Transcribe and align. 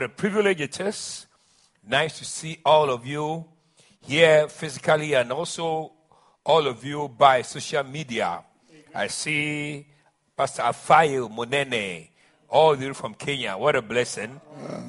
what 0.00 0.06
a 0.06 0.14
privilege 0.14 0.62
it 0.62 0.80
is. 0.80 1.26
Nice 1.86 2.20
to 2.20 2.24
see 2.24 2.58
all 2.64 2.88
of 2.88 3.04
you 3.04 3.44
here 4.00 4.48
physically 4.48 5.12
and 5.12 5.30
also 5.30 5.92
all 6.42 6.66
of 6.66 6.82
you 6.82 7.06
by 7.06 7.42
social 7.42 7.84
media. 7.84 8.42
I 8.94 9.08
see 9.08 9.86
Pastor 10.34 10.62
Afayo 10.62 11.30
Monene, 11.30 12.08
all 12.48 12.76
the 12.76 12.86
way 12.86 12.92
from 12.94 13.12
Kenya. 13.12 13.58
What 13.58 13.76
a 13.76 13.82
blessing. 13.82 14.40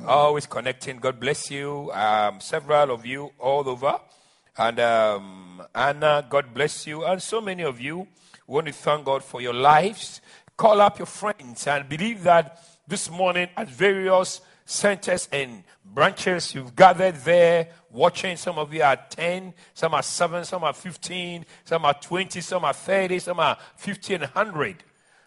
Always 0.08 0.46
connecting. 0.46 0.96
God 1.00 1.20
bless 1.20 1.52
you. 1.52 1.92
Um, 1.92 2.40
several 2.40 2.92
of 2.92 3.06
you 3.06 3.34
all 3.38 3.68
over. 3.68 4.00
And 4.58 4.80
um, 4.80 5.62
Anna, 5.76 6.26
God 6.30 6.54
bless 6.54 6.88
you. 6.88 7.04
And 7.04 7.22
so 7.22 7.42
many 7.42 7.64
of 7.64 7.82
you 7.82 8.08
we 8.48 8.54
want 8.54 8.68
to 8.68 8.74
thank 8.74 9.04
God 9.04 9.26
for 9.26 9.42
your 9.42 9.56
lives. 9.56 10.22
Call 10.56 10.80
up 10.80 11.00
your 11.00 11.06
friends 11.06 11.68
and 11.68 11.90
believe 11.90 12.24
that 12.24 12.64
this 12.88 13.10
morning 13.12 13.50
at 13.58 13.68
various 13.68 14.40
centers 14.72 15.28
and 15.32 15.64
branches 15.84 16.56
you've 16.56 16.76
gathered 16.76 17.16
there 17.18 17.68
watching. 17.92 18.38
Some 18.38 18.58
of 18.58 18.74
you 18.74 18.82
are 18.82 18.98
10, 19.10 19.54
some 19.74 19.94
are 19.94 20.02
7, 20.02 20.46
some 20.46 20.64
are 20.64 20.74
15, 20.74 21.46
some 21.66 21.86
are 21.86 21.94
20, 21.94 22.42
some 22.42 22.66
are 22.66 22.74
30, 22.74 23.20
some 23.20 23.40
are 23.40 23.58
50 23.76 24.16
and 24.16 24.24
100. 24.24 24.84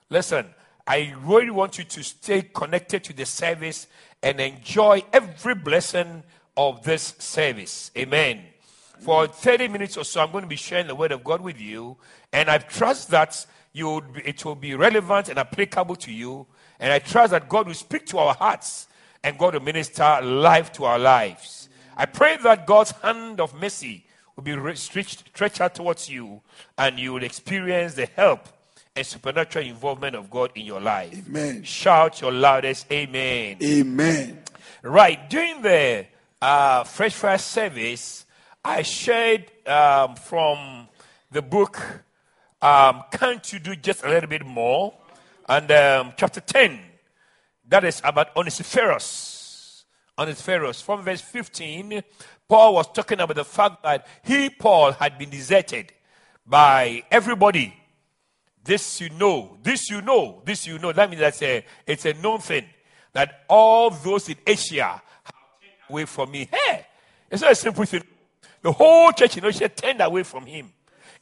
Listen, 0.08 0.46
I 0.86 1.14
really 1.22 1.50
want 1.50 1.78
you 1.78 1.84
to 1.84 2.02
stay 2.02 2.42
connected 2.42 3.04
to 3.04 3.12
the 3.12 3.26
service 3.26 3.86
and 4.22 4.40
enjoy 4.40 5.02
every 5.12 5.54
blessing 5.54 6.22
of 6.56 6.82
this 6.82 7.14
service. 7.18 7.90
Amen. 7.96 8.42
For 9.00 9.26
30 9.26 9.68
minutes 9.68 9.96
or 9.98 10.04
so, 10.04 10.22
I'm 10.22 10.32
going 10.32 10.42
to 10.42 10.48
be 10.48 10.56
sharing 10.56 10.86
the 10.86 10.94
word 10.94 11.12
of 11.12 11.22
God 11.22 11.42
with 11.42 11.60
you, 11.60 11.98
and 12.32 12.48
I 12.48 12.58
trust 12.58 13.10
that 13.10 13.44
you 13.74 14.02
it 14.24 14.44
will 14.44 14.54
be 14.54 14.74
relevant 14.74 15.28
and 15.28 15.38
applicable 15.38 15.96
to 15.96 16.12
you. 16.12 16.46
And 16.80 16.92
I 16.92 17.00
trust 17.00 17.32
that 17.32 17.48
God 17.48 17.66
will 17.66 17.74
speak 17.74 18.06
to 18.06 18.18
our 18.18 18.34
hearts 18.34 18.88
and 19.24 19.38
God 19.38 19.54
will 19.54 19.62
minister 19.62 20.20
life 20.22 20.70
to 20.74 20.84
our 20.84 20.98
lives. 20.98 21.68
I 21.96 22.06
pray 22.06 22.36
that 22.42 22.66
God's 22.66 22.90
hand 22.92 23.40
of 23.40 23.58
mercy 23.60 24.04
will 24.36 24.44
be 24.44 24.76
stretched, 24.76 25.28
stretched 25.28 25.60
out 25.60 25.74
towards 25.74 26.08
you 26.08 26.42
and 26.76 26.98
you 26.98 27.14
will 27.14 27.24
experience 27.24 27.94
the 27.94 28.06
help 28.06 28.48
and 28.94 29.04
supernatural 29.04 29.66
involvement 29.66 30.14
of 30.14 30.30
God 30.30 30.50
in 30.54 30.66
your 30.66 30.80
life. 30.80 31.26
Amen. 31.26 31.62
Shout 31.64 32.20
your 32.20 32.32
loudest 32.32 32.90
Amen. 32.92 33.56
Amen. 33.62 34.42
Right. 34.82 35.28
During 35.30 35.62
the 35.62 36.06
uh, 36.42 36.84
Fresh 36.84 37.14
Fire 37.14 37.38
service, 37.38 38.26
I 38.62 38.82
shared 38.82 39.50
um, 39.66 40.16
from 40.16 40.88
the 41.30 41.42
book, 41.42 41.80
um, 42.60 43.02
Can't 43.10 43.52
You 43.52 43.58
Do 43.58 43.74
Just 43.74 44.04
a 44.04 44.08
Little 44.08 44.28
Bit 44.28 44.44
More? 44.44 44.94
And 45.48 45.70
um, 45.72 46.12
chapter 46.16 46.40
10, 46.40 46.78
that 47.68 47.84
is 47.84 48.00
about 48.04 48.36
Onesiphorus. 48.36 49.84
Onesiphorus. 50.18 50.80
From 50.80 51.02
verse 51.02 51.20
15, 51.20 52.02
Paul 52.48 52.74
was 52.74 52.90
talking 52.92 53.20
about 53.20 53.36
the 53.36 53.44
fact 53.44 53.82
that 53.82 54.06
he, 54.22 54.50
Paul, 54.50 54.92
had 54.92 55.18
been 55.18 55.30
deserted 55.30 55.92
by 56.46 57.02
everybody. 57.10 57.74
This 58.62 59.00
you 59.00 59.10
know, 59.10 59.58
this 59.62 59.90
you 59.90 60.00
know, 60.00 60.42
this 60.44 60.66
you 60.66 60.78
know. 60.78 60.92
That 60.92 61.10
means 61.10 61.20
that's 61.20 61.42
a, 61.42 61.64
it's 61.86 62.04
a 62.06 62.14
known 62.14 62.40
thing 62.40 62.64
that 63.12 63.44
all 63.48 63.90
those 63.90 64.28
in 64.28 64.36
Asia 64.46 64.84
have 64.84 65.34
turned 65.60 65.90
away 65.90 66.04
from 66.04 66.30
me. 66.30 66.48
Hey, 66.50 66.86
it's 67.30 67.42
not 67.42 67.52
a 67.52 67.54
simple 67.54 67.84
thing. 67.84 68.02
The 68.62 68.72
whole 68.72 69.12
church 69.12 69.36
in 69.36 69.44
Asia 69.44 69.68
turned 69.68 70.00
away 70.00 70.22
from 70.22 70.46
him. 70.46 70.72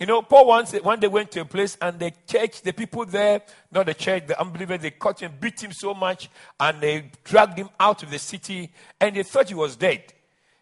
You 0.03 0.07
know, 0.07 0.21
Paul 0.21 0.47
once 0.47 0.73
one 0.73 0.99
day 0.99 1.07
went 1.07 1.31
to 1.31 1.43
a 1.43 1.45
place 1.45 1.79
and 1.81 1.97
the 1.97 2.13
church, 2.27 2.63
the 2.63 2.73
people 2.73 3.07
there, 3.07 3.41
not 3.71 3.87
the 3.87 3.95
church, 3.95 4.27
the 4.27 4.41
unbelievers, 4.41 4.81
they 4.81 4.91
caught 4.91 5.21
him, 5.23 5.31
beat 5.41 5.63
him 5.63 5.71
so 5.71 5.95
much, 5.95 6.29
and 6.59 6.81
they 6.81 7.09
dragged 7.23 7.57
him 7.57 7.69
out 7.79 8.03
of 8.03 8.11
the 8.11 8.19
city, 8.19 8.73
and 9.01 9.15
they 9.15 9.23
thought 9.23 9.47
he 9.49 9.55
was 9.55 9.77
dead. 9.77 10.03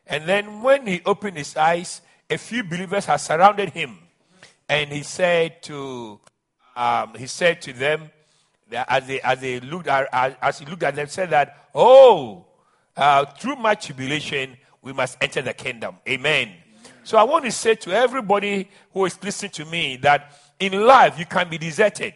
And 0.06 0.28
then 0.28 0.60
when 0.60 0.86
he 0.86 1.00
opened 1.06 1.38
his 1.38 1.56
eyes, 1.56 2.02
a 2.28 2.36
few 2.36 2.62
believers 2.62 3.06
had 3.06 3.16
surrounded 3.16 3.70
him, 3.70 3.96
and 4.68 4.92
he 4.92 5.02
said 5.02 5.62
to, 5.62 6.20
um, 6.76 7.14
he 7.16 7.26
said 7.26 7.62
to 7.62 7.72
them, 7.72 8.10
as 8.70 9.06
they 9.06 9.22
as 9.22 9.40
they 9.40 9.58
looked 9.60 9.88
at, 9.88 10.06
as, 10.12 10.34
as 10.42 10.58
he 10.58 10.66
looked 10.66 10.82
at 10.82 10.94
them, 10.94 11.06
said 11.08 11.30
that, 11.30 11.70
oh, 11.74 12.44
uh, 12.94 13.24
through 13.24 13.56
my 13.56 13.74
tribulation 13.74 14.58
we 14.82 14.92
must 14.92 15.16
enter 15.18 15.40
the 15.40 15.54
kingdom. 15.54 15.96
Amen. 16.06 16.59
So 17.10 17.18
I 17.18 17.24
want 17.24 17.44
to 17.44 17.50
say 17.50 17.74
to 17.74 17.90
everybody 17.90 18.70
who 18.92 19.04
is 19.04 19.20
listening 19.20 19.50
to 19.50 19.64
me 19.64 19.96
that 19.96 20.30
in 20.60 20.80
life 20.86 21.18
you 21.18 21.26
can 21.26 21.48
be 21.48 21.58
deserted. 21.58 22.14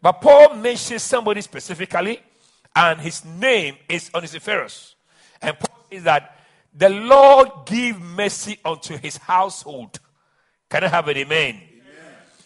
But 0.00 0.12
Paul 0.20 0.54
mentions 0.54 1.02
somebody 1.02 1.40
specifically, 1.40 2.20
and 2.76 3.00
his 3.00 3.24
name 3.24 3.78
is 3.88 4.12
Onesiphorus. 4.14 4.94
And 5.42 5.58
Paul 5.58 5.84
says 5.90 6.04
that 6.04 6.38
the 6.72 6.88
Lord 6.88 7.48
give 7.66 8.00
mercy 8.00 8.60
unto 8.64 8.96
his 8.96 9.16
household. 9.16 9.98
Can 10.70 10.84
I 10.84 10.86
have 10.86 11.08
an 11.08 11.16
amen? 11.16 11.60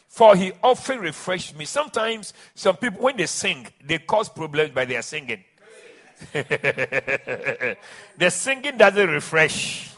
For 0.08 0.34
he 0.34 0.52
often 0.62 0.98
refreshed 0.98 1.58
me. 1.58 1.66
Sometimes 1.66 2.32
some 2.54 2.78
people, 2.78 3.02
when 3.02 3.18
they 3.18 3.26
sing, 3.26 3.66
they 3.84 3.98
cause 3.98 4.30
problems 4.30 4.70
by 4.70 4.86
their 4.86 5.02
singing. 5.02 5.44
the 6.32 7.76
singing 8.30 8.78
doesn't 8.78 9.10
refresh. 9.10 9.91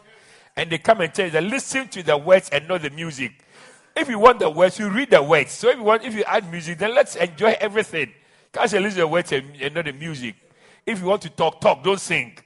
And 0.56 0.70
they 0.70 0.78
come 0.78 1.00
and 1.00 1.12
tell 1.12 1.26
you 1.26 1.32
that 1.32 1.42
listen 1.42 1.88
to 1.88 2.02
the 2.02 2.16
words 2.16 2.48
and 2.50 2.68
not 2.68 2.82
the 2.82 2.90
music. 2.90 3.32
If 3.96 4.08
you 4.08 4.18
want 4.18 4.40
the 4.40 4.50
words, 4.50 4.78
you 4.78 4.88
read 4.88 5.10
the 5.10 5.22
words. 5.22 5.52
So 5.52 5.68
if 5.68 5.76
you 5.76 5.82
want, 5.82 6.04
if 6.04 6.14
you 6.14 6.24
add 6.24 6.50
music, 6.50 6.78
then 6.78 6.94
let's 6.94 7.16
enjoy 7.16 7.56
everything. 7.60 8.12
Can't 8.52 8.70
say 8.70 8.78
listen 8.78 8.96
to 8.96 9.00
the 9.02 9.08
words 9.08 9.32
and, 9.32 9.54
and 9.60 9.74
not 9.74 9.84
the 9.84 9.92
music. 9.92 10.36
If 10.86 11.00
you 11.00 11.06
want 11.06 11.22
to 11.22 11.30
talk, 11.30 11.60
talk. 11.60 11.82
Don't 11.82 12.00
sing. 12.00 12.38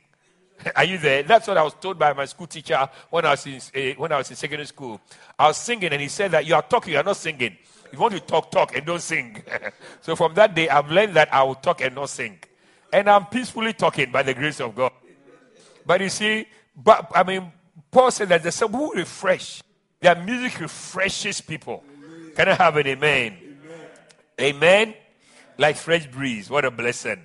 Are 0.77 0.85
you 0.85 0.99
there? 0.99 1.23
That's 1.23 1.47
what 1.47 1.57
I 1.57 1.63
was 1.63 1.75
told 1.75 1.99
by 1.99 2.13
my 2.13 2.25
school 2.25 2.47
teacher 2.47 2.89
when 3.11 3.25
I 3.25 3.31
was 3.31 3.47
in 3.47 3.57
uh, 3.57 3.95
when 3.97 4.13
I 4.13 4.19
was 4.19 4.31
in 4.31 4.37
secondary 4.37 4.67
school. 4.67 5.01
I 5.39 5.49
was 5.49 5.57
singing, 5.57 5.93
and 5.93 6.01
he 6.01 6.09
said 6.09 6.33
that 6.33 6.47
you 6.47 6.55
are 6.55 6.63
talking, 6.63 6.95
you 6.95 6.99
are 6.99 7.05
not 7.05 7.17
singing. 7.17 7.57
If 7.87 7.93
you 7.93 7.99
want 7.99 8.15
to 8.15 8.21
talk, 8.21 8.51
talk, 8.51 8.77
and 8.77 8.85
don't 8.85 9.01
sing. 9.01 9.43
so 10.01 10.17
from 10.17 10.35
that 10.35 10.55
day, 10.55 10.69
I've 10.69 10.91
learned 10.91 11.15
that 11.15 11.33
I 11.33 11.43
will 11.43 11.55
talk 11.55 11.81
and 11.81 11.95
not 11.95 12.11
sing, 12.11 12.39
and 12.93 13.09
I'm 13.09 13.27
peacefully 13.27 13.73
talking 13.73 14.11
by 14.11 14.23
the 14.23 14.35
grace 14.35 14.61
of 14.61 14.75
God. 14.75 14.93
But 15.87 16.01
you 16.01 16.09
see, 16.09 16.47
but 16.77 17.11
I 17.15 17.23
mean, 17.23 17.53
Paul 17.91 18.11
said 18.11 18.29
that 18.29 18.43
there's 18.43 18.55
some 18.55 18.73
who 18.73 18.93
refresh. 18.95 19.63
Their 20.01 20.15
music 20.15 20.61
refreshes 20.61 21.41
people. 21.41 21.83
Can 22.37 22.49
I 22.49 22.55
have 22.55 22.77
an 22.77 22.87
amen? 22.87 23.37
Amen. 24.41 24.95
Like 25.57 25.77
fresh 25.77 26.07
breeze. 26.07 26.49
What 26.49 26.65
a 26.65 26.71
blessing. 26.71 27.23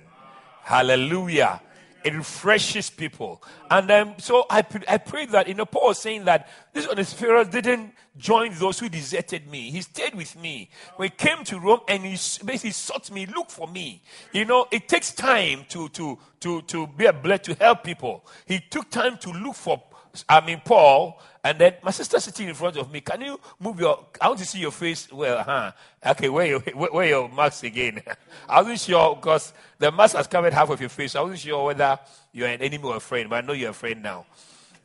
Hallelujah. 0.62 1.60
It 2.04 2.12
refreshes 2.12 2.90
people. 2.90 3.42
And 3.70 3.90
um, 3.90 4.14
so 4.18 4.44
I, 4.50 4.64
I 4.88 4.98
pray 4.98 5.24
that, 5.26 5.48
you 5.48 5.54
know, 5.54 5.64
Paul 5.64 5.88
was 5.88 5.98
saying 5.98 6.24
that 6.24 6.50
this 6.72 6.86
Onesiphorus 6.86 7.48
didn't 7.48 7.94
join 8.18 8.52
those 8.54 8.78
who 8.78 8.90
deserted 8.90 9.48
me. 9.50 9.70
He 9.70 9.80
stayed 9.80 10.14
with 10.14 10.36
me. 10.36 10.68
When 10.96 11.08
he 11.08 11.16
came 11.16 11.44
to 11.44 11.58
Rome 11.58 11.80
and 11.88 12.04
he 12.04 12.12
basically 12.44 12.72
sought 12.72 13.10
me, 13.10 13.24
look 13.26 13.50
for 13.50 13.66
me. 13.68 14.02
You 14.32 14.44
know, 14.44 14.66
it 14.70 14.86
takes 14.86 15.12
time 15.12 15.64
to, 15.70 15.88
to, 15.90 16.18
to, 16.40 16.62
to 16.62 16.86
be 16.88 17.06
a 17.06 17.12
blessed, 17.12 17.44
to 17.44 17.54
help 17.54 17.84
people. 17.84 18.26
He 18.44 18.60
took 18.60 18.90
time 18.90 19.16
to 19.18 19.30
look 19.30 19.54
for, 19.54 19.82
I 20.28 20.44
mean, 20.44 20.60
Paul, 20.64 21.20
and 21.42 21.58
then 21.58 21.74
my 21.82 21.90
sister 21.90 22.18
sitting 22.20 22.48
in 22.48 22.54
front 22.54 22.76
of 22.76 22.90
me. 22.90 23.00
Can 23.00 23.20
you 23.20 23.40
move 23.60 23.80
your? 23.80 24.06
I 24.20 24.28
want 24.28 24.38
to 24.40 24.46
see 24.46 24.60
your 24.60 24.70
face. 24.70 25.12
Well, 25.12 25.42
huh? 25.42 25.72
Okay, 26.06 26.28
where 26.28 26.46
your 26.46 26.60
where 26.90 27.08
your 27.08 27.28
mask 27.28 27.64
again? 27.64 28.00
I 28.48 28.62
wasn't 28.62 28.80
sure 28.80 29.16
because 29.16 29.52
the 29.78 29.92
mask 29.92 30.16
has 30.16 30.26
covered 30.26 30.54
half 30.54 30.70
of 30.70 30.80
your 30.80 30.88
face. 30.88 31.14
I 31.16 31.20
wasn't 31.20 31.40
sure 31.40 31.66
whether 31.66 31.98
you're 32.32 32.48
an 32.48 32.62
enemy 32.62 32.84
or 32.84 32.96
a 32.96 33.00
friend, 33.00 33.28
but 33.28 33.44
I 33.44 33.46
know 33.46 33.52
you're 33.52 33.70
a 33.70 33.74
friend 33.74 34.02
now. 34.02 34.26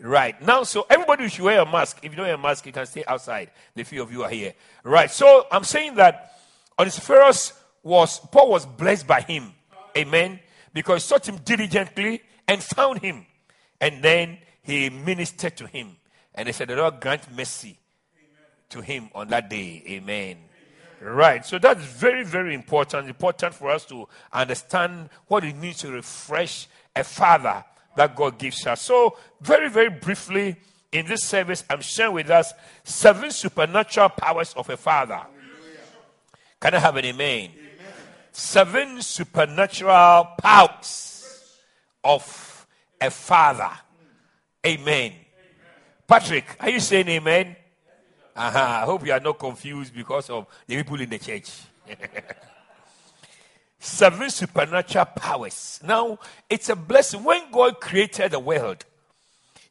Right 0.02 0.42
now, 0.42 0.64
so 0.64 0.86
everybody 0.90 1.28
should 1.28 1.44
wear 1.44 1.60
a 1.60 1.66
mask. 1.66 2.00
If 2.02 2.12
you 2.12 2.18
don't 2.18 2.26
wear 2.26 2.36
a 2.36 2.38
mask, 2.38 2.66
you 2.66 2.72
can 2.72 2.86
stay 2.86 3.04
outside. 3.06 3.52
The 3.76 3.84
few 3.84 4.02
of 4.02 4.12
you 4.12 4.24
are 4.24 4.30
here. 4.30 4.54
Right. 4.84 5.12
So 5.12 5.46
I'm 5.52 5.66
saying 5.66 5.96
that 5.96 6.40
Onesiphorus 6.78 7.54
was 7.84 8.20
Paul 8.20 8.50
was 8.52 8.66
blessed 8.66 9.08
by 9.08 9.22
him. 9.22 9.54
Amen. 9.98 10.40
Because 10.74 11.04
he 11.04 11.08
sought 11.08 11.28
him 11.28 11.38
diligently 11.38 12.22
and 12.48 12.64
found 12.64 13.00
him, 13.00 13.26
and 13.80 14.04
then 14.04 14.38
he 14.62 14.90
ministered 14.90 15.58
to 15.58 15.68
him. 15.68 15.96
And 16.36 16.48
they 16.48 16.52
said, 16.52 16.68
The 16.68 16.76
Lord 16.76 17.00
grant 17.02 17.24
mercy 17.36 17.78
to 18.70 18.82
him 18.82 19.10
on 19.16 19.28
that 19.30 19.50
day. 19.50 19.84
Amen. 19.88 20.38
Amen. 21.02 21.16
Right. 21.16 21.46
So 21.46 21.60
that's 21.60 21.84
very, 21.84 22.24
very 22.24 22.54
important. 22.54 23.08
Important 23.08 23.54
for 23.54 23.72
us 23.72 23.86
to 23.86 24.08
understand 24.32 25.10
what 25.28 25.44
it 25.44 25.56
means 25.56 25.78
to 25.80 25.92
refresh 25.92 26.68
a 26.96 27.04
father 27.04 27.64
that 27.96 28.16
God 28.16 28.38
gives 28.38 28.66
us. 28.68 28.82
So, 28.82 29.18
very, 29.42 29.70
very 29.70 29.90
briefly, 29.90 30.56
in 30.92 31.06
this 31.06 31.24
service, 31.24 31.64
I'm 31.70 31.82
sharing 31.82 32.14
with 32.14 32.30
us 32.30 32.54
seven 32.84 33.32
supernatural 33.32 34.10
powers 34.10 34.54
of 34.54 34.70
a 34.70 34.78
father. 34.78 35.22
Can 36.60 36.74
I 36.74 36.80
have 36.80 36.96
an 36.98 37.06
amen? 37.06 37.52
amen? 37.52 37.52
Seven 38.32 39.02
supernatural 39.02 40.30
powers 40.42 41.56
of 42.04 42.68
a 43.00 43.10
father. 43.10 43.70
Amen. 44.66 45.14
Patrick, 46.06 46.58
are 46.60 46.70
you 46.70 46.80
saying 46.80 47.08
amen? 47.08 47.56
Uh-huh. 48.36 48.60
I 48.60 48.86
hope 48.86 49.06
you 49.06 49.14
are 49.14 49.20
not 49.20 49.40
confused 49.40 49.94
because 49.94 50.30
of 50.30 50.48
the 50.68 50.76
people 50.76 51.00
in 51.00 51.10
the 51.10 51.20
church. 51.20 51.50
Seven 53.80 54.30
supernatural 54.30 55.06
powers. 55.06 55.80
Now, 55.86 56.20
it's 56.50 56.68
a 56.70 56.76
blessing. 56.76 57.24
When 57.24 57.50
God 57.52 57.80
created 57.80 58.32
the 58.32 58.40
world, 58.40 58.84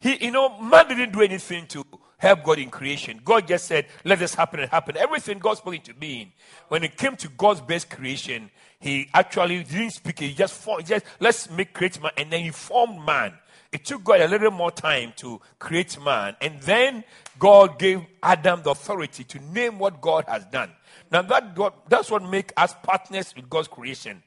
He, 0.00 0.24
you 0.24 0.30
know, 0.30 0.58
man 0.60 0.88
didn't 0.88 1.12
do 1.12 1.20
anything 1.20 1.66
to 1.68 1.84
help 2.16 2.42
God 2.44 2.58
in 2.58 2.70
creation. 2.70 3.20
God 3.24 3.46
just 3.46 3.66
said, 3.66 3.86
let 4.04 4.18
this 4.18 4.34
happen 4.34 4.60
and 4.60 4.70
happen. 4.70 4.96
Everything 4.96 5.38
God 5.38 5.58
spoke 5.58 5.74
into 5.74 5.94
being. 5.94 6.32
When 6.68 6.82
it 6.82 6.96
came 6.96 7.16
to 7.16 7.28
God's 7.28 7.60
best 7.60 7.90
creation, 7.90 8.50
He 8.80 9.08
actually 9.12 9.62
didn't 9.64 9.90
speak. 9.90 10.20
He 10.20 10.34
just 10.34 10.54
formed, 10.54 10.86
just 10.86 11.04
let's 11.20 11.50
make 11.50 11.72
create 11.72 12.00
man, 12.02 12.12
and 12.16 12.32
then 12.32 12.40
He 12.42 12.50
formed 12.50 13.04
man. 13.04 13.34
It 13.70 13.84
took 13.84 14.02
God 14.02 14.20
a 14.20 14.28
little 14.28 14.50
more 14.50 14.70
time 14.70 15.12
to 15.16 15.40
create 15.58 16.00
man. 16.00 16.36
And 16.40 16.60
then 16.62 17.04
God 17.38 17.78
gave 17.78 18.00
Adam 18.22 18.62
the 18.62 18.70
authority 18.70 19.24
to 19.24 19.38
name 19.40 19.78
what 19.78 20.00
God 20.00 20.24
has 20.26 20.44
done. 20.46 20.72
Now 21.10 21.22
that 21.22 21.56
that's 21.88 22.10
what 22.10 22.22
makes 22.22 22.52
us 22.56 22.74
partners 22.82 23.34
with 23.36 23.48
God's 23.48 23.68
creation. 23.68 24.22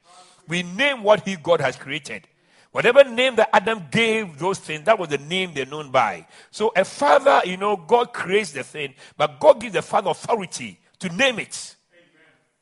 We 0.48 0.62
name 0.62 1.02
what 1.02 1.26
He 1.26 1.36
God 1.36 1.60
has 1.60 1.76
created. 1.76 2.28
Whatever 2.70 3.04
name 3.04 3.36
that 3.36 3.50
Adam 3.52 3.84
gave 3.90 4.38
those 4.38 4.58
things, 4.58 4.84
that 4.84 4.98
was 4.98 5.10
the 5.10 5.18
name 5.18 5.52
they're 5.54 5.66
known 5.66 5.90
by. 5.90 6.26
So 6.50 6.72
a 6.74 6.84
father, 6.84 7.42
you 7.44 7.58
know, 7.58 7.76
God 7.76 8.14
creates 8.14 8.52
the 8.52 8.62
thing, 8.62 8.94
but 9.16 9.38
God 9.38 9.60
gives 9.60 9.74
the 9.74 9.82
father 9.82 10.10
authority 10.10 10.80
to 11.00 11.08
name 11.10 11.38
it. 11.38 11.76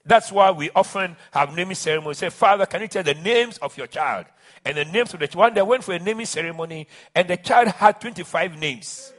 That's 0.05 0.33
why 0.33 0.51
we 0.51 0.71
often 0.75 1.17
have 1.31 1.55
naming 1.55 1.77
ceremonies. 1.77 2.19
Say, 2.19 2.31
Father, 2.31 2.67
can 2.67 2.81
you 2.81 2.89
tell 2.89 3.03
the 3.03 3.15
names 3.15 3.59
of 3.59 3.77
your 3.77 3.87
child? 3.87 4.27
And 4.65 4.77
the 4.77 4.85
names 4.85 5.15
of 5.15 5.21
the 5.21 5.29
one 5.35 5.55
they 5.55 5.63
went 5.63 5.85
for 5.85 5.93
a 5.93 5.99
naming 5.99 6.27
ceremony, 6.27 6.87
and 7.15 7.29
the 7.29 7.37
child 7.37 7.69
had 7.69 8.01
25 8.01 8.59
names. 8.59 9.13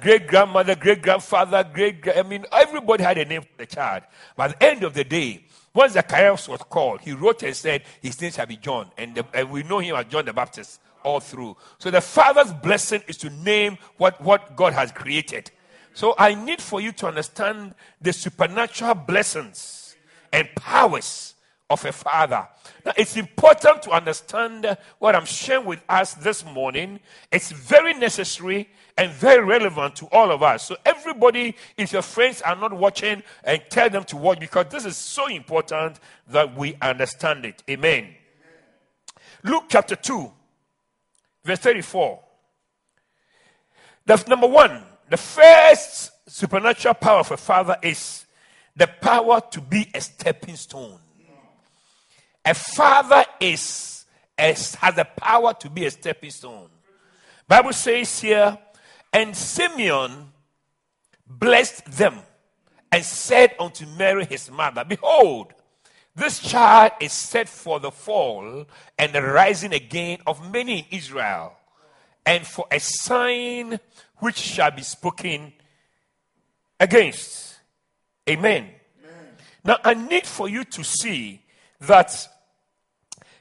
Great 0.00 0.26
grandmother, 0.26 0.74
great 0.74 1.02
grandfather, 1.02 1.68
great, 1.72 2.06
I 2.16 2.22
mean, 2.22 2.46
everybody 2.52 3.02
had 3.02 3.18
a 3.18 3.24
name 3.24 3.42
for 3.42 3.48
the 3.58 3.66
child. 3.66 4.04
But 4.36 4.52
at 4.52 4.60
the 4.60 4.66
end 4.66 4.84
of 4.84 4.94
the 4.94 5.04
day, 5.04 5.44
once 5.74 5.92
Zacharias 5.92 6.48
was 6.48 6.60
called, 6.62 7.00
he 7.00 7.12
wrote 7.12 7.42
and 7.42 7.54
said, 7.54 7.82
His 8.00 8.20
name 8.20 8.32
shall 8.32 8.46
be 8.46 8.56
John. 8.56 8.90
And, 8.96 9.14
the, 9.14 9.26
and 9.34 9.50
we 9.50 9.62
know 9.62 9.78
him 9.78 9.96
as 9.96 10.06
John 10.06 10.24
the 10.24 10.32
Baptist 10.32 10.80
all 11.02 11.20
through. 11.20 11.56
So 11.78 11.90
the 11.90 12.00
father's 12.00 12.52
blessing 12.52 13.02
is 13.06 13.16
to 13.18 13.30
name 13.30 13.78
what, 13.96 14.20
what 14.20 14.56
God 14.56 14.72
has 14.72 14.92
created. 14.92 15.50
So 15.94 16.14
I 16.18 16.34
need 16.34 16.60
for 16.60 16.80
you 16.80 16.92
to 16.92 17.06
understand 17.08 17.74
the 18.00 18.12
supernatural 18.12 18.94
blessings 18.94 19.96
and 20.32 20.48
powers 20.54 21.34
of 21.70 21.84
a 21.84 21.92
father. 21.92 22.48
Now, 22.84 22.92
it's 22.96 23.16
important 23.16 23.82
to 23.82 23.90
understand 23.90 24.76
what 24.98 25.14
I'm 25.14 25.26
sharing 25.26 25.66
with 25.66 25.82
us 25.88 26.14
this 26.14 26.44
morning. 26.44 27.00
It's 27.30 27.50
very 27.50 27.94
necessary 27.94 28.68
and 28.96 29.12
very 29.12 29.44
relevant 29.44 29.96
to 29.96 30.06
all 30.06 30.30
of 30.32 30.42
us. 30.42 30.64
So, 30.64 30.76
everybody, 30.84 31.54
if 31.76 31.92
your 31.92 32.02
friends 32.02 32.40
are 32.42 32.56
not 32.56 32.72
watching, 32.72 33.22
and 33.44 33.62
tell 33.68 33.90
them 33.90 34.04
to 34.04 34.16
watch 34.16 34.40
because 34.40 34.66
this 34.70 34.86
is 34.86 34.96
so 34.96 35.26
important 35.28 36.00
that 36.28 36.56
we 36.56 36.76
understand 36.80 37.44
it. 37.44 37.62
Amen. 37.68 38.04
Amen. 38.04 38.14
Luke 39.44 39.64
chapter 39.68 39.96
2, 39.96 40.32
verse 41.44 41.58
34. 41.58 42.20
The 44.06 44.24
number 44.26 44.46
one, 44.46 44.82
the 45.10 45.18
first 45.18 46.12
supernatural 46.26 46.94
power 46.94 47.20
of 47.20 47.30
a 47.30 47.36
father 47.36 47.76
is 47.82 48.24
the 48.74 48.86
power 48.86 49.42
to 49.50 49.60
be 49.60 49.90
a 49.92 50.00
stepping 50.00 50.56
stone. 50.56 50.98
A 52.48 52.54
father 52.54 53.26
is, 53.40 54.06
is 54.38 54.74
has 54.76 54.94
the 54.94 55.04
power 55.04 55.52
to 55.52 55.68
be 55.68 55.84
a 55.84 55.90
stepping 55.90 56.30
stone. 56.30 56.70
Bible 57.46 57.74
says 57.74 58.20
here, 58.20 58.56
and 59.12 59.36
Simeon 59.36 60.32
blessed 61.26 61.84
them 61.84 62.20
and 62.90 63.04
said 63.04 63.54
unto 63.60 63.84
Mary 63.98 64.24
his 64.24 64.50
mother, 64.50 64.82
Behold, 64.82 65.52
this 66.16 66.38
child 66.38 66.92
is 67.02 67.12
set 67.12 67.50
for 67.50 67.80
the 67.80 67.90
fall 67.90 68.64
and 68.96 69.12
the 69.12 69.20
rising 69.20 69.74
again 69.74 70.16
of 70.26 70.50
many 70.50 70.78
in 70.78 70.84
Israel, 70.90 71.52
and 72.24 72.46
for 72.46 72.64
a 72.70 72.80
sign 72.80 73.78
which 74.20 74.38
shall 74.38 74.70
be 74.70 74.80
spoken 74.80 75.52
against. 76.80 77.58
Amen. 78.26 78.70
Amen. 79.04 79.26
Now, 79.62 79.76
I 79.84 79.92
need 79.92 80.26
for 80.26 80.48
you 80.48 80.64
to 80.64 80.82
see 80.82 81.42
that 81.80 82.26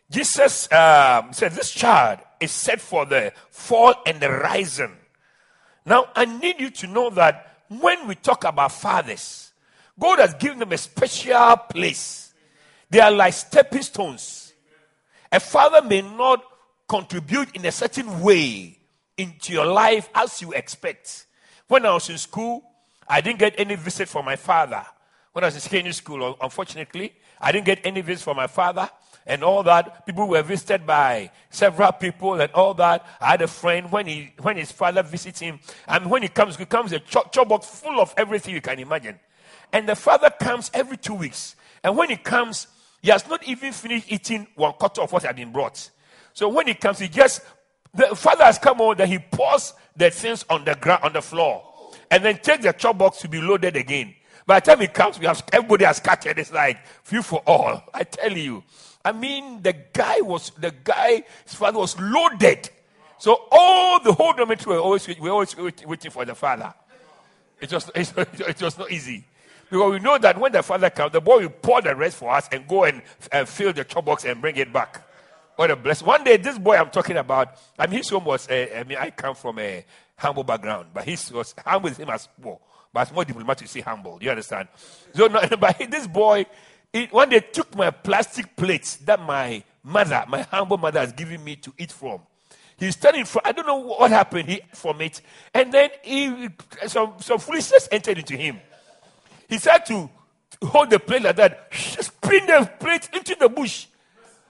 Jesus 0.09 0.71
um, 0.71 1.33
said, 1.33 1.51
This 1.51 1.71
child 1.71 2.19
is 2.39 2.51
set 2.51 2.79
for 2.79 3.05
the 3.05 3.33
fall 3.49 3.93
and 4.05 4.19
the 4.19 4.31
rising. 4.31 4.95
Now, 5.85 6.07
I 6.15 6.25
need 6.25 6.59
you 6.59 6.69
to 6.69 6.87
know 6.87 7.09
that 7.11 7.63
when 7.69 8.07
we 8.07 8.15
talk 8.15 8.43
about 8.43 8.71
fathers, 8.71 9.51
God 9.99 10.19
has 10.19 10.33
given 10.35 10.59
them 10.59 10.71
a 10.71 10.77
special 10.77 11.57
place. 11.57 12.33
They 12.89 12.99
are 12.99 13.11
like 13.11 13.33
stepping 13.33 13.81
stones. 13.81 14.53
A 15.31 15.39
father 15.39 15.85
may 15.85 16.01
not 16.01 16.43
contribute 16.87 17.53
in 17.55 17.65
a 17.65 17.71
certain 17.71 18.21
way 18.21 18.77
into 19.17 19.51
your 19.51 19.65
life 19.65 20.09
as 20.15 20.41
you 20.41 20.53
expect. 20.53 21.25
When 21.67 21.85
I 21.85 21.93
was 21.93 22.09
in 22.09 22.17
school, 22.17 22.63
I 23.09 23.19
didn't 23.19 23.39
get 23.39 23.55
any 23.57 23.75
visit 23.75 24.07
from 24.07 24.23
my 24.25 24.37
father. 24.37 24.85
When 25.33 25.43
I 25.43 25.47
was 25.47 25.55
in 25.55 25.61
secondary 25.61 25.93
school, 25.93 26.37
unfortunately, 26.39 27.13
I 27.41 27.51
didn't 27.51 27.65
get 27.65 27.85
any 27.85 28.01
visit 28.01 28.23
from 28.23 28.37
my 28.37 28.47
father 28.47 28.89
and 29.27 29.43
all 29.43 29.61
that. 29.63 30.05
People 30.05 30.27
were 30.27 30.41
visited 30.41 30.87
by 30.87 31.29
several 31.49 31.91
people 31.91 32.41
and 32.41 32.51
all 32.53 32.73
that. 32.75 33.05
I 33.21 33.31
had 33.31 33.41
a 33.43 33.47
friend 33.47 33.91
when 33.91 34.07
he 34.07 34.33
when 34.41 34.57
his 34.57 34.71
father 34.71 35.03
visits 35.03 35.39
him, 35.39 35.59
and 35.87 36.09
when 36.09 36.23
he 36.23 36.29
comes, 36.29 36.55
he 36.55 36.65
comes 36.65 36.91
a 36.93 36.99
chop, 36.99 37.31
box 37.47 37.67
full 37.67 37.99
of 37.99 38.13
everything 38.17 38.55
you 38.55 38.61
can 38.61 38.79
imagine. 38.79 39.19
And 39.71 39.87
the 39.87 39.95
father 39.95 40.29
comes 40.29 40.71
every 40.73 40.97
two 40.97 41.13
weeks. 41.13 41.55
And 41.83 41.95
when 41.97 42.09
he 42.09 42.15
comes, 42.15 42.67
he 43.01 43.11
has 43.11 43.27
not 43.27 43.43
even 43.47 43.73
finished 43.73 44.11
eating 44.11 44.47
one 44.55 44.73
quarter 44.73 45.01
of 45.01 45.11
what 45.11 45.23
had 45.23 45.35
been 45.35 45.51
brought. 45.51 45.89
So 46.33 46.49
when 46.49 46.67
he 46.67 46.73
comes, 46.73 46.99
he 46.99 47.07
just 47.09 47.41
the 47.93 48.15
father 48.15 48.45
has 48.45 48.57
come 48.57 48.79
over, 48.81 48.95
then 48.95 49.09
he 49.09 49.19
pours 49.19 49.73
the 49.95 50.09
things 50.09 50.45
on 50.49 50.63
the 50.63 50.75
ground 50.75 51.03
on 51.03 51.13
the 51.13 51.21
floor, 51.21 51.63
and 52.09 52.23
then 52.23 52.37
takes 52.37 52.63
the 52.63 52.71
chop 52.71 52.97
box 52.97 53.19
to 53.19 53.27
be 53.27 53.41
loaded 53.41 53.75
again. 53.75 54.15
By 54.45 54.61
the 54.61 54.67
time 54.67 54.79
he 54.79 54.87
comes, 54.87 55.19
we 55.19 55.25
have 55.25 55.43
everybody 55.51 55.83
has 55.83 55.97
scattered. 55.97 56.39
It's 56.39 56.53
like 56.53 56.77
few 57.03 57.21
for 57.21 57.43
all. 57.45 57.83
I 57.93 58.03
tell 58.03 58.31
you. 58.31 58.63
I 59.07 59.13
mean, 59.13 59.61
the 59.61 59.73
guy 59.93 60.19
was 60.19 60.51
the 60.59 60.73
guy. 60.83 61.23
His 61.45 61.53
father 61.53 61.79
was 61.79 61.97
loaded. 61.97 62.69
So 63.19 63.47
all 63.49 64.01
the 64.03 64.11
whole 64.11 64.33
dormitory 64.33 64.75
were 64.75 64.81
always 64.81 65.07
we 65.07 65.29
always 65.29 65.55
waiting 65.55 66.11
for 66.11 66.25
the 66.25 66.35
father. 66.35 66.73
It 67.59 67.73
was 67.73 67.89
it 67.95 68.61
was 68.61 68.77
not 68.77 68.91
easy 68.91 69.23
because 69.69 69.91
we 69.91 69.99
know 69.99 70.17
that 70.17 70.37
when 70.39 70.51
the 70.51 70.61
father 70.61 70.89
comes, 70.89 71.13
the 71.13 71.21
boy 71.21 71.39
will 71.39 71.49
pour 71.49 71.81
the 71.81 71.95
rest 71.95 72.17
for 72.17 72.31
us 72.31 72.49
and 72.51 72.67
go 72.67 72.83
and, 72.83 73.01
and 73.31 73.47
fill 73.47 73.73
the 73.73 73.83
chop 73.85 74.05
box 74.05 74.25
and 74.25 74.41
bring 74.41 74.57
it 74.57 74.71
back. 74.71 75.01
What 75.55 75.71
a 75.71 75.75
blessing. 75.75 76.05
One 76.05 76.23
day, 76.23 76.37
this 76.37 76.59
boy 76.59 76.75
I'm 76.75 76.89
talking 76.89 77.17
about, 77.17 77.55
I 77.79 77.87
mean, 77.87 77.97
his 77.97 78.09
home 78.09 78.25
was, 78.25 78.47
uh, 78.49 78.67
I 78.75 78.83
mean, 78.83 78.97
I 78.99 79.09
come 79.09 79.33
from 79.33 79.57
a 79.57 79.83
humble 80.17 80.43
background, 80.43 80.89
but 80.93 81.05
his 81.05 81.31
was 81.31 81.55
humble 81.65 81.89
him 81.89 82.09
as 82.09 82.29
poor, 82.39 82.59
but 82.93 83.01
it's 83.01 83.11
more 83.11 83.25
diplomatic 83.25 83.67
to 83.67 83.73
say 83.73 83.81
humble. 83.81 84.19
You 84.21 84.29
understand? 84.29 84.67
So, 85.15 85.27
no, 85.27 85.41
but 85.59 85.77
this 85.89 86.05
boy, 86.05 86.45
it, 86.93 87.11
one 87.11 87.29
day 87.29 87.39
took 87.39 87.75
my 87.75 87.91
plastic 87.91 88.55
plates 88.55 88.97
that 88.97 89.21
my 89.21 89.63
mother, 89.83 90.23
my 90.27 90.41
humble 90.43 90.77
mother, 90.77 90.99
has 90.99 91.11
given 91.13 91.43
me 91.43 91.55
to 91.57 91.73
eat 91.77 91.91
from. 91.91 92.21
He's 92.77 92.95
standing 92.95 93.25
for, 93.25 93.41
I 93.45 93.51
don't 93.51 93.65
know 93.65 93.77
what 93.77 94.11
happened 94.11 94.49
he, 94.49 94.61
from 94.73 95.01
it. 95.01 95.21
And 95.53 95.71
then 95.71 95.89
he, 96.03 96.49
some, 96.87 97.15
some 97.19 97.39
foolishness 97.39 97.89
entered 97.91 98.19
into 98.19 98.35
him. 98.35 98.59
He 99.49 99.57
said 99.57 99.79
to 99.87 100.09
hold 100.63 100.89
the 100.89 100.99
plate 100.99 101.23
like 101.23 101.35
that, 101.37 101.69
spin 101.73 102.45
the 102.45 102.69
plate 102.79 103.09
into 103.13 103.35
the 103.39 103.49
bush. 103.49 103.87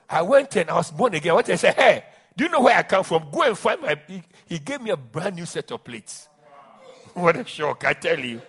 I 0.10 0.22
went 0.22 0.56
and 0.56 0.70
I 0.70 0.75
was 0.75 0.91
born 0.91 1.13
again. 1.13 1.34
I 1.34 1.44
and 1.48 1.60
said, 1.60 1.75
Hey, 1.75 2.03
do 2.36 2.46
you 2.46 2.50
know 2.50 2.62
where 2.62 2.77
I 2.77 2.84
come 2.84 3.03
from? 3.03 3.29
Go 3.32 3.44
and 3.44 3.58
find 3.58 3.82
my. 3.82 4.00
He, 4.08 4.24
he 4.46 4.60
gave 4.60 4.82
me 4.82 4.91
a 4.91 4.98
brand 4.98 5.36
new 5.36 5.46
set 5.46 5.72
of 5.72 5.84
plates. 5.84 6.27
what 7.13 7.36
a 7.36 7.46
shock, 7.46 7.84
I 7.86 7.94
tell 7.94 8.20
you. 8.20 8.41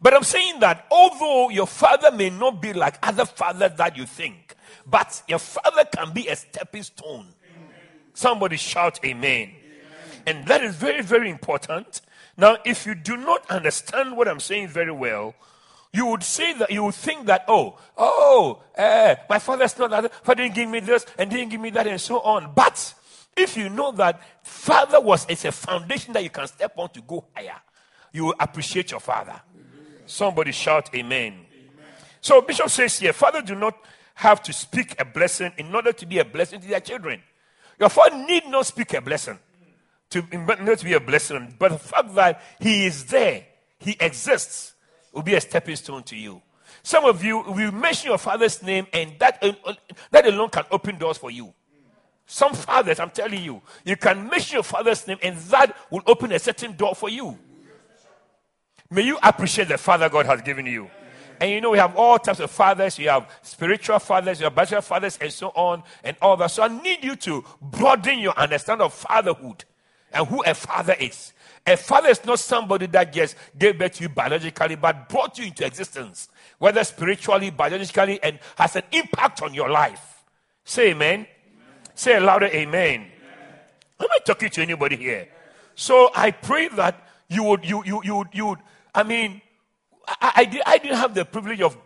But 0.00 0.14
I'm 0.14 0.22
saying 0.22 0.60
that 0.60 0.86
although 0.90 1.50
your 1.50 1.66
father 1.66 2.10
may 2.10 2.30
not 2.30 2.60
be 2.60 2.72
like 2.72 2.98
other 3.06 3.24
fathers 3.24 3.72
that 3.76 3.96
you 3.96 4.06
think, 4.06 4.54
but 4.86 5.22
your 5.28 5.38
father 5.38 5.84
can 5.84 6.12
be 6.12 6.28
a 6.28 6.36
stepping 6.36 6.82
stone. 6.82 7.26
Amen. 7.56 7.70
Somebody 8.12 8.56
shout 8.56 9.00
amen. 9.04 9.50
amen. 9.50 9.54
And 10.26 10.46
that 10.46 10.62
is 10.62 10.74
very, 10.74 11.02
very 11.02 11.30
important. 11.30 12.02
Now, 12.36 12.56
if 12.64 12.86
you 12.86 12.94
do 12.94 13.16
not 13.16 13.48
understand 13.50 14.16
what 14.16 14.28
I'm 14.28 14.40
saying 14.40 14.68
very 14.68 14.92
well, 14.92 15.34
you 15.94 16.06
would 16.06 16.24
say 16.24 16.52
that 16.54 16.70
you 16.70 16.82
would 16.82 16.94
think 16.94 17.26
that 17.26 17.44
oh 17.46 17.78
oh 17.96 18.60
uh, 18.76 19.14
my 19.30 19.38
father's 19.38 19.78
not 19.78 19.90
that 19.90 20.12
father 20.24 20.42
didn't 20.42 20.56
give 20.56 20.68
me 20.68 20.80
this 20.80 21.06
and 21.16 21.30
didn't 21.30 21.50
give 21.50 21.60
me 21.60 21.70
that 21.70 21.86
and 21.86 22.00
so 22.00 22.20
on 22.20 22.52
but 22.52 22.94
if 23.36 23.56
you 23.56 23.68
know 23.68 23.92
that 23.92 24.20
father 24.42 25.00
was 25.00 25.24
it's 25.28 25.44
a 25.44 25.52
foundation 25.52 26.12
that 26.12 26.24
you 26.24 26.30
can 26.30 26.48
step 26.48 26.72
on 26.76 26.90
to 26.90 27.00
go 27.00 27.24
higher 27.32 27.60
you 28.12 28.24
will 28.24 28.34
appreciate 28.40 28.90
your 28.90 28.98
father 28.98 29.40
somebody 30.06 30.52
shout 30.52 30.94
amen. 30.94 31.32
amen 31.32 31.44
so 32.20 32.40
bishop 32.42 32.68
says 32.68 32.98
here 32.98 33.12
father 33.12 33.42
do 33.42 33.54
not 33.54 33.76
have 34.14 34.42
to 34.42 34.52
speak 34.52 35.00
a 35.00 35.04
blessing 35.04 35.52
in 35.58 35.74
order 35.74 35.92
to 35.92 36.06
be 36.06 36.18
a 36.18 36.24
blessing 36.24 36.60
to 36.60 36.68
their 36.68 36.80
children 36.80 37.20
your 37.78 37.88
father 37.88 38.16
need 38.16 38.46
not 38.46 38.64
speak 38.66 38.94
a 38.94 39.00
blessing 39.00 39.38
to 40.10 40.22
not 40.32 40.78
to 40.78 40.84
be 40.84 40.92
a 40.92 41.00
blessing 41.00 41.54
but 41.58 41.72
the 41.72 41.78
fact 41.78 42.14
that 42.14 42.40
he 42.60 42.86
is 42.86 43.06
there 43.06 43.44
he 43.78 43.96
exists 44.00 44.74
will 45.12 45.22
be 45.22 45.34
a 45.34 45.40
stepping 45.40 45.76
stone 45.76 46.02
to 46.04 46.16
you. 46.16 46.42
Some 46.82 47.04
of 47.04 47.24
you 47.24 47.38
will 47.38 47.72
mention 47.72 48.08
your 48.10 48.18
father's 48.18 48.62
name, 48.62 48.86
and 48.92 49.12
that, 49.18 49.42
uh, 49.42 49.52
uh, 49.64 49.74
that 50.10 50.26
alone 50.26 50.50
can 50.50 50.64
open 50.70 50.98
doors 50.98 51.16
for 51.16 51.30
you. 51.30 51.54
Some 52.26 52.54
fathers, 52.54 52.98
I'm 52.98 53.10
telling 53.10 53.42
you, 53.42 53.62
you 53.84 53.96
can 53.96 54.28
mention 54.28 54.56
your 54.56 54.62
father's 54.62 55.06
name, 55.06 55.18
and 55.22 55.36
that 55.36 55.76
will 55.90 56.02
open 56.06 56.32
a 56.32 56.38
certain 56.38 56.74
door 56.74 56.94
for 56.94 57.08
you. 57.08 57.38
May 58.94 59.02
you 59.02 59.18
appreciate 59.24 59.66
the 59.66 59.76
father 59.76 60.08
God 60.08 60.24
has 60.26 60.40
given 60.42 60.66
you. 60.66 60.88
And 61.40 61.50
you 61.50 61.60
know, 61.60 61.70
we 61.70 61.78
have 61.78 61.96
all 61.96 62.16
types 62.16 62.38
of 62.38 62.48
fathers. 62.48 62.96
You 62.96 63.08
have 63.08 63.28
spiritual 63.42 63.98
fathers, 63.98 64.38
you 64.38 64.44
have 64.44 64.54
biological 64.54 64.82
fathers, 64.82 65.18
and 65.20 65.32
so 65.32 65.48
on, 65.48 65.82
and 66.04 66.16
all 66.22 66.36
that. 66.36 66.52
So 66.52 66.62
I 66.62 66.68
need 66.68 67.02
you 67.02 67.16
to 67.16 67.44
broaden 67.60 68.20
your 68.20 68.38
understanding 68.38 68.84
of 68.84 68.94
fatherhood 68.94 69.64
and 70.12 70.28
who 70.28 70.44
a 70.44 70.54
father 70.54 70.94
is. 71.00 71.32
A 71.66 71.76
father 71.76 72.10
is 72.10 72.24
not 72.24 72.38
somebody 72.38 72.86
that 72.86 73.12
just 73.12 73.34
gave 73.58 73.80
birth 73.80 73.94
to 73.94 74.04
you 74.04 74.08
biologically, 74.10 74.76
but 74.76 75.08
brought 75.08 75.38
you 75.38 75.46
into 75.46 75.66
existence, 75.66 76.28
whether 76.58 76.84
spiritually, 76.84 77.50
biologically, 77.50 78.22
and 78.22 78.38
has 78.56 78.76
an 78.76 78.84
impact 78.92 79.42
on 79.42 79.52
your 79.54 79.70
life. 79.70 80.22
Say 80.64 80.90
amen. 80.90 81.14
amen. 81.14 81.26
Say 81.96 82.20
louder 82.20 82.46
amen. 82.46 82.84
amen. 82.84 83.10
Am 83.98 84.06
I 84.08 84.18
talking 84.24 84.50
to 84.50 84.62
anybody 84.62 84.94
here? 84.94 85.28
So 85.74 86.10
I 86.14 86.30
pray 86.30 86.68
that 86.68 87.08
you 87.28 87.42
would, 87.42 87.64
you, 87.64 87.82
you, 87.84 88.00
you, 88.04 88.24
you 88.32 88.46
would, 88.46 88.58
I 88.94 89.02
mean, 89.02 89.40
I, 90.06 90.32
I, 90.36 90.44
did, 90.44 90.62
I 90.66 90.78
didn't 90.78 90.98
have 90.98 91.14
the 91.14 91.24
privilege 91.24 91.60
of 91.60 91.76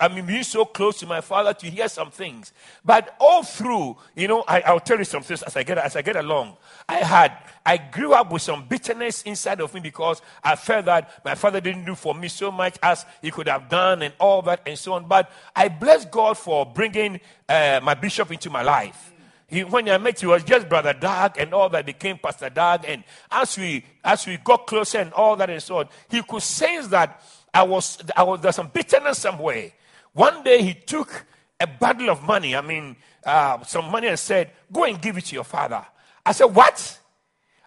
I 0.00 0.08
mean, 0.08 0.26
being 0.26 0.42
so 0.42 0.64
close 0.64 0.98
to 1.00 1.06
my 1.06 1.20
father 1.20 1.52
to 1.52 1.70
hear 1.70 1.88
some 1.88 2.10
things. 2.10 2.52
But 2.84 3.14
all 3.20 3.42
through, 3.42 3.96
you 4.16 4.28
know, 4.28 4.44
I, 4.48 4.72
will 4.72 4.80
tell 4.80 4.98
you 4.98 5.04
some 5.04 5.22
things 5.22 5.42
as 5.42 5.56
I 5.56 5.62
get 5.62 5.78
as 5.78 5.94
I 5.94 6.02
get 6.02 6.16
along. 6.16 6.56
I 6.88 6.96
had 6.96 7.36
I 7.64 7.76
grew 7.76 8.14
up 8.14 8.32
with 8.32 8.42
some 8.42 8.66
bitterness 8.66 9.22
inside 9.22 9.60
of 9.60 9.72
me 9.74 9.80
because 9.80 10.22
I 10.42 10.56
felt 10.56 10.86
that 10.86 11.22
my 11.24 11.34
father 11.34 11.60
didn't 11.60 11.84
do 11.84 11.94
for 11.94 12.14
me 12.14 12.28
so 12.28 12.50
much 12.50 12.78
as 12.82 13.04
he 13.20 13.30
could 13.30 13.48
have 13.48 13.68
done 13.68 14.02
and 14.02 14.14
all 14.18 14.42
that 14.42 14.62
and 14.66 14.78
so 14.78 14.94
on. 14.94 15.06
But 15.06 15.30
I 15.54 15.68
bless 15.68 16.04
God 16.06 16.38
for 16.38 16.66
bringing 16.66 17.20
uh, 17.48 17.80
my 17.82 17.94
bishop 17.94 18.32
into 18.32 18.50
my 18.50 18.62
life. 18.62 19.12
He, 19.48 19.64
when 19.64 19.88
I 19.88 19.96
met, 19.96 20.20
he 20.20 20.26
was 20.26 20.44
just 20.44 20.68
Brother 20.68 20.92
Dag 20.92 21.36
and 21.38 21.54
all 21.54 21.70
that 21.70 21.86
became 21.86 22.18
Pastor 22.18 22.50
Dag. 22.50 22.84
And 22.86 23.02
as 23.30 23.56
we 23.56 23.84
as 24.04 24.26
we 24.26 24.36
got 24.36 24.66
closer 24.66 24.98
and 24.98 25.12
all 25.14 25.36
that 25.36 25.48
and 25.48 25.62
so 25.62 25.78
on, 25.78 25.88
he 26.10 26.22
could 26.22 26.42
sense 26.42 26.88
that 26.88 27.22
I 27.52 27.62
was, 27.62 27.98
I 28.14 28.22
was 28.24 28.40
there's 28.42 28.56
some 28.56 28.68
bitterness 28.68 29.18
somewhere. 29.18 29.72
One 30.12 30.42
day 30.42 30.62
he 30.62 30.74
took 30.74 31.24
a 31.60 31.66
bundle 31.66 32.10
of 32.10 32.22
money, 32.22 32.54
I 32.54 32.60
mean, 32.60 32.96
uh, 33.24 33.62
some 33.64 33.90
money, 33.90 34.08
and 34.08 34.18
said, 34.18 34.50
Go 34.70 34.84
and 34.84 35.00
give 35.00 35.16
it 35.16 35.24
to 35.26 35.34
your 35.34 35.44
father. 35.44 35.84
I 36.24 36.32
said, 36.32 36.46
What? 36.46 36.98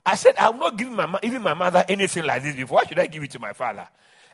I 0.06 0.16
said, 0.16 0.36
I'm 0.38 0.58
not 0.58 0.78
giving 0.78 0.96
my, 0.96 1.20
even 1.24 1.42
my 1.42 1.54
mother 1.54 1.84
anything 1.88 2.24
like 2.24 2.44
this 2.44 2.56
before. 2.56 2.78
Why 2.78 2.86
should 2.86 3.00
I 3.00 3.08
give 3.08 3.24
it 3.24 3.32
to 3.32 3.40
my 3.40 3.54
father? 3.54 3.88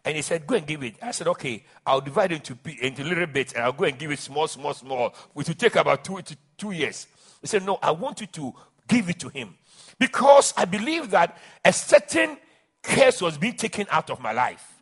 And 0.03 0.15
he 0.15 0.21
said, 0.21 0.45
Go 0.45 0.55
and 0.55 0.67
give 0.67 0.83
it. 0.83 0.95
I 1.01 1.11
said, 1.11 1.27
Okay, 1.27 1.63
I'll 1.85 2.01
divide 2.01 2.33
it 2.33 2.49
into, 2.49 2.57
into 2.85 3.03
little 3.03 3.27
bits 3.27 3.53
and 3.53 3.63
I'll 3.63 3.73
go 3.73 3.85
and 3.85 3.97
give 3.97 4.11
it 4.11 4.19
small, 4.19 4.47
small, 4.47 4.73
small, 4.73 5.15
which 5.33 5.47
will 5.47 5.55
take 5.55 5.75
about 5.75 6.03
two, 6.03 6.19
two 6.57 6.71
years. 6.71 7.07
He 7.41 7.47
said, 7.47 7.65
No, 7.65 7.79
I 7.81 7.91
want 7.91 8.21
you 8.21 8.27
to 8.27 8.53
give 8.87 9.09
it 9.09 9.19
to 9.19 9.29
him 9.29 9.55
because 9.99 10.53
I 10.55 10.65
believe 10.65 11.11
that 11.11 11.37
a 11.63 11.73
certain 11.73 12.37
curse 12.81 13.21
was 13.21 13.37
being 13.37 13.55
taken 13.55 13.85
out 13.89 14.09
of 14.09 14.21
my 14.21 14.31
life 14.31 14.77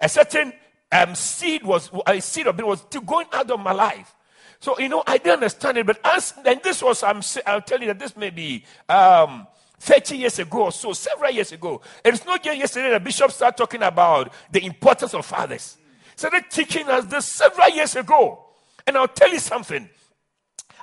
a 0.00 0.08
certain 0.08 0.52
um, 0.92 1.14
seed 1.14 1.64
was 1.64 1.90
a 2.06 2.20
seed 2.20 2.46
of 2.46 2.58
it 2.58 2.66
was 2.66 2.80
still 2.80 3.00
going 3.00 3.26
out 3.32 3.50
of 3.50 3.60
my 3.60 3.72
life. 3.72 4.14
So 4.60 4.78
you 4.78 4.88
know, 4.88 5.02
I 5.06 5.18
didn't 5.18 5.34
understand 5.34 5.78
it, 5.78 5.86
but 5.86 6.00
as 6.04 6.34
and 6.44 6.60
this 6.62 6.82
was 6.82 7.02
I'm 7.02 7.20
I'll 7.46 7.62
tell 7.62 7.80
you 7.80 7.86
that 7.86 7.98
this 7.98 8.16
may 8.16 8.30
be 8.30 8.64
um, 8.88 9.46
30 9.78 10.16
years 10.16 10.38
ago 10.38 10.64
or 10.64 10.72
so, 10.72 10.92
several 10.92 11.30
years 11.30 11.52
ago. 11.52 11.80
And 12.04 12.14
it's 12.14 12.24
not 12.24 12.42
just 12.42 12.58
yesterday 12.58 12.90
that 12.90 13.04
bishop 13.04 13.30
started 13.30 13.56
talking 13.56 13.82
about 13.82 14.32
the 14.50 14.64
importance 14.64 15.14
of 15.14 15.26
fathers. 15.26 15.76
Started 16.14 16.44
teaching 16.50 16.88
us 16.88 17.04
this 17.06 17.26
several 17.26 17.68
years 17.70 17.94
ago. 17.94 18.42
And 18.86 18.96
I'll 18.96 19.08
tell 19.08 19.30
you 19.30 19.38
something. 19.38 19.88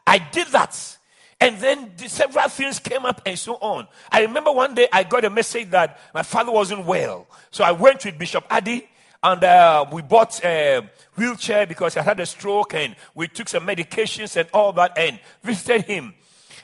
I 0.05 0.19
did 0.19 0.47
that. 0.49 0.97
And 1.43 1.57
then 1.57 1.91
several 1.97 2.47
things 2.47 2.79
came 2.79 3.05
up 3.05 3.21
and 3.25 3.37
so 3.37 3.55
on. 3.55 3.85
I 4.09 4.21
remember 4.21 4.53
one 4.53 4.73
day 4.75 4.87
I 4.93 5.03
got 5.03 5.25
a 5.25 5.29
message 5.29 5.71
that 5.71 5.99
my 6.13 6.23
father 6.23 6.53
wasn't 6.53 6.85
well. 6.85 7.27
So 7.51 7.65
I 7.65 7.73
went 7.73 8.05
with 8.05 8.17
Bishop 8.17 8.45
Addy 8.49 8.87
and 9.21 9.43
uh, 9.43 9.85
we 9.91 10.03
bought 10.03 10.41
a 10.45 10.89
wheelchair 11.17 11.67
because 11.67 11.97
I 11.97 12.01
had 12.01 12.21
a 12.21 12.25
stroke 12.25 12.75
and 12.75 12.95
we 13.13 13.27
took 13.27 13.49
some 13.49 13.67
medications 13.67 14.37
and 14.37 14.47
all 14.53 14.71
that 14.71 14.97
and 14.97 15.19
visited 15.43 15.83
him. 15.83 16.13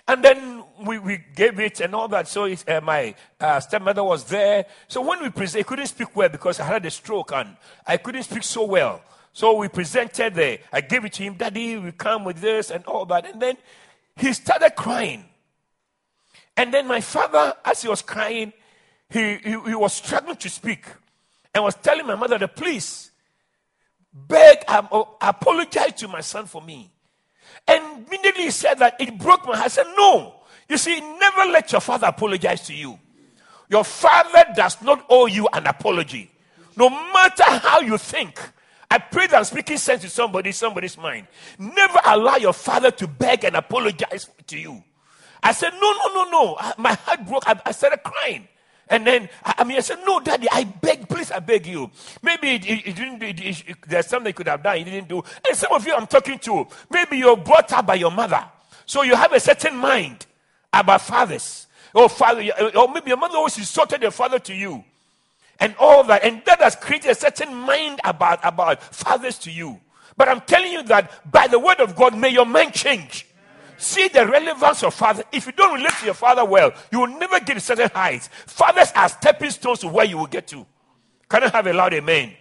And 0.07 0.23
then 0.23 0.63
we, 0.85 0.97
we 0.97 1.25
gave 1.35 1.59
it 1.59 1.81
and 1.81 1.93
all 1.93 2.07
that. 2.07 2.29
So 2.29 2.45
uh, 2.45 2.79
my 2.81 3.15
uh, 3.37 3.59
stepmother 3.59 4.05
was 4.05 4.23
there. 4.23 4.65
So 4.87 5.01
when 5.01 5.21
we 5.21 5.29
presented, 5.29 5.65
I 5.65 5.67
couldn't 5.67 5.87
speak 5.87 6.15
well 6.15 6.29
because 6.29 6.61
I 6.61 6.63
had 6.63 6.85
a 6.85 6.89
stroke 6.89 7.33
and 7.33 7.57
I 7.85 7.97
couldn't 7.97 8.23
speak 8.23 8.43
so 8.43 8.63
well. 8.63 9.01
So 9.33 9.57
we 9.57 9.67
presented 9.67 10.35
there. 10.35 10.59
I 10.71 10.79
gave 10.79 11.03
it 11.03 11.11
to 11.13 11.23
him, 11.23 11.33
Daddy, 11.33 11.75
we 11.77 11.91
come 11.91 12.23
with 12.23 12.39
this 12.39 12.71
and 12.71 12.85
all 12.85 13.05
that. 13.07 13.25
And 13.25 13.41
then 13.41 13.57
he 14.19 14.33
started 14.33 14.75
crying. 14.75 15.25
And 16.57 16.73
then 16.73 16.87
my 16.87 17.01
father, 17.01 17.55
as 17.63 17.81
he 17.81 17.87
was 17.87 18.01
crying, 18.01 18.51
he, 19.09 19.37
he, 19.37 19.49
he 19.49 19.75
was 19.75 19.93
struggling 19.93 20.35
to 20.37 20.49
speak 20.49 20.85
and 21.53 21.63
was 21.63 21.75
telling 21.75 22.05
my 22.05 22.15
mother 22.15 22.37
that 22.37 22.55
please 22.55 23.11
beg, 24.13 24.57
um, 24.67 24.87
oh, 24.91 25.15
apologize 25.21 25.93
to 25.93 26.07
my 26.07 26.21
son 26.21 26.45
for 26.45 26.61
me. 26.61 26.91
And 27.67 28.05
immediately 28.07 28.43
he 28.43 28.51
said 28.51 28.75
that 28.79 28.99
it 28.99 29.17
broke 29.17 29.45
my 29.45 29.55
heart. 29.55 29.65
I 29.65 29.69
said, 29.69 29.87
No. 29.97 30.35
You 30.67 30.77
see, 30.77 30.99
never 30.99 31.51
let 31.51 31.71
your 31.71 31.81
father 31.81 32.07
apologize 32.07 32.67
to 32.67 32.75
you. 32.75 32.99
Your 33.69 33.83
father 33.83 34.45
does 34.55 34.81
not 34.81 35.03
owe 35.09 35.25
you 35.25 35.47
an 35.53 35.65
apology. 35.65 36.29
No 36.75 36.89
matter 36.89 37.43
how 37.43 37.79
you 37.79 37.97
think. 37.97 38.39
I 38.91 38.97
pray 38.97 39.27
that 39.27 39.37
I'm 39.37 39.43
speaking 39.43 39.77
sense 39.77 40.01
to 40.01 40.09
somebody, 40.09 40.51
somebody's 40.51 40.97
mind. 40.97 41.27
Never 41.59 41.99
allow 42.05 42.37
your 42.37 42.53
father 42.53 42.89
to 42.91 43.07
beg 43.07 43.43
and 43.43 43.55
apologize 43.55 44.29
to 44.47 44.57
you. 44.57 44.83
I 45.43 45.51
said, 45.51 45.73
No, 45.73 45.93
no, 45.93 46.23
no, 46.23 46.29
no. 46.31 46.57
My 46.77 46.93
heart 46.93 47.27
broke. 47.27 47.43
I, 47.47 47.59
I 47.65 47.71
started 47.71 48.01
crying. 48.03 48.47
And 48.91 49.05
then, 49.05 49.29
I 49.43 49.63
mean, 49.63 49.77
I 49.77 49.81
said, 49.81 49.99
No, 50.05 50.19
daddy, 50.19 50.47
I 50.51 50.63
beg, 50.63 51.07
please, 51.07 51.31
I 51.31 51.39
beg 51.39 51.67
you. 51.67 51.91
Maybe 52.23 52.55
it, 52.55 52.65
it, 52.65 52.87
it 52.87 52.95
didn't, 52.95 53.21
it, 53.21 53.77
there's 53.87 54.07
something 54.07 54.29
he 54.29 54.33
could 54.33 54.47
have 54.47 54.63
done, 54.63 54.77
he 54.77 54.83
didn't 54.83 55.07
do. 55.07 55.23
And 55.47 55.55
some 55.55 55.71
of 55.71 55.85
you 55.85 55.93
I'm 55.93 56.07
talking 56.07 56.39
to, 56.39 56.67
maybe 56.89 57.17
you're 57.17 57.37
brought 57.37 57.71
up 57.71 57.85
by 57.85 57.95
your 57.95 58.11
mother. 58.11 58.43
So 58.87 59.03
you 59.03 59.15
have 59.15 59.31
a 59.33 59.39
certain 59.39 59.75
mind 59.77 60.25
about 60.73 61.01
fathers. 61.01 61.67
Or 61.93 62.09
father, 62.09 62.43
or 62.75 62.87
maybe 62.91 63.09
your 63.09 63.17
mother 63.17 63.37
always 63.37 63.57
insulted 63.57 64.01
your 64.01 64.11
father 64.11 64.39
to 64.39 64.53
you. 64.53 64.83
And 65.59 65.75
all 65.79 66.03
that. 66.05 66.23
And 66.23 66.41
that 66.45 66.61
has 66.61 66.75
created 66.75 67.11
a 67.11 67.15
certain 67.15 67.53
mind 67.53 67.99
about, 68.03 68.39
about 68.43 68.81
fathers 68.83 69.37
to 69.39 69.51
you. 69.51 69.79
But 70.15 70.29
I'm 70.29 70.41
telling 70.41 70.71
you 70.71 70.83
that 70.83 71.31
by 71.31 71.47
the 71.47 71.59
word 71.59 71.79
of 71.79 71.95
God, 71.95 72.17
may 72.17 72.29
your 72.29 72.45
mind 72.45 72.73
change 72.73 73.25
See 73.79 74.09
the 74.09 74.27
relevance 74.27 74.83
of 74.83 74.93
father. 74.93 75.23
If 75.31 75.45
you 75.45 75.53
don't 75.53 75.75
relate 75.75 75.93
to 75.99 76.05
your 76.05 76.13
father 76.13 76.43
well, 76.43 76.73
you 76.91 76.99
will 76.99 77.07
never 77.07 77.39
get 77.39 77.53
to 77.53 77.61
certain 77.61 77.89
heights. 77.95 78.27
Fathers 78.45 78.91
are 78.93 79.07
stepping 79.07 79.49
stones 79.51 79.79
to 79.79 79.87
where 79.87 80.03
you 80.03 80.17
will 80.17 80.27
get 80.27 80.47
to. 80.47 80.65
Can 81.29 81.45
I 81.45 81.47
have 81.47 81.65
a 81.65 81.71
loud 81.71 81.93
amen? 81.93 82.33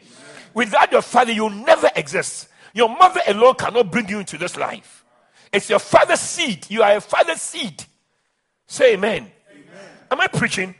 Without 0.52 0.90
your 0.90 1.00
father, 1.00 1.30
you'll 1.30 1.50
never 1.50 1.92
exist. 1.94 2.48
Your 2.74 2.88
mother 2.88 3.20
alone 3.28 3.54
cannot 3.54 3.92
bring 3.92 4.08
you 4.08 4.18
into 4.18 4.36
this 4.36 4.56
life. 4.56 5.04
It's 5.52 5.70
your 5.70 5.78
father's 5.78 6.18
seed. 6.18 6.66
You 6.68 6.82
are 6.82 6.96
a 6.96 7.00
father's 7.00 7.40
seed. 7.40 7.84
Say 8.66 8.94
amen. 8.94 9.30
amen. 9.48 9.88
Am 10.10 10.20
I 10.20 10.26
preaching? 10.26 10.74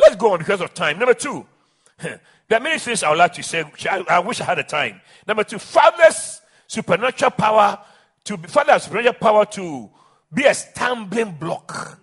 Let's 0.00 0.16
go 0.16 0.32
on 0.32 0.38
because 0.38 0.60
of 0.60 0.72
time. 0.74 0.98
Number 0.98 1.14
two, 1.14 1.46
there 1.98 2.20
are 2.52 2.60
many 2.60 2.78
things 2.78 3.02
I 3.02 3.10
would 3.10 3.18
like 3.18 3.34
to 3.34 3.42
say. 3.42 3.64
I, 3.88 4.18
wish 4.18 4.40
I 4.40 4.44
had 4.44 4.58
a 4.58 4.64
time. 4.64 5.00
Number 5.26 5.44
two, 5.44 5.58
father's 5.58 6.40
supernatural 6.66 7.32
power 7.32 7.78
to 8.24 8.36
be 8.36 8.48
father's 8.48 8.84
supernatural 8.84 9.14
power 9.14 9.44
to 9.46 9.90
be 10.32 10.44
a 10.44 10.54
stumbling 10.54 11.32
block. 11.32 11.98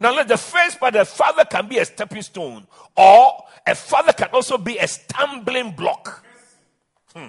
Now, 0.00 0.14
let 0.14 0.28
the 0.28 0.36
first 0.36 0.78
part, 0.80 0.94
the 0.94 1.04
father 1.04 1.44
can 1.44 1.68
be 1.68 1.78
a 1.78 1.84
stepping 1.84 2.22
stone, 2.22 2.66
or 2.96 3.44
a 3.66 3.74
father 3.74 4.12
can 4.12 4.28
also 4.32 4.58
be 4.58 4.76
a 4.76 4.86
stumbling 4.86 5.72
block. 5.72 6.24
Hmm. 7.14 7.28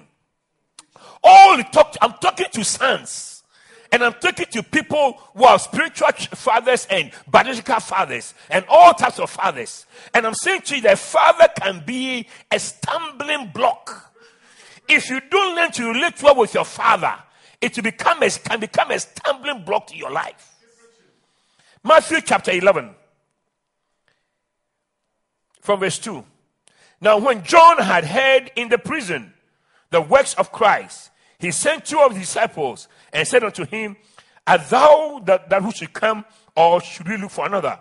All 1.24 1.64
talk, 1.64 1.96
I'm 2.02 2.14
talking 2.14 2.48
to 2.52 2.64
sons. 2.64 3.35
And 3.96 4.04
I'm 4.04 4.14
talking 4.16 4.48
to 4.48 4.62
people 4.62 5.14
who 5.34 5.46
are 5.46 5.58
spiritual 5.58 6.10
fathers 6.12 6.86
and 6.90 7.12
biological 7.30 7.80
fathers 7.80 8.34
and 8.50 8.66
all 8.68 8.94
types 8.94 9.20
of 9.20 9.30
fathers. 9.30 9.86
And 10.14 10.28
I'm 10.28 10.34
saying 10.34 10.64
to 10.64 10.76
you 10.76 10.82
that 10.82 11.00
father 11.00 11.48
can 11.58 11.82
be 11.86 12.28
a 12.52 12.60
stumbling 12.60 13.52
block. 13.54 14.14
If 14.90 15.10
you 15.10 15.22
don't 15.32 15.56
learn 15.56 15.72
to 15.72 15.94
relate 15.94 16.22
well 16.22 16.36
with 16.36 16.54
your 16.54 16.66
father, 16.66 17.16
it 17.62 17.74
will 17.78 17.84
become 17.84 18.22
a, 18.22 18.30
can 18.30 18.60
become 18.60 18.92
a 18.92 19.00
stumbling 19.00 19.64
block 19.64 19.88
to 19.88 19.96
your 19.96 20.12
life. 20.12 20.56
Matthew 21.82 22.20
chapter 22.20 22.52
11, 22.52 22.94
from 25.62 25.80
verse 25.80 26.00
2. 26.00 26.22
Now, 27.00 27.18
when 27.20 27.44
John 27.44 27.78
had 27.78 28.04
heard 28.04 28.52
in 28.58 28.68
the 28.68 28.78
prison 28.78 29.32
the 29.90 30.02
works 30.02 30.34
of 30.34 30.52
Christ, 30.52 31.12
he 31.40 31.52
sent 31.52 31.86
two 31.86 32.00
of 32.00 32.12
his 32.12 32.28
disciples 32.28 32.90
and 33.16 33.28
said 33.28 33.44
unto 33.44 33.66
him, 33.66 33.96
Art 34.46 34.70
thou 34.70 35.22
that, 35.26 35.50
that 35.50 35.62
who 35.64 35.72
should 35.72 35.94
come, 35.94 36.26
or 36.56 36.82
should 36.82 37.08
we 37.08 37.18
look 37.18 37.32
for 37.32 37.46
another? 37.46 37.80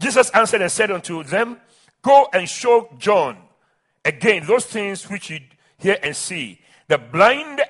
Jesus 0.00 0.30
answered 0.30 0.62
and 0.62 0.70
said 0.70 0.90
unto 0.90 1.24
them, 1.24 1.58
Go 2.00 2.28
and 2.32 2.48
show 2.48 2.88
John 2.98 3.36
again 4.04 4.46
those 4.46 4.64
things 4.64 5.10
which 5.10 5.28
you 5.28 5.40
hear 5.76 5.98
and 6.02 6.14
see. 6.14 6.60
The 6.86 6.98
blind 6.98 7.60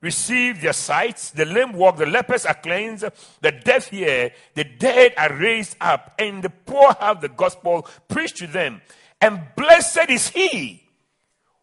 receive 0.00 0.62
their 0.62 0.72
sight, 0.72 1.32
the 1.34 1.44
lame 1.44 1.74
walk, 1.74 1.98
the 1.98 2.06
lepers 2.06 2.46
are 2.46 2.54
cleansed, 2.54 3.04
the 3.42 3.52
deaf 3.52 3.90
hear, 3.90 4.32
the 4.54 4.64
dead 4.64 5.12
are 5.18 5.34
raised 5.34 5.76
up, 5.82 6.14
and 6.18 6.42
the 6.42 6.50
poor 6.50 6.96
have 6.98 7.20
the 7.20 7.28
gospel 7.28 7.86
preached 8.08 8.38
to 8.38 8.46
them. 8.46 8.80
And 9.20 9.42
blessed 9.54 10.08
is 10.08 10.28
he 10.30 10.82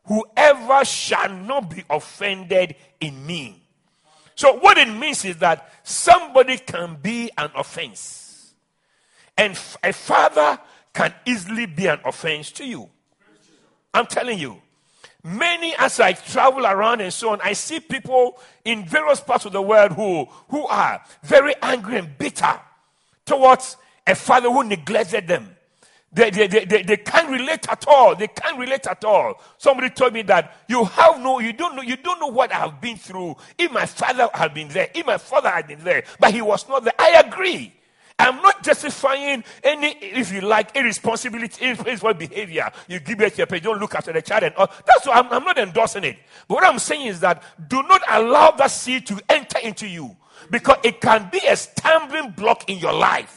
whoever 0.06 0.86
shall 0.86 1.34
not 1.34 1.72
be 1.72 1.84
offended 1.90 2.76
in 3.02 3.26
me. 3.26 3.67
So, 4.38 4.54
what 4.54 4.78
it 4.78 4.88
means 4.88 5.26
is 5.26 5.38
that 5.38 5.72
somebody 5.82 6.60
can 6.60 7.00
be 7.02 7.32
an 7.40 7.50
offense, 7.56 8.54
and 9.36 9.60
a 9.84 9.92
father 9.92 10.60
can 10.94 11.12
easily 11.26 11.66
be 11.66 11.88
an 11.88 12.00
offense 12.06 12.52
to 12.52 12.66
you. 12.66 12.88
I'm 13.94 14.06
telling 14.06 14.38
you. 14.38 14.62
Many, 15.24 15.76
as 15.78 16.00
I 16.00 16.14
travel 16.14 16.66
around 16.66 17.02
and 17.02 17.12
so 17.12 17.32
on, 17.32 17.42
I 17.42 17.54
see 17.54 17.80
people 17.80 18.40
in 18.64 18.86
various 18.86 19.20
parts 19.20 19.46
of 19.46 19.52
the 19.52 19.62
world 19.62 19.94
who, 19.94 20.26
who 20.50 20.66
are 20.68 21.04
very 21.24 21.54
angry 21.62 21.98
and 21.98 22.18
bitter 22.18 22.62
towards 23.26 23.76
a 24.06 24.14
father 24.16 24.50
who 24.50 24.64
neglected 24.64 25.28
them. 25.28 25.57
They, 26.18 26.32
they, 26.32 26.48
they, 26.48 26.66
they, 26.66 26.82
they 26.82 26.98
can't 26.98 27.30
relate 27.30 27.70
at 27.70 27.88
all. 27.88 28.16
They 28.16 28.28
can't 28.28 28.58
relate 28.58 28.88
at 28.88 29.06
all. 29.06 29.40
Somebody 29.60 29.92
told 29.92 30.14
me 30.14 30.24
that 30.24 30.64
you 30.68 30.84
have 30.84 31.20
no, 31.22 31.38
you 31.40 31.54
don't 31.54 31.76
know, 31.76 31.84
you 31.84 31.96
don't 31.96 32.20
know 32.20 32.26
what 32.26 32.52
I 32.52 32.56
have 32.56 32.82
been 32.82 32.98
through. 32.98 33.36
If 33.56 33.72
my 33.72 33.86
father 33.86 34.28
had 34.34 34.52
been 34.56 34.68
there, 34.70 34.90
if 34.96 35.06
my 35.06 35.20
father 35.20 35.50
had 35.50 35.68
been 35.68 35.84
there, 35.84 36.06
but 36.20 36.34
he 36.34 36.42
was 36.42 36.68
not 36.68 36.84
there. 36.84 36.96
I 36.98 37.22
agree. 37.24 37.72
I'm 38.18 38.42
not 38.42 38.64
justifying 38.64 39.44
any, 39.64 39.90
if 39.90 40.34
you 40.34 40.42
like, 40.42 40.76
irresponsibility, 40.76 41.64
irresponsible 41.64 42.16
behavior. 42.16 42.72
You 42.88 43.00
give 43.00 43.22
it 43.22 43.34
to 43.34 43.38
your 43.38 43.46
parents, 43.46 43.68
don't 43.68 43.80
look 43.80 43.94
after 43.94 44.12
the 44.12 44.24
child 44.24 44.42
and 44.42 44.56
all. 44.56 44.72
That's 44.88 45.06
why 45.06 45.20
I'm, 45.20 45.32
I'm 45.32 45.44
not 45.44 45.60
endorsing 45.60 46.04
it. 46.04 46.18
But 46.48 46.56
what 46.56 46.66
I'm 46.66 46.80
saying 46.80 47.06
is 47.06 47.20
that 47.20 47.44
do 47.70 47.84
not 47.84 48.02
allow 48.10 48.50
that 48.58 48.72
seed 48.72 49.06
to 49.06 49.22
enter 49.30 49.60
into 49.60 49.88
you 49.88 50.18
because 50.50 50.78
it 50.84 51.00
can 51.00 51.30
be 51.32 51.42
a 51.48 51.56
stumbling 51.56 52.32
block 52.32 52.68
in 52.68 52.80
your 52.80 52.94
life. 52.94 53.37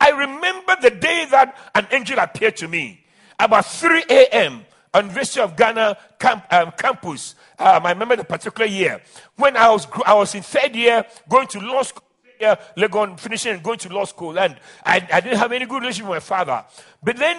I 0.00 0.10
remember 0.10 0.76
the 0.80 0.90
day 0.90 1.26
that 1.30 1.56
an 1.74 1.86
angel 1.90 2.18
appeared 2.18 2.56
to 2.58 2.68
me 2.68 3.04
about 3.38 3.66
3 3.66 4.04
a.m. 4.08 4.64
on 4.92 5.06
University 5.06 5.40
of 5.40 5.56
Ghana 5.56 5.96
camp, 6.18 6.44
um, 6.50 6.72
campus. 6.72 7.34
Um, 7.58 7.86
I 7.86 7.90
remember 7.90 8.16
the 8.16 8.24
particular 8.24 8.66
year 8.66 9.00
when 9.36 9.56
I 9.56 9.70
was 9.70 9.86
I 10.04 10.14
was 10.14 10.34
in 10.34 10.42
third 10.42 10.74
year 10.74 11.04
going 11.28 11.46
to 11.48 11.60
law 11.60 11.82
school. 11.82 12.02
Yeah, 12.40 12.56
Legon 12.76 13.18
finishing 13.18 13.52
and 13.52 13.62
going 13.62 13.78
to 13.78 13.88
law 13.90 14.04
school, 14.04 14.36
and 14.38 14.56
I, 14.84 15.06
I 15.12 15.20
didn't 15.20 15.38
have 15.38 15.52
any 15.52 15.66
good 15.66 15.80
relationship 15.80 16.08
with 16.10 16.16
my 16.16 16.20
father. 16.20 16.64
But 17.00 17.16
then 17.16 17.36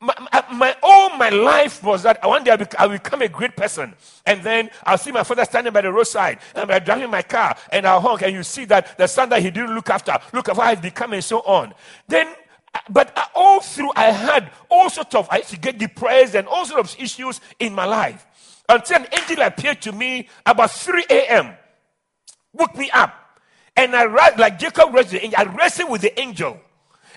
my, 0.00 0.76
all 0.82 1.16
my 1.16 1.28
life 1.30 1.82
was 1.82 2.02
that 2.02 2.26
one 2.26 2.44
day 2.44 2.56
I 2.78 2.86
will 2.86 2.94
become 2.94 3.22
a 3.22 3.28
great 3.28 3.56
person. 3.56 3.94
And 4.24 4.42
then 4.42 4.70
I'll 4.84 4.98
see 4.98 5.12
my 5.12 5.22
father 5.22 5.44
standing 5.44 5.72
by 5.72 5.80
the 5.80 5.92
roadside 5.92 6.38
and 6.54 6.70
I'm 6.70 6.84
driving 6.84 7.10
my 7.10 7.22
car 7.22 7.56
and 7.72 7.86
I'll 7.86 8.00
honk 8.00 8.22
and 8.22 8.32
you 8.32 8.42
see 8.42 8.64
that 8.66 8.98
the 8.98 9.06
son 9.06 9.28
that 9.30 9.42
he 9.42 9.50
didn't 9.50 9.74
look 9.74 9.90
after, 9.90 10.16
look 10.32 10.48
at 10.48 10.56
how 10.56 10.70
he's 10.70 10.80
become 10.80 11.12
and 11.12 11.24
so 11.24 11.40
on. 11.40 11.74
Then, 12.08 12.26
uh, 12.74 12.78
but 12.90 13.16
uh, 13.16 13.24
all 13.34 13.60
through 13.60 13.92
I 13.96 14.10
had 14.10 14.50
all 14.68 14.90
sorts 14.90 15.14
of, 15.14 15.28
I 15.30 15.38
used 15.38 15.50
to 15.50 15.58
get 15.58 15.78
depressed 15.78 16.34
and 16.34 16.46
all 16.46 16.64
sorts 16.64 16.94
of 16.94 17.00
issues 17.00 17.40
in 17.58 17.74
my 17.74 17.84
life. 17.84 18.26
Until 18.68 18.98
an 18.98 19.06
angel 19.12 19.44
appeared 19.44 19.80
to 19.82 19.92
me 19.92 20.28
about 20.44 20.72
3 20.72 21.04
a.m., 21.08 21.56
woke 22.52 22.76
me 22.76 22.90
up. 22.90 23.14
And 23.76 23.94
I, 23.94 24.04
like 24.36 24.58
Jacob 24.58 24.94
I 24.94 25.44
wrestled 25.56 25.90
with 25.90 26.00
the 26.00 26.18
angel. 26.18 26.58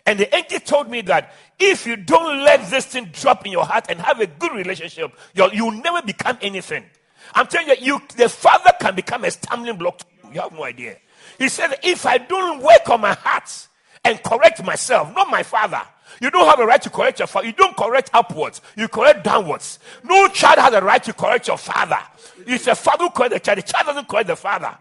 And 0.06 0.20
the 0.20 0.34
angel 0.36 0.60
told 0.60 0.90
me 0.90 1.02
that 1.02 1.34
if 1.58 1.86
you 1.86 1.96
don't 1.96 2.44
let 2.44 2.70
this 2.70 2.86
thing 2.86 3.10
drop 3.12 3.46
in 3.46 3.52
your 3.52 3.66
heart 3.66 3.88
and 3.90 4.00
have 4.00 4.20
a 4.20 4.28
good 4.28 4.52
relationship, 4.52 5.12
you'll, 5.34 5.54
you'll 5.54 5.72
never 5.72 6.02
become 6.02 6.38
anything. 6.42 6.86
I'm 7.34 7.48
telling 7.48 7.68
you, 7.68 7.76
you, 7.80 8.02
the 8.16 8.30
father 8.30 8.72
can 8.80 8.96
become 8.96 9.24
a 9.24 9.32
stumbling 9.32 9.78
block 9.78 10.02
you. 10.24 10.34
You 10.34 10.42
have 10.42 10.54
no 10.54 10.64
idea. 10.64 10.98
He 11.38 11.50
said, 11.50 11.76
if 11.84 12.06
I 12.06 12.18
don't 12.18 12.62
work 12.62 12.90
on 12.90 13.02
my 13.02 13.14
heart 13.14 13.68
and 14.04 14.22
correct 14.24 14.64
myself, 14.64 15.14
not 15.16 15.30
my 15.30 15.44
father, 15.44 15.82
you 16.22 16.32
don't 16.32 16.48
have 16.48 16.60
a 16.60 16.66
right 16.66 16.82
to 16.82 16.90
correct 16.90 17.20
your 17.20 17.28
father. 17.28 17.48
You 17.48 17.54
don't 17.54 17.78
correct 17.78 18.10
upwards. 18.14 18.62
You 18.76 18.88
correct 18.88 19.24
downwards. 19.24 19.80
No 20.04 20.28
child 20.30 20.60
has 20.60 20.74
a 20.74 20.82
right 20.82 21.04
to 21.04 21.14
correct 21.14 21.48
your 21.48 21.58
father. 21.58 22.00
It's 22.46 22.68
a 22.68 22.76
father 22.76 23.06
who 23.06 23.10
corrects 23.12 23.36
the 23.36 23.40
child. 23.40 23.58
The 23.60 23.64
child 23.64 23.86
doesn't 23.86 24.08
correct 24.08 24.28
the 24.28 24.36
father. 24.36 24.76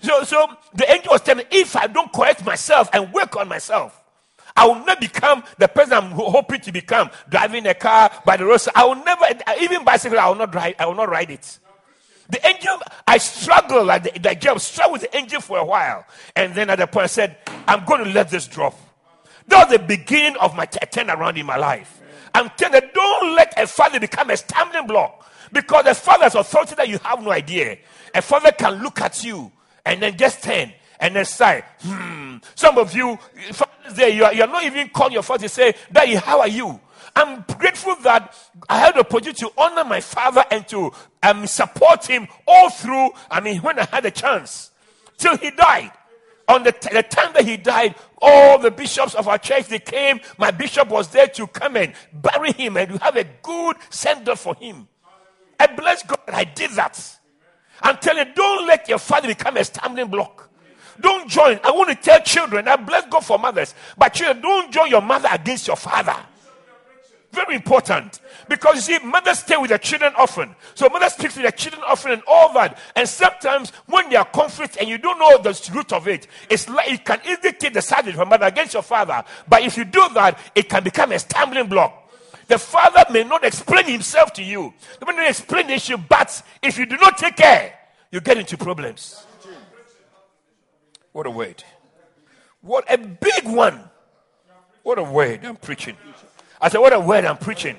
So, 0.00 0.22
so 0.22 0.46
the 0.74 0.90
angel 0.90 1.12
was 1.12 1.20
telling 1.22 1.44
me, 1.44 1.58
if 1.58 1.74
I 1.76 1.88
don't 1.88 2.12
correct 2.12 2.44
myself 2.44 2.88
and 2.92 3.12
work 3.12 3.36
on 3.36 3.48
myself, 3.48 4.00
I 4.58 4.66
will 4.66 4.84
not 4.84 5.00
become 5.00 5.44
the 5.56 5.68
person 5.68 5.92
I'm 5.92 6.10
hoping 6.10 6.60
to 6.62 6.72
become, 6.72 7.10
driving 7.28 7.64
a 7.68 7.74
car 7.74 8.10
by 8.26 8.36
the 8.36 8.44
roadside. 8.44 8.74
I 8.74 8.86
will 8.86 8.96
never, 8.96 9.24
even 9.60 9.84
bicycle, 9.84 10.18
I 10.18 10.26
will 10.26 10.34
not 10.34 10.50
drive, 10.50 10.74
I 10.80 10.86
will 10.86 10.96
not 10.96 11.08
ride 11.08 11.30
it. 11.30 11.60
The 12.28 12.44
angel, 12.44 12.82
I 13.06 13.18
struggled 13.18 13.86
like 13.86 14.02
the, 14.02 14.18
the 14.18 14.34
job, 14.34 14.58
struggled 14.58 15.00
with 15.00 15.02
the 15.02 15.16
angel 15.16 15.40
for 15.40 15.58
a 15.58 15.64
while. 15.64 16.04
And 16.34 16.56
then 16.56 16.70
at 16.70 16.80
the 16.80 16.88
point 16.88 17.04
I 17.04 17.06
said, 17.06 17.36
I'm 17.68 17.84
going 17.84 18.02
to 18.02 18.10
let 18.10 18.30
this 18.30 18.48
drop. 18.48 18.76
That 19.46 19.68
was 19.68 19.78
the 19.78 19.84
beginning 19.84 20.36
of 20.38 20.56
my 20.56 20.66
t- 20.66 20.80
turnaround 20.86 21.38
in 21.38 21.46
my 21.46 21.56
life. 21.56 22.00
I'm 22.34 22.50
telling 22.56 22.82
you, 22.82 22.90
don't 22.92 23.36
let 23.36 23.54
a 23.56 23.66
father 23.68 24.00
become 24.00 24.30
a 24.30 24.36
stumbling 24.36 24.88
block. 24.88 25.24
Because 25.52 25.86
a 25.86 25.94
father's 25.94 26.34
authority 26.34 26.74
that 26.74 26.88
you 26.88 26.98
have 27.04 27.22
no 27.22 27.30
idea. 27.30 27.78
A 28.12 28.20
father 28.20 28.50
can 28.50 28.82
look 28.82 29.00
at 29.00 29.22
you 29.22 29.52
and 29.86 30.02
then 30.02 30.18
just 30.18 30.42
turn 30.42 30.72
and 30.98 31.14
then 31.14 31.24
say, 31.24 31.62
hmm. 31.80 32.38
Some 32.54 32.78
of 32.78 32.94
you, 32.94 33.18
there, 33.94 34.08
you 34.08 34.24
are, 34.24 34.34
you 34.34 34.42
are 34.42 34.48
not 34.48 34.64
even 34.64 34.88
calling 34.88 35.14
your 35.14 35.22
father 35.22 35.42
to 35.42 35.48
say, 35.48 35.74
Daddy, 35.92 36.14
how 36.14 36.40
are 36.40 36.48
you? 36.48 36.80
I'm 37.16 37.44
grateful 37.58 37.96
that 38.02 38.34
I 38.68 38.78
had 38.78 38.94
the 38.94 39.00
opportunity 39.00 39.40
to 39.40 39.52
honor 39.56 39.84
my 39.84 40.00
father 40.00 40.44
and 40.50 40.66
to 40.68 40.92
um, 41.22 41.46
support 41.46 42.06
him 42.06 42.28
all 42.46 42.70
through. 42.70 43.10
I 43.30 43.40
mean, 43.40 43.58
when 43.58 43.78
I 43.78 43.84
had 43.84 44.06
a 44.06 44.10
chance, 44.10 44.70
till 45.16 45.36
he 45.36 45.50
died. 45.50 45.92
On 46.46 46.62
the, 46.62 46.72
t- 46.72 46.88
the 46.90 47.02
time 47.02 47.34
that 47.34 47.44
he 47.44 47.58
died, 47.58 47.94
all 48.22 48.58
the 48.58 48.70
bishops 48.70 49.14
of 49.14 49.28
our 49.28 49.36
church 49.36 49.66
they 49.66 49.78
came. 49.78 50.20
My 50.38 50.50
bishop 50.50 50.88
was 50.88 51.08
there 51.08 51.26
to 51.28 51.46
come 51.46 51.76
and 51.76 51.92
bury 52.12 52.52
him 52.52 52.78
and 52.78 52.98
have 53.02 53.16
a 53.16 53.24
good 53.42 53.76
send 53.90 54.26
off 54.30 54.40
for 54.40 54.54
him. 54.54 54.88
I 55.60 55.66
bless 55.66 56.02
God 56.04 56.20
I 56.28 56.44
did 56.44 56.70
that. 56.72 57.18
I'm 57.82 57.98
telling 57.98 58.28
you, 58.28 58.34
don't 58.34 58.66
let 58.66 58.88
your 58.88 58.98
father 58.98 59.28
become 59.28 59.56
a 59.56 59.64
stumbling 59.64 60.08
block. 60.08 60.47
Don't 61.00 61.28
join. 61.28 61.60
I 61.62 61.70
want 61.70 61.90
to 61.90 61.94
tell 61.94 62.20
children, 62.20 62.66
I 62.68 62.76
bless 62.76 63.06
God 63.08 63.24
for 63.24 63.38
mothers, 63.38 63.74
but 63.96 64.14
children, 64.14 64.40
don't 64.42 64.72
join 64.72 64.90
your 64.90 65.02
mother 65.02 65.28
against 65.30 65.66
your 65.66 65.76
father. 65.76 66.16
Very 67.30 67.56
important. 67.56 68.20
Because 68.48 68.88
you 68.88 68.98
see, 68.98 69.04
mothers 69.04 69.40
stay 69.40 69.56
with 69.58 69.68
their 69.68 69.78
children 69.78 70.12
often. 70.16 70.56
So 70.74 70.88
mothers 70.88 71.12
speak 71.12 71.32
to 71.34 71.42
their 71.42 71.50
children 71.50 71.82
often 71.86 72.12
and 72.12 72.22
all 72.26 72.52
that. 72.54 72.78
And 72.96 73.06
sometimes 73.06 73.70
when 73.86 74.08
there 74.08 74.20
are 74.20 74.24
conflicts 74.24 74.78
and 74.78 74.88
you 74.88 74.96
don't 74.96 75.18
know 75.18 75.36
the 75.42 75.70
root 75.74 75.92
of 75.92 76.08
it, 76.08 76.26
it's 76.48 76.68
like 76.68 76.90
it 76.90 77.04
can 77.04 77.20
easily 77.26 77.52
take 77.52 77.74
the 77.74 77.82
side 77.82 78.08
of 78.08 78.14
your 78.14 78.24
mother 78.24 78.46
against 78.46 78.72
your 78.72 78.82
father. 78.82 79.22
But 79.46 79.62
if 79.62 79.76
you 79.76 79.84
do 79.84 80.08
that, 80.14 80.38
it 80.54 80.70
can 80.70 80.82
become 80.82 81.12
a 81.12 81.18
stumbling 81.18 81.68
block. 81.68 82.10
The 82.46 82.58
father 82.58 83.04
may 83.12 83.24
not 83.24 83.44
explain 83.44 83.84
himself 83.84 84.32
to 84.34 84.42
you. 84.42 84.72
He 84.98 85.04
may 85.04 85.14
not 85.14 85.28
explain 85.28 85.66
the 85.66 85.74
issue, 85.74 85.98
but 85.98 86.42
if 86.62 86.78
you 86.78 86.86
do 86.86 86.96
not 86.96 87.18
take 87.18 87.36
care, 87.36 87.74
you 88.10 88.22
get 88.22 88.38
into 88.38 88.56
problems. 88.56 89.26
What 91.18 91.26
a 91.26 91.30
word. 91.30 91.64
What 92.60 92.84
a 92.88 92.96
big 92.96 93.44
one. 93.44 93.80
What 94.84 95.00
a 95.00 95.02
word 95.02 95.44
I'm 95.44 95.56
preaching. 95.56 95.96
I 96.60 96.68
said, 96.68 96.78
What 96.78 96.92
a 96.92 97.00
word 97.00 97.24
I'm 97.24 97.38
preaching. 97.38 97.74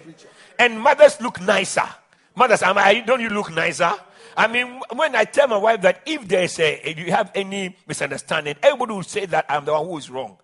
And 0.59 0.81
mothers 0.81 1.21
look 1.21 1.39
nicer. 1.39 1.87
Mothers, 2.35 2.63
am 2.63 2.77
I, 2.77 2.99
don't 2.99 3.21
you 3.21 3.29
look 3.29 3.49
nicer? 3.53 3.93
I 4.35 4.47
mean, 4.47 4.81
when 4.93 5.15
I 5.15 5.23
tell 5.23 5.47
my 5.47 5.55
wife 5.55 5.79
that 5.83 6.01
if 6.05 6.27
there's 6.27 6.59
a, 6.59 6.89
if 6.89 6.99
you 6.99 7.11
have 7.13 7.31
any 7.33 7.77
misunderstanding, 7.87 8.55
everybody 8.61 8.91
will 8.91 9.03
say 9.03 9.25
that 9.27 9.45
I'm 9.47 9.63
the 9.63 9.71
one 9.71 9.85
who 9.85 9.97
is 9.97 10.09
wrong. 10.09 10.37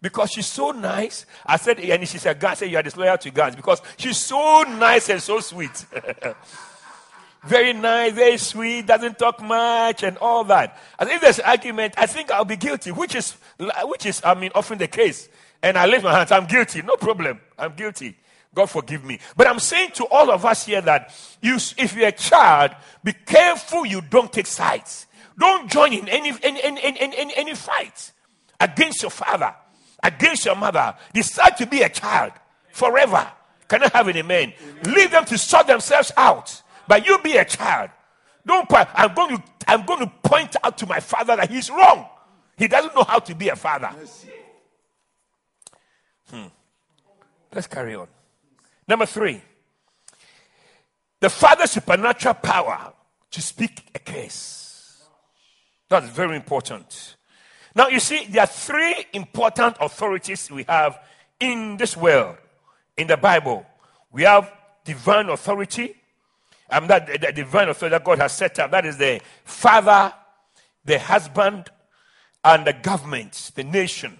Because 0.00 0.30
she's 0.30 0.46
so 0.46 0.70
nice. 0.70 1.26
I 1.44 1.56
said, 1.56 1.80
and 1.80 2.08
she 2.08 2.18
said, 2.18 2.38
God 2.38 2.54
said, 2.54 2.70
you 2.70 2.76
are 2.76 2.82
disloyal 2.84 3.18
to 3.18 3.30
God. 3.32 3.56
Because 3.56 3.82
she's 3.96 4.18
so 4.18 4.62
nice 4.62 5.08
and 5.08 5.20
so 5.20 5.40
sweet. 5.40 5.84
very 7.44 7.72
nice, 7.72 8.12
very 8.12 8.38
sweet, 8.38 8.86
doesn't 8.86 9.18
talk 9.18 9.42
much, 9.42 10.02
and 10.02 10.16
all 10.18 10.44
that. 10.44 10.78
And 10.98 11.10
if 11.10 11.20
there's 11.20 11.40
argument, 11.40 11.94
I 11.96 12.06
think 12.06 12.30
I'll 12.30 12.44
be 12.44 12.56
guilty, 12.56 12.90
which 12.90 13.14
is, 13.14 13.36
which 13.84 14.06
is, 14.06 14.20
I 14.24 14.34
mean, 14.34 14.50
often 14.54 14.78
the 14.78 14.88
case 14.88 15.28
and 15.62 15.76
I 15.76 15.86
lift 15.86 16.04
my 16.04 16.12
hands, 16.12 16.32
I'm 16.32 16.46
guilty. 16.46 16.82
No 16.82 16.96
problem. 16.96 17.40
I'm 17.58 17.74
guilty. 17.74 18.16
God 18.54 18.66
forgive 18.66 19.04
me. 19.04 19.18
But 19.36 19.46
I'm 19.46 19.58
saying 19.58 19.90
to 19.94 20.04
all 20.06 20.30
of 20.30 20.44
us 20.44 20.66
here 20.66 20.80
that 20.82 21.12
you, 21.42 21.56
if 21.56 21.94
you're 21.94 22.08
a 22.08 22.12
child, 22.12 22.72
be 23.04 23.12
careful 23.12 23.84
you 23.84 24.00
don't 24.00 24.32
take 24.32 24.46
sides. 24.46 25.06
Don't 25.38 25.70
join 25.70 25.92
in 25.92 26.08
any, 26.08 26.32
any, 26.42 26.62
any, 26.62 26.80
any, 26.82 27.36
any 27.36 27.54
fight 27.54 28.12
against 28.58 29.02
your 29.02 29.10
father, 29.10 29.54
against 30.02 30.46
your 30.46 30.56
mother. 30.56 30.94
Decide 31.12 31.56
to 31.58 31.66
be 31.66 31.82
a 31.82 31.88
child 31.88 32.32
forever. 32.72 33.30
Can 33.68 33.82
I 33.82 33.90
have 33.92 34.08
an 34.08 34.16
amen? 34.16 34.54
amen? 34.62 34.94
Leave 34.94 35.10
them 35.10 35.24
to 35.26 35.36
sort 35.36 35.66
themselves 35.66 36.12
out. 36.16 36.62
But 36.88 37.06
you 37.06 37.18
be 37.18 37.36
a 37.36 37.44
child. 37.44 37.90
Don't. 38.44 38.66
I'm 38.72 39.14
going 39.14 39.36
to, 39.36 39.42
I'm 39.66 39.84
going 39.84 40.00
to 40.00 40.12
point 40.22 40.56
out 40.62 40.78
to 40.78 40.86
my 40.86 41.00
father 41.00 41.36
that 41.36 41.50
he's 41.50 41.68
wrong. 41.70 42.06
He 42.56 42.68
doesn't 42.68 42.94
know 42.94 43.02
how 43.02 43.18
to 43.18 43.34
be 43.34 43.48
a 43.48 43.56
father. 43.56 43.90
Hmm. 46.30 46.46
Let's 47.52 47.66
carry 47.66 47.94
on. 47.94 48.08
Number 48.88 49.06
three, 49.06 49.42
the 51.20 51.30
Father's 51.30 51.72
supernatural 51.72 52.34
power 52.34 52.92
to 53.30 53.42
speak 53.42 53.82
a 53.94 53.98
case. 53.98 55.02
That's 55.88 56.08
very 56.08 56.36
important. 56.36 57.16
Now, 57.74 57.88
you 57.88 58.00
see, 58.00 58.26
there 58.26 58.42
are 58.42 58.46
three 58.46 59.06
important 59.12 59.76
authorities 59.80 60.50
we 60.50 60.64
have 60.64 60.98
in 61.38 61.76
this 61.76 61.96
world, 61.96 62.36
in 62.96 63.06
the 63.06 63.16
Bible. 63.16 63.66
We 64.12 64.22
have 64.22 64.52
divine 64.84 65.28
authority, 65.28 65.94
um, 66.70 66.86
that 66.88 67.06
the 67.06 67.32
divine 67.32 67.68
authority 67.68 67.92
that 67.94 68.04
God 68.04 68.18
has 68.18 68.32
set 68.32 68.58
up. 68.58 68.70
That 68.70 68.86
is 68.86 68.96
the 68.96 69.20
father, 69.44 70.12
the 70.84 70.98
husband, 70.98 71.70
and 72.44 72.66
the 72.66 72.72
government, 72.72 73.52
the 73.54 73.64
nation. 73.64 74.18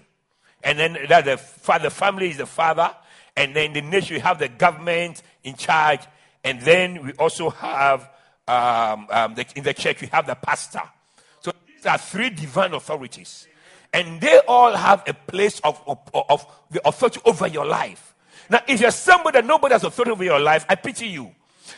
And 0.63 0.79
then 0.79 0.97
that 1.09 1.25
the 1.25 1.37
father 1.37 1.89
family 1.89 2.29
is 2.29 2.37
the 2.37 2.45
father. 2.45 2.93
And 3.35 3.55
then 3.55 3.73
the 3.73 3.81
nation, 3.81 4.15
we 4.15 4.19
have 4.21 4.39
the 4.39 4.49
government 4.49 5.21
in 5.43 5.55
charge. 5.55 6.01
And 6.43 6.61
then 6.61 7.05
we 7.05 7.13
also 7.13 7.49
have, 7.49 8.09
um, 8.47 9.07
um, 9.09 9.35
the, 9.35 9.45
in 9.55 9.63
the 9.63 9.73
church, 9.73 10.01
we 10.01 10.07
have 10.07 10.25
the 10.25 10.35
pastor. 10.35 10.81
So 11.41 11.51
these 11.67 11.85
are 11.85 11.97
three 11.97 12.29
divine 12.29 12.73
authorities. 12.73 13.47
And 13.93 14.19
they 14.19 14.39
all 14.47 14.75
have 14.75 15.03
a 15.07 15.13
place 15.13 15.59
of, 15.61 15.81
of, 15.87 15.99
of 16.13 16.45
the 16.71 16.85
authority 16.87 17.21
over 17.25 17.47
your 17.47 17.65
life. 17.65 18.15
Now, 18.49 18.61
if 18.67 18.81
you're 18.81 18.91
somebody 18.91 19.39
that 19.39 19.45
nobody 19.45 19.73
has 19.73 19.83
authority 19.83 20.11
over 20.11 20.23
your 20.23 20.39
life, 20.39 20.65
I 20.69 20.75
pity 20.75 21.07
you. 21.07 21.33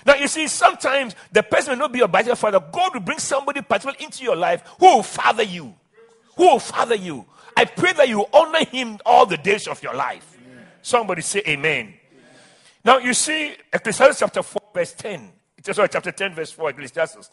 Now, 0.06 0.16
you 0.16 0.28
see, 0.28 0.48
sometimes 0.48 1.16
the 1.32 1.44
person 1.44 1.74
may 1.74 1.80
not 1.80 1.92
be 1.92 2.00
your 2.00 2.08
biological 2.08 2.36
father. 2.36 2.60
God 2.72 2.94
will 2.94 3.02
bring 3.02 3.20
somebody 3.20 3.62
particular 3.62 3.96
into 4.00 4.24
your 4.24 4.36
life 4.36 4.64
who 4.80 4.86
will 4.96 5.04
father 5.04 5.44
you. 5.44 5.74
Who 6.38 6.44
will 6.44 6.60
father 6.60 6.96
you. 6.96 7.26
I 7.56 7.66
pray 7.66 7.94
that 7.94 8.08
you 8.08 8.26
honor 8.34 8.64
him 8.66 9.00
all 9.06 9.26
the 9.26 9.38
days 9.38 9.68
of 9.68 9.84
your 9.84 9.94
life. 9.94 10.38
Amen. 10.46 10.66
Somebody 10.82 11.22
say 11.22 11.42
amen. 11.48 11.86
amen. 11.86 11.96
Now 12.86 12.98
you 13.00 13.14
see, 13.14 13.54
Ecclesiastes 13.74 14.20
chapter 14.20 14.42
4, 14.42 14.62
verse 14.74 14.94
10. 14.94 15.32
It's 15.58 15.76
sorry, 15.76 15.90
chapter 15.90 16.12
10, 16.12 16.36
verse 16.36 16.52
4, 16.52 16.70
Ecclesiastes 16.70 17.30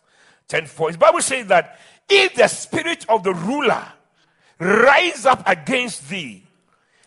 10 0.49 0.67
4. 0.67 0.93
The 0.93 0.99
Bible 0.99 1.21
says 1.21 1.47
that 1.47 1.79
if 2.09 2.35
the 2.35 2.49
spirit 2.49 3.07
of 3.09 3.23
the 3.23 3.35
ruler 3.35 3.85
rise 4.59 5.27
up 5.27 5.43
against 5.47 6.09
thee, 6.09 6.43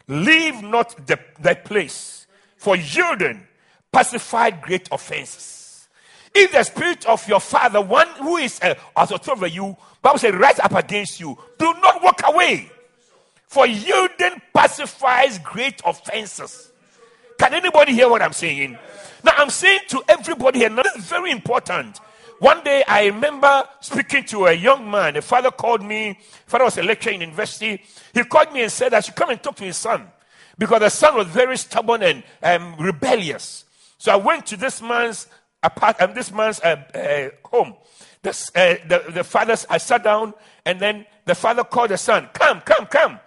leave 0.08 0.62
not 0.62 1.08
the, 1.08 1.20
the 1.42 1.56
place, 1.56 2.28
for 2.58 2.76
yielding 2.76 3.46
pacified 3.92 4.62
great 4.62 4.88
offenses. 4.92 5.88
If 6.34 6.52
the 6.52 6.64
spirit 6.64 7.06
of 7.06 7.28
your 7.28 7.40
father, 7.40 7.82
one 7.82 8.08
who 8.18 8.38
is 8.38 8.60
uh, 8.62 8.76
authority 8.96 9.32
over 9.32 9.48
you, 9.48 9.76
Bible 10.02 10.20
says, 10.20 10.34
rise 10.36 10.60
up 10.60 10.74
against 10.74 11.20
you, 11.20 11.38
do 11.58 11.74
not 11.82 12.04
walk 12.04 12.22
away. 12.26 12.72
For 13.48 13.66
yielding 13.66 14.42
pacifies 14.54 15.40
great 15.40 15.82
offenses. 15.84 16.72
Can 17.40 17.54
anybody 17.54 17.94
hear 17.94 18.08
what 18.08 18.22
I'm 18.22 18.34
saying? 18.34 18.78
Now, 19.24 19.32
I'm 19.38 19.50
saying 19.50 19.82
to 19.90 20.04
everybody 20.08 20.60
here, 20.60 20.70
now 20.70 20.84
this 20.84 20.98
is 20.98 21.06
very 21.06 21.32
important. 21.32 22.00
One 22.40 22.64
day, 22.64 22.84
I 22.88 23.08
remember 23.08 23.64
speaking 23.82 24.24
to 24.26 24.46
a 24.46 24.54
young 24.54 24.90
man. 24.90 25.18
A 25.18 25.22
father 25.22 25.52
called 25.52 25.84
me. 25.84 26.18
Father 26.46 26.66
was 26.66 26.78
a 26.78 26.84
lecturer 26.84 27.14
in 27.14 27.22
university. 27.22 27.84
He 28.14 28.24
called 28.24 28.54
me 28.54 28.62
and 28.64 28.72
said 28.72 28.94
I 28.94 29.02
should 29.02 29.16
come 29.16 29.30
and 29.30 29.42
talk 29.42 29.56
to 29.58 29.66
his 29.66 29.76
son 29.76 30.08
because 30.58 30.80
the 30.80 30.90
son 30.90 31.16
was 31.16 31.28
very 31.28 31.58
stubborn 31.58 32.04
and 32.04 32.24
um, 32.44 32.76
rebellious. 32.78 33.66
So 34.00 34.12
I 34.12 34.16
went 34.16 34.48
to 34.48 34.58
this 34.58 34.82
man's 34.82 35.28
apart, 35.62 36.02
um, 36.02 36.16
this 36.16 36.32
man's 36.32 36.60
uh, 36.62 36.82
uh, 36.96 37.48
home. 37.48 37.76
This, 38.24 38.50
uh, 38.56 38.76
the, 38.88 39.04
the 39.12 39.24
father, 39.24 39.56
I 39.70 39.78
sat 39.78 40.04
down, 40.04 40.34
and 40.66 40.80
then 40.80 41.06
the 41.26 41.36
father 41.36 41.64
called 41.64 41.92
the 41.92 41.98
son, 41.98 42.30
"Come, 42.34 42.62
come, 42.62 42.88
come." 42.88 43.20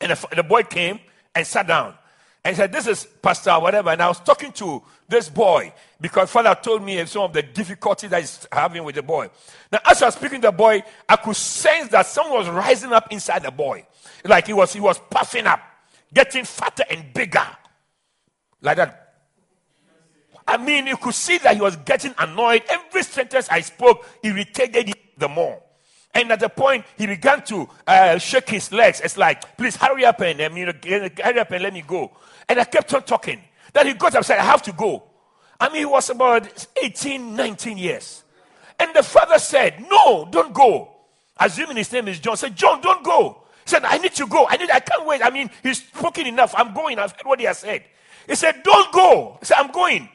And 0.00 0.12
the, 0.12 0.28
the 0.36 0.42
boy 0.42 0.62
came 0.62 0.98
and 1.34 1.46
sat 1.46 1.66
down 1.66 1.94
and 2.44 2.56
he 2.56 2.60
said, 2.60 2.72
This 2.72 2.86
is 2.86 3.06
Pastor, 3.22 3.52
whatever. 3.52 3.90
And 3.90 4.02
I 4.02 4.08
was 4.08 4.18
talking 4.20 4.50
to 4.52 4.82
this 5.08 5.28
boy 5.28 5.72
because 6.00 6.30
father 6.30 6.56
told 6.60 6.82
me 6.82 7.04
some 7.06 7.22
of 7.22 7.32
the 7.32 7.42
difficulties 7.42 8.10
that 8.10 8.20
he's 8.20 8.46
having 8.50 8.82
with 8.82 8.96
the 8.96 9.02
boy. 9.02 9.30
Now, 9.70 9.78
as 9.88 10.02
I 10.02 10.06
was 10.06 10.14
speaking 10.14 10.40
to 10.40 10.48
the 10.48 10.52
boy, 10.52 10.82
I 11.08 11.16
could 11.16 11.36
sense 11.36 11.90
that 11.90 12.06
someone 12.06 12.40
was 12.40 12.48
rising 12.48 12.92
up 12.92 13.12
inside 13.12 13.44
the 13.44 13.52
boy. 13.52 13.86
Like 14.24 14.46
he 14.46 14.52
was, 14.52 14.72
he 14.72 14.80
was 14.80 14.98
puffing 15.10 15.46
up, 15.46 15.60
getting 16.12 16.44
fatter 16.44 16.84
and 16.90 17.12
bigger. 17.12 17.46
Like 18.60 18.76
that. 18.76 19.01
I 20.52 20.58
mean, 20.58 20.86
you 20.86 20.98
could 20.98 21.14
see 21.14 21.38
that 21.38 21.54
he 21.54 21.62
was 21.62 21.76
getting 21.76 22.14
annoyed. 22.18 22.62
Every 22.68 23.02
sentence 23.02 23.48
I 23.50 23.62
spoke 23.62 24.06
irritated 24.22 24.88
him 24.88 24.94
the 25.16 25.26
more. 25.26 25.62
And 26.12 26.30
at 26.30 26.40
the 26.40 26.50
point, 26.50 26.84
he 26.98 27.06
began 27.06 27.42
to 27.44 27.66
uh, 27.86 28.18
shake 28.18 28.50
his 28.50 28.70
legs. 28.70 29.00
It's 29.00 29.16
like, 29.16 29.56
please 29.56 29.76
hurry 29.76 30.04
up 30.04 30.20
and 30.20 30.38
um, 30.42 30.54
you 30.54 30.66
know, 30.66 30.72
hurry 30.84 31.38
up 31.38 31.50
and 31.52 31.62
let 31.62 31.72
me 31.72 31.82
go. 31.86 32.14
And 32.46 32.60
I 32.60 32.64
kept 32.64 32.92
on 32.92 33.02
talking. 33.04 33.40
Then 33.72 33.86
he 33.86 33.94
got 33.94 34.14
upset. 34.14 34.40
I 34.40 34.44
have 34.44 34.60
to 34.64 34.72
go. 34.72 35.04
I 35.58 35.70
mean, 35.70 35.78
he 35.78 35.84
was 35.86 36.10
about 36.10 36.66
18, 36.82 37.34
19 37.34 37.78
years. 37.78 38.22
And 38.78 38.94
the 38.94 39.02
father 39.02 39.38
said, 39.38 39.82
No, 39.90 40.28
don't 40.30 40.52
go. 40.52 40.92
Assuming 41.38 41.78
his 41.78 41.90
name 41.90 42.08
is 42.08 42.20
John, 42.20 42.36
said, 42.36 42.54
John, 42.54 42.82
don't 42.82 43.02
go. 43.02 43.42
He 43.64 43.70
said, 43.70 43.84
I 43.84 43.96
need 43.96 44.12
to 44.16 44.26
go. 44.26 44.46
I 44.50 44.58
need, 44.58 44.70
I 44.70 44.80
can't 44.80 45.06
wait. 45.06 45.22
I 45.24 45.30
mean, 45.30 45.48
he's 45.62 45.78
spoken 45.78 46.26
enough. 46.26 46.52
I'm 46.54 46.74
going. 46.74 46.98
I've 46.98 47.12
heard 47.12 47.24
what 47.24 47.40
he 47.40 47.46
has 47.46 47.56
said. 47.56 47.84
He 48.28 48.34
said, 48.34 48.62
Don't 48.62 48.92
go. 48.92 49.38
He 49.40 49.46
said, 49.46 49.56
I'm 49.56 49.72
going. 49.72 50.10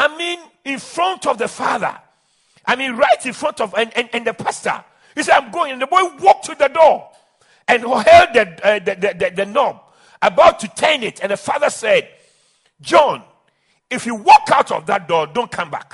I 0.00 0.16
mean, 0.16 0.38
in 0.64 0.78
front 0.78 1.26
of 1.26 1.36
the 1.36 1.46
father. 1.46 1.94
I 2.64 2.74
mean, 2.74 2.92
right 2.92 3.26
in 3.26 3.34
front 3.34 3.60
of 3.60 3.74
and, 3.74 3.94
and, 3.94 4.08
and 4.14 4.26
the 4.26 4.32
pastor. 4.32 4.82
He 5.14 5.22
said, 5.22 5.34
I'm 5.34 5.50
going. 5.50 5.72
And 5.72 5.82
the 5.82 5.86
boy 5.86 6.00
walked 6.18 6.46
to 6.46 6.54
the 6.54 6.68
door 6.68 7.10
and 7.68 7.82
held 7.82 8.28
the, 8.32 8.66
uh, 8.66 8.78
the, 8.78 8.94
the, 8.94 9.14
the, 9.18 9.32
the 9.36 9.44
knob, 9.44 9.82
about 10.22 10.58
to 10.60 10.68
turn 10.68 11.02
it. 11.02 11.20
And 11.20 11.32
the 11.32 11.36
father 11.36 11.68
said, 11.68 12.08
John, 12.80 13.22
if 13.90 14.06
you 14.06 14.14
walk 14.14 14.48
out 14.50 14.72
of 14.72 14.86
that 14.86 15.06
door, 15.06 15.26
don't 15.26 15.50
come 15.50 15.70
back. 15.70 15.92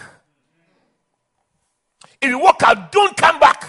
If 2.23 2.29
you 2.31 2.39
walk 2.39 2.63
out, 2.63 2.93
don't 2.93 3.17
come 3.17 3.41
back. 3.41 3.65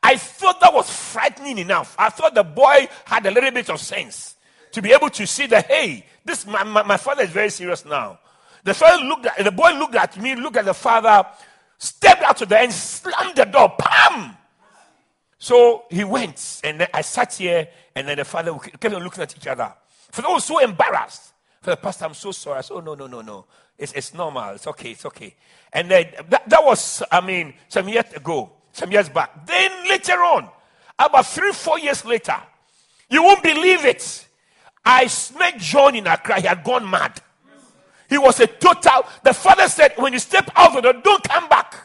I 0.00 0.16
thought 0.16 0.60
that 0.60 0.72
was 0.72 0.88
frightening 0.88 1.58
enough. 1.58 1.96
I 1.98 2.10
thought 2.10 2.36
the 2.36 2.44
boy 2.44 2.88
had 3.04 3.26
a 3.26 3.32
little 3.32 3.50
bit 3.50 3.68
of 3.68 3.80
sense 3.80 4.36
to 4.70 4.80
be 4.80 4.92
able 4.92 5.10
to 5.10 5.26
see 5.26 5.46
that, 5.48 5.66
hey, 5.66 6.06
this 6.24 6.46
my, 6.46 6.62
my, 6.62 6.84
my 6.84 6.96
father 6.96 7.24
is 7.24 7.30
very 7.30 7.50
serious 7.50 7.84
now. 7.84 8.20
The 8.64 8.74
father 8.74 9.04
looked 9.04 9.26
at 9.26 9.44
the 9.44 9.50
boy 9.50 9.72
looked 9.72 9.94
at 9.94 10.20
me, 10.20 10.34
looked 10.34 10.56
at 10.56 10.64
the 10.64 10.74
father, 10.74 11.26
stepped 11.78 12.22
out 12.22 12.40
of 12.42 12.48
the 12.48 12.58
and 12.58 12.72
slammed 12.72 13.36
the 13.36 13.44
door. 13.44 13.74
Pam! 13.78 14.36
So 15.38 15.84
he 15.90 16.04
went, 16.04 16.60
and 16.64 16.80
then 16.80 16.88
I 16.92 17.00
sat 17.00 17.32
here, 17.34 17.66
and 17.94 18.06
then 18.06 18.18
the 18.18 18.24
father 18.24 18.52
kept 18.58 18.94
on 18.94 19.02
looking 19.02 19.22
at 19.22 19.34
each 19.34 19.46
other. 19.46 19.72
For 20.10 20.22
was 20.22 20.44
so 20.44 20.58
embarrassed. 20.58 21.32
For 21.62 21.70
the 21.70 21.76
Pastor, 21.76 22.06
I'm 22.06 22.14
so 22.14 22.32
sorry. 22.32 22.58
I 22.58 22.60
said, 22.62 22.74
Oh, 22.74 22.80
no, 22.80 22.94
no, 22.94 23.06
no, 23.06 23.20
no. 23.20 23.44
It's, 23.78 23.92
it's 23.92 24.14
normal. 24.14 24.50
It's 24.50 24.66
okay. 24.66 24.90
It's 24.90 25.06
okay. 25.06 25.34
And 25.72 25.90
then 25.90 26.06
that, 26.28 26.48
that 26.48 26.64
was, 26.64 27.02
I 27.10 27.20
mean, 27.20 27.54
some 27.68 27.88
years 27.88 28.12
ago, 28.14 28.50
some 28.72 28.90
years 28.90 29.08
back. 29.08 29.46
Then 29.46 29.88
later 29.88 30.12
on, 30.12 30.48
about 30.98 31.26
three, 31.26 31.52
four 31.52 31.78
years 31.78 32.04
later, 32.04 32.36
you 33.08 33.22
won't 33.22 33.42
believe 33.42 33.84
it. 33.84 34.26
I 34.84 35.10
met 35.38 35.58
John 35.58 35.94
in 35.94 36.06
Accra. 36.06 36.40
He 36.40 36.46
had 36.46 36.64
gone 36.64 36.88
mad. 36.88 37.20
He 38.10 38.18
was 38.18 38.40
a 38.40 38.46
total. 38.48 39.06
The 39.22 39.32
father 39.32 39.68
said, 39.68 39.94
When 39.96 40.12
you 40.12 40.18
step 40.18 40.50
out 40.56 40.76
of 40.76 40.82
the 40.82 40.92
door, 40.92 41.00
don't 41.02 41.22
come 41.22 41.48
back. 41.48 41.76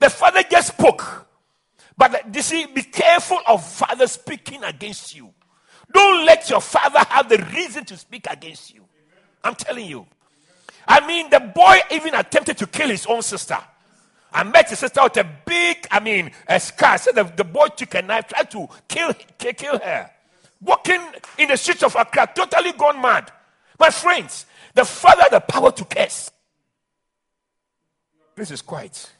The 0.00 0.10
father 0.10 0.42
just 0.50 0.68
spoke. 0.68 1.26
But 1.96 2.14
uh, 2.14 2.18
you 2.32 2.42
see, 2.42 2.66
be 2.66 2.82
careful 2.82 3.38
of 3.46 3.64
father 3.64 4.06
speaking 4.06 4.64
against 4.64 5.14
you. 5.14 5.32
Don't 5.92 6.24
let 6.24 6.50
your 6.50 6.62
father 6.62 7.00
have 7.10 7.28
the 7.28 7.38
reason 7.54 7.84
to 7.84 7.96
speak 7.96 8.26
against 8.28 8.74
you. 8.74 8.84
I'm 9.44 9.54
telling 9.54 9.86
you. 9.86 10.06
I 10.88 11.06
mean, 11.06 11.30
the 11.30 11.40
boy 11.40 11.78
even 11.90 12.14
attempted 12.14 12.58
to 12.58 12.66
kill 12.66 12.88
his 12.88 13.06
own 13.06 13.22
sister. 13.22 13.58
I 14.32 14.42
met 14.42 14.70
his 14.70 14.80
sister 14.80 15.00
with 15.02 15.16
a 15.18 15.28
big, 15.44 15.86
I 15.90 16.00
mean, 16.00 16.30
a 16.48 16.58
scar. 16.58 16.98
Said 16.98 17.14
the, 17.14 17.24
the 17.24 17.44
boy 17.44 17.68
took 17.68 17.94
a 17.94 18.02
knife, 18.02 18.28
tried 18.28 18.50
to 18.50 18.68
kill, 18.88 19.14
kill 19.38 19.78
her. 19.78 20.10
Walking 20.60 21.00
in 21.38 21.48
the 21.48 21.56
streets 21.56 21.82
of 21.82 21.94
Accra, 21.94 22.32
totally 22.34 22.72
gone 22.72 23.00
mad. 23.00 23.30
My 23.78 23.90
friends, 23.90 24.46
the 24.74 24.84
father 24.84 25.22
had 25.22 25.32
the 25.32 25.40
power 25.40 25.70
to 25.72 25.84
curse. 25.84 26.30
This 28.36 28.50
is 28.50 28.62
quiet. 28.62 29.10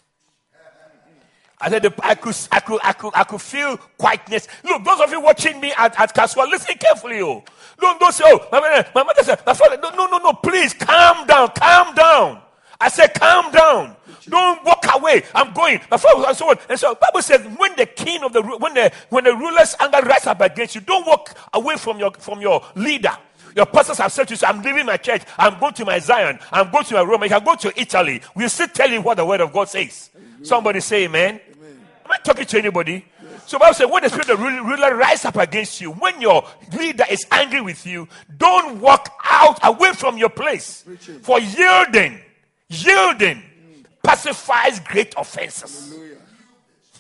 I 1.60 1.70
said, 1.70 1.86
I 2.02 2.14
could, 2.14 2.36
I 2.50 2.60
could, 2.60 2.80
I 2.82 2.92
could, 2.92 3.12
I 3.14 3.24
could 3.24 3.40
feel 3.40 3.76
quietness. 3.96 4.48
Look, 4.64 4.84
those 4.84 5.00
of 5.00 5.10
you 5.10 5.20
watching 5.20 5.60
me 5.60 5.72
at, 5.76 5.98
at 5.98 6.12
Caswell, 6.12 6.48
listen 6.50 6.76
carefully. 6.76 7.22
Oh. 7.22 7.42
Don't, 7.80 7.98
don't 7.98 8.12
say, 8.12 8.24
oh, 8.26 8.46
my, 8.52 8.60
mother, 8.60 8.88
my 8.94 9.02
mother 9.02 9.22
said, 9.22 9.40
my 9.46 9.54
father, 9.54 9.78
no, 9.80 9.90
no, 9.90 10.06
no, 10.06 10.18
no, 10.18 10.32
please 10.34 10.74
calm 10.74 11.26
down, 11.26 11.48
calm 11.56 11.94
down. 11.94 12.42
I 12.80 12.88
said, 12.88 13.14
calm 13.14 13.50
down. 13.52 13.96
Don't 14.28 14.64
walk 14.64 14.84
away. 14.94 15.22
I'm 15.34 15.52
going. 15.52 15.80
My 15.90 15.96
father 15.96 16.26
and 16.26 16.36
so 16.36 16.50
on. 16.50 16.58
And 16.68 16.78
so 16.78 16.94
Bible 16.94 17.22
says, 17.22 17.40
when 17.56 17.74
the 17.76 17.86
king 17.86 18.22
of 18.24 18.32
the 18.32 18.42
when 18.42 18.74
the 18.74 18.90
when 19.10 19.24
the 19.24 19.34
ruler's 19.34 19.76
anger 19.80 20.00
rises 20.06 20.26
up 20.26 20.40
against 20.40 20.74
you, 20.74 20.80
don't 20.80 21.06
walk 21.06 21.36
away 21.52 21.76
from 21.76 21.98
your 21.98 22.10
from 22.12 22.40
your 22.40 22.62
leader. 22.74 23.16
Your 23.54 23.66
pastors 23.66 23.98
have 23.98 24.12
said 24.12 24.28
to 24.28 24.34
you, 24.34 24.40
I'm 24.46 24.62
leaving 24.62 24.86
my 24.86 24.96
church. 24.96 25.22
I'm 25.38 25.58
going 25.60 25.74
to 25.74 25.84
my 25.84 25.98
Zion. 26.00 26.38
I'm 26.50 26.70
going 26.70 26.84
to 26.84 26.94
my 26.94 27.02
Rome. 27.02 27.22
I 27.22 27.28
can 27.28 27.44
go 27.44 27.54
to 27.54 27.80
Italy. 27.80 28.20
We'll 28.34 28.48
still 28.48 28.68
tell 28.68 28.90
you 28.90 29.00
what 29.00 29.16
the 29.16 29.24
word 29.24 29.40
of 29.40 29.52
God 29.52 29.68
says. 29.68 30.10
Amen. 30.16 30.44
Somebody 30.44 30.80
say 30.80 31.04
amen. 31.04 31.40
amen. 31.56 31.80
Am 32.04 32.10
I 32.10 32.18
talking 32.18 32.46
to 32.46 32.58
anybody? 32.58 33.04
Yes. 33.22 33.48
So 33.48 33.58
Bible 33.58 33.74
says, 33.74 33.88
when 33.88 34.02
the 34.02 34.08
spirit 34.08 34.28
of 34.30 34.38
the 34.38 34.44
ruler 34.44 34.96
rise 34.96 35.24
up 35.24 35.36
against 35.36 35.80
you, 35.80 35.92
when 35.92 36.20
your 36.20 36.44
leader 36.76 37.04
is 37.08 37.24
angry 37.30 37.60
with 37.60 37.86
you, 37.86 38.08
don't 38.36 38.80
walk 38.80 39.16
out 39.24 39.60
away 39.62 39.92
from 39.92 40.18
your 40.18 40.30
place. 40.30 40.82
Preaching. 40.82 41.20
For 41.20 41.38
yielding, 41.38 42.20
yielding 42.68 43.36
mm. 43.36 43.84
pacifies 44.02 44.80
great 44.80 45.14
offenses. 45.16 45.94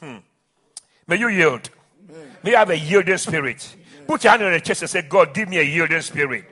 Hmm. 0.00 0.18
May 1.08 1.16
you 1.16 1.28
yield. 1.28 1.68
Amen. 2.08 2.28
May 2.44 2.50
you 2.50 2.56
have 2.56 2.70
a 2.70 2.78
yielding 2.78 3.18
spirit. 3.18 3.74
Put 4.06 4.24
your 4.24 4.32
hand 4.32 4.42
on 4.42 4.52
the 4.52 4.60
chest 4.60 4.82
and 4.82 4.90
say, 4.90 5.02
God, 5.02 5.34
give 5.34 5.48
me 5.48 5.58
a 5.58 5.62
yielding 5.62 6.00
spirit. 6.00 6.44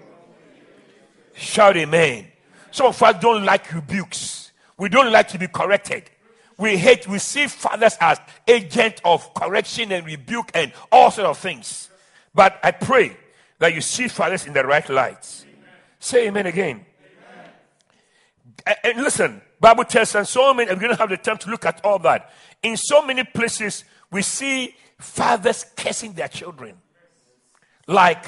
Shout 1.34 1.76
amen. 1.76 2.26
Some 2.70 2.86
of 2.86 3.02
us 3.02 3.20
don't 3.20 3.44
like 3.44 3.72
rebukes. 3.72 4.52
We 4.78 4.88
don't 4.88 5.12
like 5.12 5.28
to 5.28 5.38
be 5.38 5.46
corrected. 5.48 6.10
We 6.58 6.76
hate, 6.76 7.08
we 7.08 7.18
see 7.18 7.46
fathers 7.46 7.96
as 8.00 8.20
agent 8.46 9.00
of 9.04 9.32
correction 9.34 9.92
and 9.92 10.06
rebuke 10.06 10.50
and 10.54 10.72
all 10.90 11.10
sort 11.10 11.28
of 11.28 11.38
things. 11.38 11.90
But 12.34 12.58
I 12.62 12.70
pray 12.70 13.16
that 13.58 13.74
you 13.74 13.80
see 13.80 14.08
fathers 14.08 14.46
in 14.46 14.52
the 14.52 14.64
right 14.64 14.88
light. 14.88 15.44
Amen. 15.44 15.70
Say 15.98 16.28
amen 16.28 16.46
again. 16.46 16.84
Amen. 18.66 18.76
And 18.84 19.02
listen, 19.02 19.42
Bible 19.60 19.84
tells 19.84 20.14
us 20.14 20.30
so 20.30 20.52
many, 20.52 20.70
and 20.70 20.80
we 20.80 20.88
don't 20.88 20.98
have 20.98 21.10
the 21.10 21.16
time 21.16 21.38
to 21.38 21.50
look 21.50 21.64
at 21.64 21.84
all 21.84 21.98
that. 22.00 22.32
In 22.62 22.76
so 22.76 23.02
many 23.02 23.24
places, 23.24 23.84
we 24.10 24.22
see 24.22 24.74
fathers 24.98 25.64
cursing 25.76 26.12
their 26.12 26.28
children 26.28 26.76
like 27.86 28.24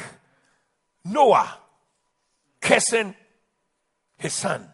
Noah 1.04 1.58
cursing 2.60 3.14
his 4.18 4.32
son. 4.32 4.68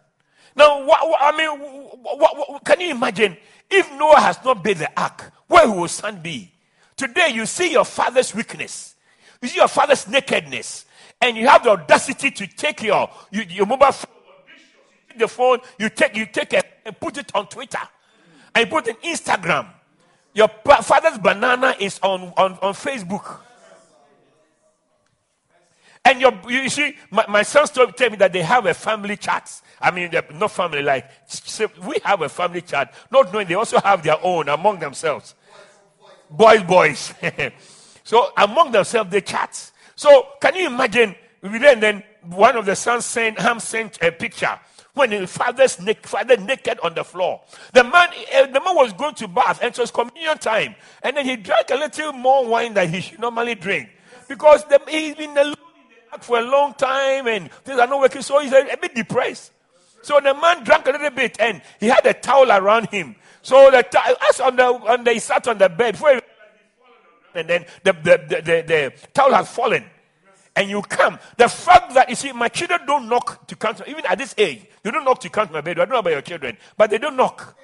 Now, 0.56 0.84
what, 0.84 1.08
what, 1.08 1.18
I 1.20 1.36
mean, 1.36 1.50
what, 1.50 2.64
can 2.64 2.80
you 2.80 2.90
imagine 2.90 3.36
if 3.70 3.90
Noah 3.92 4.20
has 4.20 4.44
not 4.44 4.62
built 4.62 4.78
the 4.78 4.90
ark? 5.00 5.32
Where 5.46 5.68
will 5.68 5.82
his 5.82 5.92
son 5.92 6.20
be? 6.20 6.52
Today, 6.96 7.28
you 7.32 7.46
see 7.46 7.72
your 7.72 7.84
father's 7.84 8.34
weakness, 8.34 8.94
you 9.40 9.48
see 9.48 9.56
your 9.56 9.68
father's 9.68 10.06
nakedness, 10.06 10.84
and 11.20 11.36
you 11.36 11.48
have 11.48 11.64
the 11.64 11.70
audacity 11.70 12.30
to 12.30 12.46
take 12.46 12.82
your 12.82 13.10
your, 13.30 13.44
your 13.44 13.66
mobile 13.66 13.92
phone, 13.92 14.10
the 15.16 15.28
phone, 15.28 15.58
you 15.78 15.88
take 15.88 16.16
you 16.16 16.26
take 16.26 16.52
it 16.52 16.64
and 16.84 16.98
put 17.00 17.16
it 17.16 17.34
on 17.34 17.46
Twitter, 17.46 17.80
and 18.54 18.68
put 18.68 18.86
it 18.86 18.96
on 18.96 19.02
Instagram. 19.10 19.66
Your 20.34 20.48
father's 20.48 21.18
banana 21.18 21.74
is 21.80 21.98
on, 22.02 22.32
on, 22.36 22.52
on 22.62 22.74
Facebook. 22.74 23.40
And 26.04 26.20
your, 26.20 26.32
you 26.48 26.68
see, 26.70 26.96
my, 27.10 27.24
my 27.28 27.42
sons 27.42 27.70
told 27.70 27.96
tell 27.96 28.10
me 28.10 28.16
that 28.16 28.32
they 28.32 28.42
have 28.42 28.66
a 28.66 28.74
family 28.74 29.16
chat. 29.16 29.60
I 29.80 29.90
mean, 29.90 30.10
not 30.34 30.50
family, 30.50 30.82
like, 30.82 31.10
we 31.86 31.98
have 32.04 32.22
a 32.22 32.28
family 32.28 32.62
chat, 32.62 32.94
not 33.10 33.32
knowing 33.32 33.46
they 33.46 33.54
also 33.54 33.78
have 33.80 34.02
their 34.02 34.16
own 34.22 34.48
among 34.48 34.78
themselves. 34.78 35.34
Boys, 36.30 36.62
boys. 36.62 37.14
so 38.04 38.32
among 38.36 38.72
themselves, 38.72 39.10
they 39.10 39.20
chat. 39.20 39.70
So 39.94 40.28
can 40.40 40.54
you 40.54 40.66
imagine? 40.68 41.14
Then, 41.42 41.80
then 41.80 42.02
one 42.22 42.56
of 42.56 42.66
the 42.66 42.76
sons 42.76 43.04
sent, 43.04 43.38
Ham 43.38 43.60
sent 43.60 44.02
a 44.02 44.12
picture 44.12 44.58
when 44.94 45.10
his 45.10 45.30
father's 45.30 45.80
naked, 45.80 46.06
father 46.06 46.36
naked 46.36 46.78
on 46.82 46.94
the 46.94 47.04
floor. 47.04 47.40
The 47.72 47.84
man, 47.84 48.08
uh, 48.34 48.46
the 48.46 48.60
man 48.60 48.74
was 48.74 48.92
going 48.92 49.14
to 49.16 49.28
bath, 49.28 49.60
and 49.62 49.72
it 49.72 49.78
was 49.78 49.90
communion 49.90 50.38
time, 50.38 50.74
and 51.02 51.16
then 51.16 51.24
he 51.24 51.36
drank 51.36 51.70
a 51.70 51.76
little 51.76 52.12
more 52.12 52.46
wine 52.46 52.74
than 52.74 52.92
he 52.92 53.00
should 53.00 53.20
normally 53.20 53.54
drink 53.54 53.88
because 54.28 54.64
the, 54.64 54.80
he's 54.88 55.14
been 55.14 55.36
alone 55.36 55.54
for 56.20 56.38
a 56.38 56.42
long 56.42 56.74
time 56.74 57.26
and 57.26 57.50
things 57.50 57.78
are 57.78 57.86
not 57.86 58.00
working. 58.00 58.22
So 58.22 58.40
he's 58.40 58.52
a, 58.52 58.72
a, 58.72 58.76
bit 58.76 58.94
depressed. 58.94 59.52
So 60.02 60.18
the 60.20 60.34
man 60.34 60.64
drank 60.64 60.86
a 60.86 60.90
little 60.90 61.10
bit 61.10 61.38
and 61.40 61.62
he 61.78 61.86
had 61.86 62.04
a 62.06 62.14
towel 62.14 62.50
around 62.50 62.88
him. 62.88 63.16
So 63.42 63.70
the 63.70 63.82
towel, 63.82 64.16
as 64.28 64.40
on 64.40 64.56
the, 64.56 64.64
on 64.64 65.04
the, 65.04 65.12
he 65.12 65.18
sat 65.18 65.46
on 65.48 65.58
the 65.58 65.68
bed 65.68 65.96
and 67.34 67.48
then 67.48 67.64
the, 67.84 67.92
the, 67.92 68.24
the, 68.28 68.36
the, 68.36 68.64
the 68.66 68.92
towel 69.14 69.32
has 69.32 69.50
fallen. 69.50 69.84
And 70.56 70.68
you 70.68 70.82
come. 70.82 71.18
The 71.36 71.48
fact 71.48 71.94
that 71.94 72.08
you 72.08 72.16
see, 72.16 72.32
my 72.32 72.48
children 72.48 72.80
don't 72.84 73.08
knock 73.08 73.46
to 73.46 73.56
come 73.56 73.76
to 73.76 73.88
even 73.88 74.04
at 74.04 74.18
this 74.18 74.34
age, 74.36 74.66
they 74.82 74.90
don't 74.90 75.04
knock 75.04 75.20
to 75.20 75.30
come 75.30 75.46
to 75.46 75.52
my 75.52 75.60
bed. 75.60 75.78
I 75.78 75.84
don't 75.84 75.90
know 75.90 75.98
about 76.00 76.10
your 76.10 76.22
children, 76.22 76.56
but 76.76 76.90
they 76.90 76.98
don't 76.98 77.16
knock. 77.16 77.56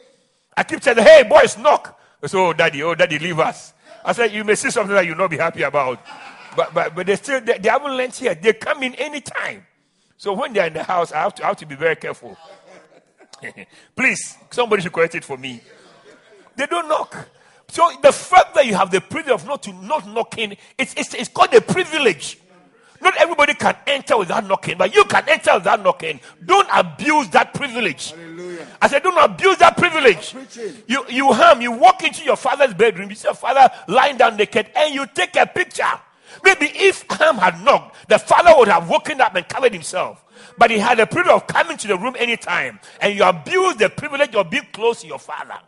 I 0.57 0.63
keep 0.63 0.83
saying, 0.83 0.99
hey 0.99 1.25
boys, 1.29 1.59
knock. 1.59 2.01
So, 2.25 2.47
oh, 2.47 2.53
daddy, 2.53 2.83
oh 2.83 2.95
daddy, 2.95 3.19
leave 3.19 3.39
us. 3.39 3.75
I 4.05 4.13
said, 4.13 4.33
you 4.33 4.45
may 4.45 4.55
see 4.55 4.71
something 4.71 4.95
that 4.95 5.05
you'll 5.05 5.17
not 5.17 5.31
be 5.31 5.37
happy 5.37 5.63
about. 5.63 6.01
But, 6.57 6.75
but, 6.75 6.95
but 6.95 7.07
they 7.07 7.16
still, 7.16 7.40
they, 7.40 7.59
they 7.59 7.69
haven't 7.69 7.97
learned 7.97 8.21
yet. 8.21 8.42
They 8.42 8.53
come 8.55 8.83
in 8.83 8.95
any 8.95 9.21
time. 9.21 9.66
So 10.16 10.33
when 10.33 10.53
they're 10.53 10.66
in 10.66 10.73
the 10.73 10.83
house, 10.83 11.12
I 11.12 11.21
have 11.21 11.35
to, 11.37 11.45
I 11.45 11.49
have 11.49 11.57
to 11.59 11.66
be 11.66 11.75
very 11.75 11.97
careful. 11.97 12.37
Please, 13.97 14.37
somebody 14.51 14.83
should 14.83 14.92
correct 14.92 15.14
it 15.14 15.25
for 15.25 15.37
me. 15.37 15.61
They 16.57 16.66
don't 16.66 16.88
knock. 16.88 17.29
So 17.69 17.90
the 18.03 18.12
fact 18.12 18.55
that 18.55 18.66
you 18.66 18.75
have 18.75 18.90
the 18.90 19.01
privilege 19.01 19.35
of 19.35 19.47
not 19.47 19.62
to 19.64 19.73
not 19.73 20.09
knocking, 20.09 20.57
it's, 20.79 20.95
it's, 20.95 21.14
it's 21.14 21.29
called 21.29 21.53
a 21.53 21.61
privilege. 21.61 22.38
Not 23.01 23.16
everybody 23.19 23.55
can 23.55 23.77
enter 23.87 24.16
without 24.16 24.47
knocking, 24.47 24.79
but 24.79 24.95
you 24.95 25.05
can 25.05 25.29
enter 25.29 25.55
without 25.55 25.83
knocking. 25.83 26.21
Don't 26.45 26.69
abuse 26.73 27.29
that 27.31 27.53
privilege. 27.53 28.12
Hallelujah. 28.12 28.66
I 28.81 28.88
said, 28.88 29.03
don't 29.03 29.19
abuse 29.19 29.59
that 29.59 29.77
privilege. 29.77 30.35
You 30.87 31.05
you 31.09 31.33
harm, 31.33 31.61
you 31.61 31.73
walk 31.73 32.03
into 32.05 32.25
your 32.25 32.37
father's 32.37 32.73
bedroom, 32.75 33.11
you 33.11 33.16
see 33.16 33.29
your 33.29 33.35
father 33.35 33.69
lying 33.88 34.16
down 34.16 34.37
naked, 34.37 34.71
and 34.75 34.95
you 34.95 35.07
take 35.14 35.37
a 35.37 35.47
picture. 35.47 35.85
Maybe 36.44 36.66
if 36.66 37.05
Ham 37.11 37.37
had 37.37 37.62
knocked, 37.62 38.09
the 38.09 38.18
father 38.18 38.53
would 38.59 38.68
have 38.68 38.88
woken 38.88 39.20
up 39.20 39.35
and 39.35 39.49
covered 39.49 39.72
himself. 39.72 40.25
But 40.59 40.70
he 40.70 40.79
had 40.79 40.99
the 40.99 41.07
privilege 41.07 41.35
of 41.35 41.46
coming 41.46 41.77
to 41.79 41.88
the 41.88 41.96
room 41.96 42.14
anytime. 42.18 42.81
And 43.01 43.16
you 43.16 43.25
abuse 43.25 43.77
the 43.77 43.88
privilege 43.88 44.35
of 44.35 44.51
being 44.51 44.66
close 44.72 45.03
to 45.03 45.07
your 45.07 45.18
father. 45.18 45.59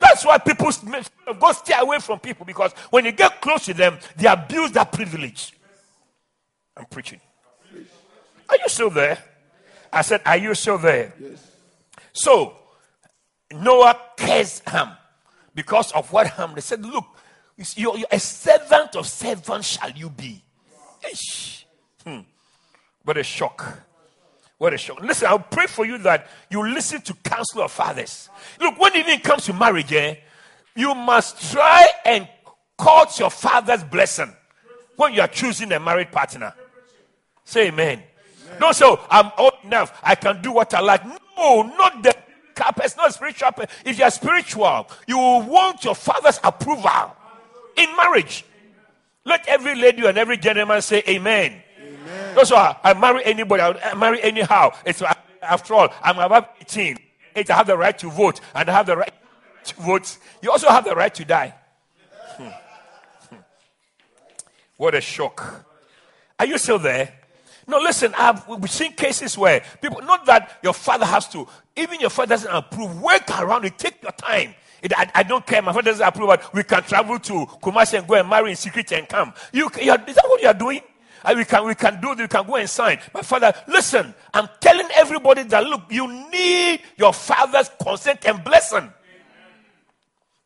That's 0.00 0.24
why 0.24 0.38
people 0.38 0.70
go 1.40 1.52
stay 1.52 1.74
away 1.76 1.98
from 1.98 2.20
people 2.20 2.46
because 2.46 2.72
when 2.90 3.04
you 3.04 3.12
get 3.12 3.40
close 3.40 3.64
to 3.66 3.74
them, 3.74 3.98
they 4.16 4.28
abuse 4.28 4.70
that 4.72 4.92
privilege. 4.92 5.54
I'm 6.76 6.86
preaching. 6.86 7.20
Are 8.48 8.56
you 8.56 8.68
still 8.68 8.90
there? 8.90 9.18
I 9.92 10.02
said, 10.02 10.22
Are 10.24 10.36
you 10.36 10.54
still 10.54 10.78
there? 10.78 11.12
Yes. 11.20 11.44
So, 12.12 12.56
Noah 13.52 13.98
cursed 14.16 14.68
Ham 14.68 14.92
because 15.54 15.92
of 15.92 16.12
what 16.12 16.28
Ham. 16.28 16.52
They 16.54 16.60
said, 16.60 16.84
Look, 16.84 17.04
you're, 17.76 17.96
you're 17.98 18.08
a 18.10 18.20
servant 18.20 18.96
of 18.96 19.06
servants 19.06 19.68
shall 19.68 19.90
you 19.90 20.10
be. 20.10 20.42
Hmm. 22.04 22.20
What 23.04 23.16
a 23.16 23.22
shock. 23.22 23.80
What 24.58 24.74
a 24.74 24.78
shock. 24.78 25.00
Listen, 25.00 25.28
I'll 25.28 25.38
pray 25.38 25.66
for 25.66 25.84
you 25.84 25.98
that 25.98 26.28
you 26.50 26.66
listen 26.68 27.00
to 27.02 27.14
counsel 27.14 27.62
of 27.62 27.72
fathers. 27.72 28.28
Look, 28.60 28.78
when 28.78 28.94
it 28.94 29.22
comes 29.22 29.44
to 29.46 29.52
marriage, 29.52 29.92
eh, 29.92 30.16
you 30.74 30.94
must 30.94 31.52
try 31.52 31.86
and 32.04 32.28
court 32.76 33.18
your 33.18 33.30
father's 33.30 33.84
blessing 33.84 34.32
when 34.96 35.12
you 35.12 35.20
are 35.20 35.28
choosing 35.28 35.72
a 35.72 35.80
married 35.80 36.12
partner. 36.12 36.54
Say 37.44 37.68
amen. 37.68 38.02
Don't 38.58 38.74
say, 38.74 38.84
oh, 38.86 39.04
I'm 39.10 39.30
old 39.38 39.52
enough. 39.64 39.98
I 40.02 40.14
can 40.14 40.42
do 40.42 40.52
what 40.52 40.72
I 40.74 40.80
like. 40.80 41.04
No, 41.36 41.62
not 41.62 42.02
the 42.02 42.14
person, 42.54 42.98
not 42.98 43.14
spiritual. 43.14 43.50
If 43.84 43.98
you're 43.98 44.10
spiritual, 44.10 44.88
you 45.06 45.16
will 45.16 45.42
want 45.42 45.84
your 45.84 45.94
father's 45.94 46.40
approval 46.42 47.16
in 47.78 47.96
marriage. 47.96 48.44
Let 49.24 49.46
every 49.46 49.74
lady 49.74 50.06
and 50.06 50.16
every 50.16 50.36
gentleman 50.38 50.82
say 50.82 51.02
amen. 51.08 51.62
amen. 51.78 52.34
That's 52.34 52.50
why 52.50 52.76
I 52.82 52.94
marry 52.94 53.24
anybody, 53.24 53.62
I 53.62 53.94
marry 53.94 54.22
anyhow. 54.22 54.72
It's 54.84 55.02
after 55.42 55.74
all, 55.74 55.88
I'm 56.02 56.18
about 56.18 56.54
18. 56.60 56.98
I 57.36 57.44
have 57.48 57.66
the 57.66 57.76
right 57.76 57.96
to 57.98 58.10
vote 58.10 58.40
and 58.54 58.68
I 58.68 58.72
have 58.72 58.86
the 58.86 58.96
right 58.96 59.12
to 59.64 59.74
vote. 59.76 60.18
You 60.42 60.50
also 60.50 60.68
have 60.68 60.84
the 60.84 60.94
right 60.94 61.14
to 61.14 61.24
die. 61.24 61.54
Hmm. 62.36 62.48
Hmm. 63.28 63.36
What 64.76 64.94
a 64.94 65.00
shock. 65.00 65.64
Are 66.38 66.46
you 66.46 66.58
still 66.58 66.78
there? 66.78 67.12
No, 67.66 67.78
listen, 67.78 68.14
I've, 68.16 68.48
we've 68.48 68.70
seen 68.70 68.94
cases 68.94 69.36
where 69.36 69.62
people, 69.82 70.00
not 70.00 70.24
that 70.26 70.58
your 70.62 70.72
father 70.72 71.04
has 71.04 71.28
to, 71.28 71.46
even 71.76 72.00
your 72.00 72.08
father 72.10 72.30
doesn't 72.30 72.50
approve, 72.50 73.00
work 73.02 73.28
around 73.38 73.66
it, 73.66 73.78
take 73.78 74.02
your 74.02 74.12
time. 74.12 74.54
I, 74.96 75.10
I, 75.14 75.22
don't 75.22 75.44
care, 75.44 75.60
my 75.60 75.72
father 75.72 75.90
doesn't 75.90 76.06
approve, 76.06 76.28
but 76.28 76.54
we 76.54 76.62
can 76.62 76.82
travel 76.82 77.18
to 77.18 77.46
Kumasi 77.62 77.98
and 77.98 78.06
go 78.06 78.14
and 78.14 78.28
marry 78.28 78.50
in 78.50 78.56
secret 78.56 78.92
and 78.92 79.08
come. 79.08 79.32
You, 79.52 79.66
are, 79.66 79.70
is 80.06 80.14
that 80.14 80.24
what 80.26 80.40
you 80.40 80.48
are 80.48 80.54
doing? 80.54 80.80
And 81.24 81.38
we 81.38 81.44
can, 81.44 81.66
we 81.66 81.74
can 81.74 82.00
do 82.00 82.14
we 82.14 82.28
can 82.28 82.46
go 82.46 82.56
and 82.56 82.70
sign. 82.70 82.98
My 83.12 83.22
father, 83.22 83.52
listen, 83.66 84.14
I'm 84.32 84.48
telling 84.60 84.86
everybody 84.94 85.42
that 85.44 85.64
look, 85.64 85.82
you 85.90 86.06
need 86.30 86.80
your 86.96 87.12
father's 87.12 87.70
consent 87.82 88.24
and 88.26 88.42
blessing 88.44 88.92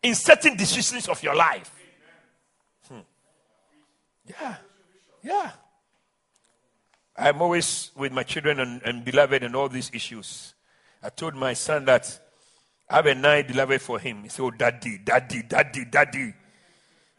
in 0.03 0.15
certain 0.15 0.57
decisions 0.57 1.09
of 1.09 1.23
your 1.23 1.35
life. 1.35 1.71
Hmm. 2.89 2.99
Yeah. 4.27 4.55
Yeah. 5.23 5.51
I'm 7.17 7.43
always 7.43 7.91
with 7.95 8.13
my 8.13 8.23
children 8.23 8.59
and, 8.59 8.83
and 8.83 9.05
beloved 9.05 9.43
and 9.43 9.55
all 9.55 9.69
these 9.69 9.91
issues. 9.93 10.55
I 11.03 11.11
told 11.11 11.35
my 11.35 11.53
son 11.53 11.85
that 11.85 12.19
I 12.93 12.97
have 12.97 13.07
a 13.07 13.15
nice 13.15 13.47
beloved 13.47 13.81
for 13.81 13.99
him. 13.99 14.23
He 14.23 14.29
said, 14.29 14.43
Oh, 14.43 14.51
daddy, 14.51 14.99
daddy, 14.99 15.43
daddy, 15.43 15.85
daddy. 15.87 16.35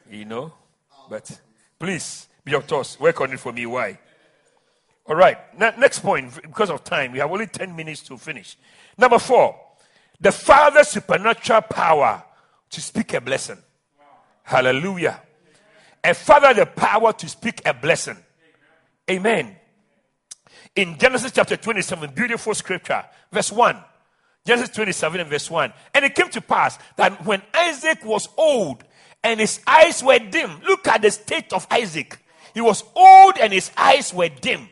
You 0.09 0.25
know? 0.25 0.53
But 1.09 1.39
please, 1.79 2.27
be 2.45 2.51
your 2.51 2.61
thoughts. 2.61 2.99
Work 2.99 3.21
on 3.21 3.33
it 3.33 3.39
for 3.39 3.51
me. 3.51 3.65
Why? 3.65 3.97
All 5.05 5.15
right. 5.15 5.37
Now, 5.57 5.73
next 5.77 5.99
point, 5.99 6.33
because 6.41 6.69
of 6.69 6.83
time, 6.83 7.11
we 7.11 7.19
have 7.19 7.31
only 7.31 7.47
10 7.47 7.75
minutes 7.75 8.01
to 8.03 8.17
finish. 8.17 8.55
Number 8.97 9.19
four, 9.19 9.59
the 10.19 10.31
Father's 10.31 10.89
supernatural 10.89 11.61
power 11.61 12.23
to 12.69 12.81
speak 12.81 13.13
a 13.13 13.21
blessing. 13.21 13.57
Hallelujah. 14.43 15.21
A 16.03 16.13
Father, 16.13 16.53
the 16.53 16.65
power 16.65 17.13
to 17.13 17.27
speak 17.27 17.61
a 17.65 17.73
blessing. 17.73 18.17
Amen 19.09 19.55
in 20.75 20.97
Genesis 20.97 21.31
chapter 21.31 21.55
27, 21.55 22.11
beautiful 22.13 22.53
scripture, 22.53 23.03
verse 23.31 23.51
1. 23.51 23.77
Genesis 24.45 24.75
27 24.75 25.21
and 25.21 25.29
verse 25.29 25.49
1. 25.49 25.73
And 25.93 26.05
it 26.05 26.15
came 26.15 26.29
to 26.29 26.41
pass 26.41 26.77
that 26.97 27.25
when 27.25 27.41
Isaac 27.53 28.03
was 28.03 28.27
old 28.37 28.83
and 29.23 29.39
his 29.39 29.61
eyes 29.65 30.03
were 30.03 30.19
dim, 30.19 30.61
look 30.65 30.87
at 30.87 31.01
the 31.01 31.11
state 31.11 31.53
of 31.53 31.65
Isaac. 31.71 32.19
He 32.53 32.61
was 32.61 32.83
old 32.95 33.37
and 33.39 33.53
his 33.53 33.71
eyes 33.77 34.13
were 34.13 34.29
dim 34.29 34.67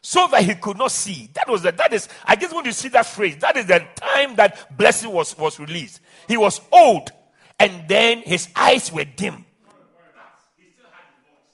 so 0.00 0.28
that 0.28 0.44
he 0.44 0.54
could 0.54 0.78
not 0.78 0.92
see. 0.92 1.28
That 1.34 1.48
was 1.48 1.62
the, 1.62 1.72
that 1.72 1.92
is, 1.92 2.08
I 2.24 2.36
just 2.36 2.54
want 2.54 2.66
you 2.66 2.72
to 2.72 2.78
see 2.78 2.88
that 2.90 3.06
phrase. 3.06 3.36
That 3.38 3.56
is 3.56 3.66
the 3.66 3.84
time 3.96 4.36
that 4.36 4.76
blessing 4.76 5.10
was, 5.10 5.36
was 5.36 5.58
released. 5.58 6.00
He 6.28 6.36
was 6.36 6.60
old 6.70 7.10
and 7.58 7.88
then 7.88 8.22
his 8.22 8.48
eyes 8.54 8.92
were 8.92 9.04
dim. 9.04 9.44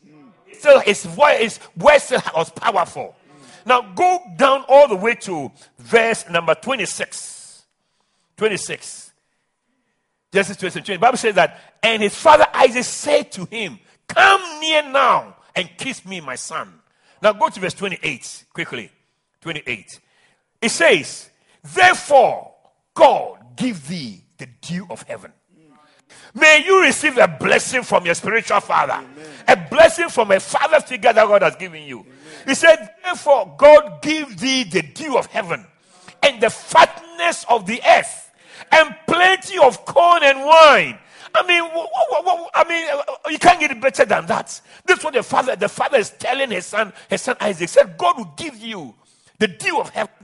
Hmm. 0.07 0.29
Still, 0.53 0.81
his 0.81 1.07
voice, 1.07 1.39
his 1.39 1.59
voice 1.75 2.13
was 2.35 2.51
powerful. 2.51 3.17
Now 3.65 3.81
go 3.95 4.21
down 4.37 4.65
all 4.69 4.87
the 4.87 4.97
way 4.97 5.15
to 5.15 5.51
verse 5.79 6.29
number 6.29 6.55
26. 6.55 7.34
26. 8.37 9.13
Genesis 10.33 10.57
26. 10.57 10.87
The 10.89 10.97
Bible 10.97 11.19
says 11.19 11.35
that, 11.37 11.61
and 11.83 12.03
his 12.03 12.15
father 12.15 12.47
Isaac 12.53 12.85
said 12.85 13.33
to 13.33 13.45
him, 13.45 13.79
Come 14.09 14.61
near 14.61 14.83
now 14.91 15.37
and 15.55 15.71
kiss 15.79 16.05
me, 16.05 16.21
my 16.21 16.35
son. 16.35 16.73
Now 17.23 17.33
go 17.33 17.49
to 17.49 17.61
verse 17.61 17.75
28 17.75 18.45
quickly. 18.53 18.91
28. 19.41 20.01
It 20.61 20.69
says, 20.71 21.31
Therefore, 21.63 22.53
God 22.95 23.57
give 23.57 23.87
thee 23.89 24.23
the 24.39 24.47
dew 24.61 24.87
of 24.91 25.03
heaven. 25.03 25.33
May 26.35 26.65
you 26.67 26.83
receive 26.83 27.17
a 27.19 27.29
blessing 27.29 27.83
from 27.83 28.05
your 28.05 28.15
spiritual 28.15 28.61
father, 28.61 28.95
Amen. 28.95 29.29
a 29.47 29.57
blessing 29.71 30.09
from 30.09 30.33
a 30.33 30.41
father 30.41 30.81
figure 30.81 31.13
that 31.13 31.27
God 31.27 31.43
has 31.43 31.55
given 31.57 31.83
you. 31.85 32.05
He 32.47 32.55
said, 32.55 32.91
Therefore, 33.05 33.55
God 33.57 34.03
give 34.03 34.39
thee 34.39 34.65
the 34.65 34.83
dew 34.83 35.17
of 35.17 35.27
heaven 35.27 35.65
and 36.23 36.43
the 36.43 36.51
fatness 36.51 37.45
of 37.49 37.67
the 37.67 37.81
earth 37.87 38.24
and 38.71 38.95
plenty 39.07 39.59
of 39.59 39.85
corn 39.85 40.23
and 40.23 40.41
wine. 40.41 40.99
I 41.35 41.43
mean, 41.47 41.63
I 42.55 42.65
mean, 42.69 42.89
uh, 42.93 43.29
you 43.29 43.39
can't 43.39 43.59
get 43.59 43.73
it 43.73 43.81
better 43.81 44.05
than 44.05 44.27
that. 44.27 44.61
This 44.87 44.99
is 44.99 45.05
what 45.05 45.15
the 45.15 45.23
father, 45.23 45.57
the 45.57 45.69
father 45.69 45.99
is 45.99 46.11
telling 46.11 46.51
his 46.51 46.67
son, 46.67 46.93
his 47.11 47.23
son 47.23 47.37
Isaac. 47.41 47.69
said, 47.69 47.99
God 47.99 48.19
will 48.19 48.33
give 48.37 48.57
you 48.59 48.95
the 49.39 49.49
dew 49.49 49.81
of 49.81 49.91
heaven. 49.91 50.15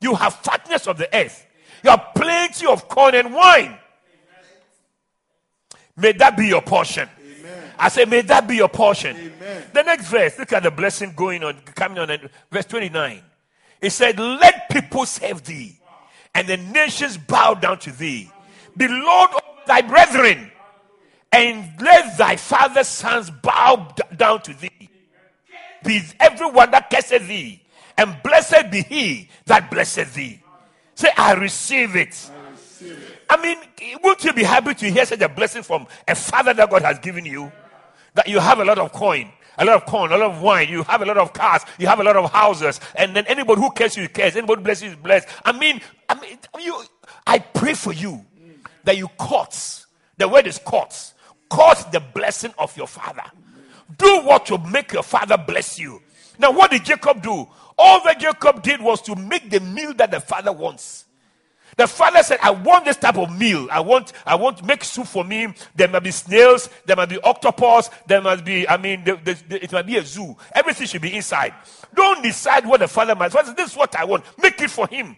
You 0.00 0.14
have 0.14 0.34
fatness 0.36 0.86
of 0.86 0.96
the 0.96 1.14
earth. 1.14 1.46
You 1.84 1.90
have 1.90 2.08
plenty 2.14 2.66
of 2.66 2.88
corn 2.88 3.14
and 3.14 3.34
wine. 3.34 3.76
May 5.96 6.12
that 6.12 6.36
be 6.36 6.46
your 6.46 6.62
portion. 6.62 7.08
I 7.78 7.88
say, 7.88 8.04
may 8.04 8.22
that 8.22 8.48
be 8.48 8.56
your 8.56 8.68
portion. 8.68 9.16
Amen. 9.16 9.64
The 9.72 9.82
next 9.82 10.08
verse, 10.08 10.38
look 10.38 10.52
at 10.52 10.62
the 10.62 10.70
blessing 10.70 11.12
going 11.14 11.44
on, 11.44 11.56
coming 11.74 11.98
on, 11.98 12.28
verse 12.50 12.66
29. 12.66 13.22
It 13.80 13.90
said, 13.90 14.18
Let 14.18 14.68
people 14.68 15.06
serve 15.06 15.44
thee, 15.44 15.77
and 16.38 16.46
the 16.46 16.56
nations 16.56 17.16
bow 17.16 17.54
down 17.54 17.80
to 17.80 17.90
thee. 17.90 18.30
Be 18.76 18.86
Lord 18.86 19.30
of 19.34 19.42
thy 19.66 19.80
brethren, 19.82 20.52
and 21.32 21.68
let 21.80 22.16
thy 22.16 22.36
father's 22.36 22.86
sons 22.86 23.28
bow 23.28 23.92
down 24.16 24.42
to 24.42 24.54
thee. 24.54 24.88
Be 25.82 26.00
everyone 26.20 26.70
that 26.70 26.90
curseth 26.90 27.26
thee, 27.26 27.60
and 27.96 28.16
blessed 28.22 28.70
be 28.70 28.82
he 28.82 29.28
that 29.46 29.68
blesseth 29.68 30.14
thee. 30.14 30.40
Say, 30.94 31.10
I 31.16 31.32
receive 31.32 31.96
it. 31.96 32.30
I, 32.30 32.50
receive 32.50 32.92
it. 32.92 33.26
I 33.28 33.42
mean, 33.42 33.98
wouldn't 34.04 34.22
you 34.22 34.32
be 34.32 34.44
happy 34.44 34.74
to 34.74 34.90
hear 34.92 35.06
such 35.06 35.20
a 35.20 35.28
blessing 35.28 35.64
from 35.64 35.88
a 36.06 36.14
father 36.14 36.54
that 36.54 36.70
God 36.70 36.82
has 36.82 37.00
given 37.00 37.24
you? 37.24 37.50
that 38.18 38.26
you 38.26 38.40
have 38.40 38.58
a 38.58 38.64
lot 38.64 38.78
of 38.78 38.92
coin, 38.92 39.30
a 39.58 39.64
lot 39.64 39.76
of 39.76 39.86
corn, 39.86 40.12
a 40.12 40.16
lot 40.16 40.30
of 40.30 40.40
wine, 40.40 40.68
you 40.68 40.82
have 40.84 41.02
a 41.02 41.04
lot 41.04 41.18
of 41.18 41.32
cars, 41.32 41.62
you 41.78 41.86
have 41.86 42.00
a 42.00 42.04
lot 42.04 42.16
of 42.16 42.30
houses, 42.30 42.80
and 42.94 43.14
then 43.14 43.26
anybody 43.26 43.60
who 43.60 43.70
cares 43.72 43.96
you 43.96 44.08
cares, 44.08 44.36
anybody 44.36 44.62
bless 44.62 44.82
you 44.82 44.90
is 44.90 44.96
blessed. 44.96 45.28
I 45.44 45.52
mean, 45.52 45.80
I 46.08 46.20
mean, 46.20 46.38
you, 46.60 46.82
I 47.26 47.38
pray 47.40 47.74
for 47.74 47.92
you 47.92 48.24
that 48.84 48.96
you 48.96 49.08
caught. 49.18 49.84
The 50.16 50.28
word 50.28 50.46
is 50.46 50.58
caught. 50.58 51.12
Caught 51.50 51.92
the 51.92 52.00
blessing 52.00 52.52
of 52.58 52.76
your 52.76 52.86
father. 52.86 53.24
Do 53.96 54.22
what 54.22 54.46
to 54.46 54.58
make 54.58 54.92
your 54.92 55.02
father 55.02 55.36
bless 55.38 55.78
you. 55.78 56.00
Now, 56.38 56.52
what 56.52 56.70
did 56.70 56.84
Jacob 56.84 57.22
do? 57.22 57.48
All 57.76 58.02
that 58.04 58.20
Jacob 58.20 58.62
did 58.62 58.80
was 58.80 59.02
to 59.02 59.16
make 59.16 59.50
the 59.50 59.60
meal 59.60 59.92
that 59.94 60.10
the 60.10 60.20
father 60.20 60.52
wants. 60.52 61.06
The 61.78 61.86
father 61.86 62.24
said, 62.24 62.40
I 62.42 62.50
want 62.50 62.86
this 62.86 62.96
type 62.96 63.16
of 63.16 63.30
meal. 63.38 63.68
I 63.70 63.78
want, 63.78 64.12
I 64.26 64.34
want 64.34 64.64
make 64.64 64.82
soup 64.82 65.06
for 65.06 65.22
me. 65.22 65.54
There 65.76 65.86
might 65.86 66.02
be 66.02 66.10
snails. 66.10 66.68
There 66.84 66.96
might 66.96 67.08
be 67.08 67.20
octopus. 67.20 67.88
There 68.04 68.20
must 68.20 68.44
be, 68.44 68.68
I 68.68 68.76
mean, 68.76 69.04
the, 69.04 69.14
the, 69.14 69.38
the, 69.48 69.62
it 69.62 69.70
might 69.70 69.86
be 69.86 69.96
a 69.96 70.04
zoo. 70.04 70.36
Everything 70.56 70.88
should 70.88 71.02
be 71.02 71.14
inside. 71.14 71.54
Don't 71.94 72.20
decide 72.20 72.66
what 72.66 72.80
the 72.80 72.88
father 72.88 73.14
might. 73.14 73.30
This 73.56 73.70
is 73.70 73.76
what 73.76 73.94
I 73.94 74.04
want. 74.04 74.24
Make 74.42 74.60
it 74.60 74.70
for 74.70 74.88
him. 74.88 75.16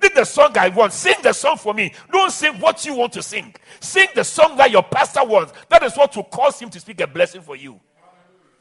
This 0.00 0.10
the 0.10 0.24
song 0.24 0.58
I 0.58 0.70
want. 0.70 0.92
Sing 0.92 1.14
the 1.22 1.32
song 1.32 1.56
for 1.56 1.72
me. 1.72 1.94
Don't 2.10 2.32
sing 2.32 2.54
what 2.54 2.84
you 2.84 2.94
want 2.94 3.12
to 3.12 3.22
sing. 3.22 3.54
Sing 3.78 4.08
the 4.16 4.24
song 4.24 4.56
that 4.56 4.72
your 4.72 4.82
pastor 4.82 5.24
wants. 5.24 5.52
That 5.68 5.84
is 5.84 5.96
what 5.96 6.16
will 6.16 6.24
cause 6.24 6.58
him 6.58 6.70
to 6.70 6.80
speak 6.80 7.00
a 7.00 7.06
blessing 7.06 7.42
for 7.42 7.54
you. 7.54 7.78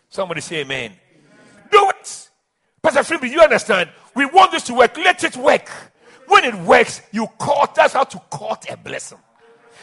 Somebody 0.09 0.41
say 0.41 0.57
amen. 0.57 0.91
Do 1.71 1.89
it. 1.89 2.29
Pastor 2.83 2.99
Freebie, 2.99 3.31
you 3.31 3.41
understand? 3.41 3.89
We 4.13 4.27
want 4.27 4.51
this 4.51 4.63
to 4.65 4.75
work. 4.75 4.95
Let 4.95 5.23
it 5.23 5.35
work. 5.35 5.71
When 6.29 6.45
it 6.45 6.55
works, 6.55 7.01
you 7.11 7.27
court. 7.37 7.75
That's 7.75 7.93
how 7.93 8.05
to 8.05 8.17
court 8.29 8.65
a 8.69 8.77
blessing. 8.77 9.17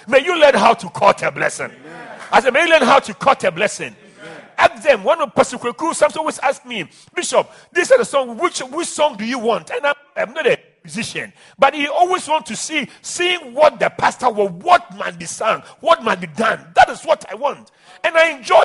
May 0.08 0.24
you 0.24 0.40
learn 0.40 0.54
how 0.54 0.72
to 0.74 0.88
court 0.88 1.22
a 1.22 1.30
blessing. 1.30 1.66
Amen. 1.66 2.08
I 2.32 2.40
said, 2.40 2.52
may 2.52 2.62
you 2.64 2.70
learn 2.70 2.82
how 2.82 3.00
to 3.00 3.12
court 3.12 3.44
a 3.44 3.50
blessing. 3.50 3.94
Ask 4.56 4.82
them. 4.82 5.04
One 5.04 5.20
of 5.20 5.34
Pastor 5.34 5.58
Kweku 5.58 5.94
sometimes 5.94 6.16
always 6.16 6.38
ask 6.38 6.64
me, 6.64 6.88
Bishop, 7.14 7.50
this 7.72 7.90
is 7.90 7.98
the 7.98 8.04
song. 8.04 8.38
Which 8.38 8.60
which 8.60 8.88
song 8.88 9.16
do 9.16 9.24
you 9.24 9.38
want? 9.38 9.70
And 9.70 9.84
I'm, 9.84 9.94
I'm 10.16 10.32
not 10.32 10.46
a 10.46 10.58
musician, 10.82 11.32
but 11.58 11.74
he 11.74 11.88
always 11.88 12.26
wants 12.26 12.48
to 12.48 12.56
see, 12.56 12.88
seeing 13.02 13.52
what 13.52 13.78
the 13.78 13.90
pastor 13.90 14.30
will, 14.30 14.48
what 14.48 14.96
must 14.96 15.18
be 15.18 15.26
sung, 15.26 15.62
what 15.80 16.02
must 16.02 16.20
be 16.20 16.28
done. 16.28 16.64
That 16.74 16.88
is 16.88 17.02
what 17.02 17.24
I 17.30 17.34
want, 17.34 17.70
and 18.02 18.16
I 18.16 18.30
enjoy 18.30 18.62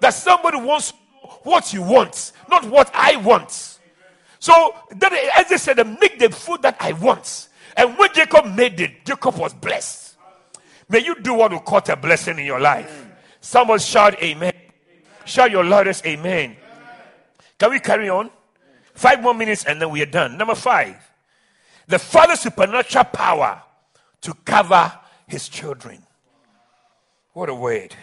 that 0.00 0.14
somebody 0.14 0.58
wants 0.58 0.92
what 1.42 1.74
you 1.74 1.82
want, 1.82 2.32
not 2.48 2.64
what 2.64 2.90
I 2.94 3.16
want. 3.16 3.80
So 4.42 4.74
then 4.90 5.12
Isaac 5.36 5.58
said, 5.60 5.76
Make 6.00 6.18
the 6.18 6.28
food 6.28 6.62
that 6.62 6.76
I 6.80 6.94
want. 6.94 7.46
And 7.76 7.96
when 7.96 8.12
Jacob 8.12 8.44
made 8.52 8.80
it, 8.80 9.04
Jacob 9.04 9.36
was 9.36 9.54
blessed. 9.54 10.16
May 10.88 10.98
you 10.98 11.14
do 11.22 11.34
what 11.34 11.52
will 11.52 11.60
cause 11.60 11.88
a 11.90 11.94
blessing 11.94 12.40
in 12.40 12.44
your 12.44 12.58
life. 12.58 13.06
Someone 13.40 13.78
shout 13.78 14.20
amen. 14.20 14.52
Shout 15.26 15.52
your 15.52 15.62
loudest 15.62 16.04
amen. 16.04 16.56
Can 17.56 17.70
we 17.70 17.78
carry 17.78 18.10
on? 18.10 18.30
Five 18.94 19.22
more 19.22 19.32
minutes 19.32 19.64
and 19.64 19.80
then 19.80 19.90
we 19.90 20.02
are 20.02 20.06
done. 20.06 20.36
Number 20.36 20.56
five, 20.56 20.96
the 21.86 22.00
Father's 22.00 22.40
supernatural 22.40 23.04
power 23.04 23.62
to 24.22 24.34
cover 24.44 24.92
his 25.28 25.48
children. 25.48 26.02
What 27.32 27.48
a 27.48 27.54
word. 27.54 27.94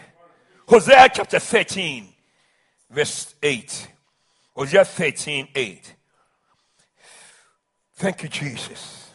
Hosea 0.66 1.10
chapter 1.12 1.38
13, 1.38 2.08
verse 2.88 3.34
8. 3.42 3.88
Hosea 4.56 4.86
13, 4.86 5.48
8. 5.54 5.94
Thank 8.00 8.22
you, 8.22 8.30
Jesus. 8.30 9.10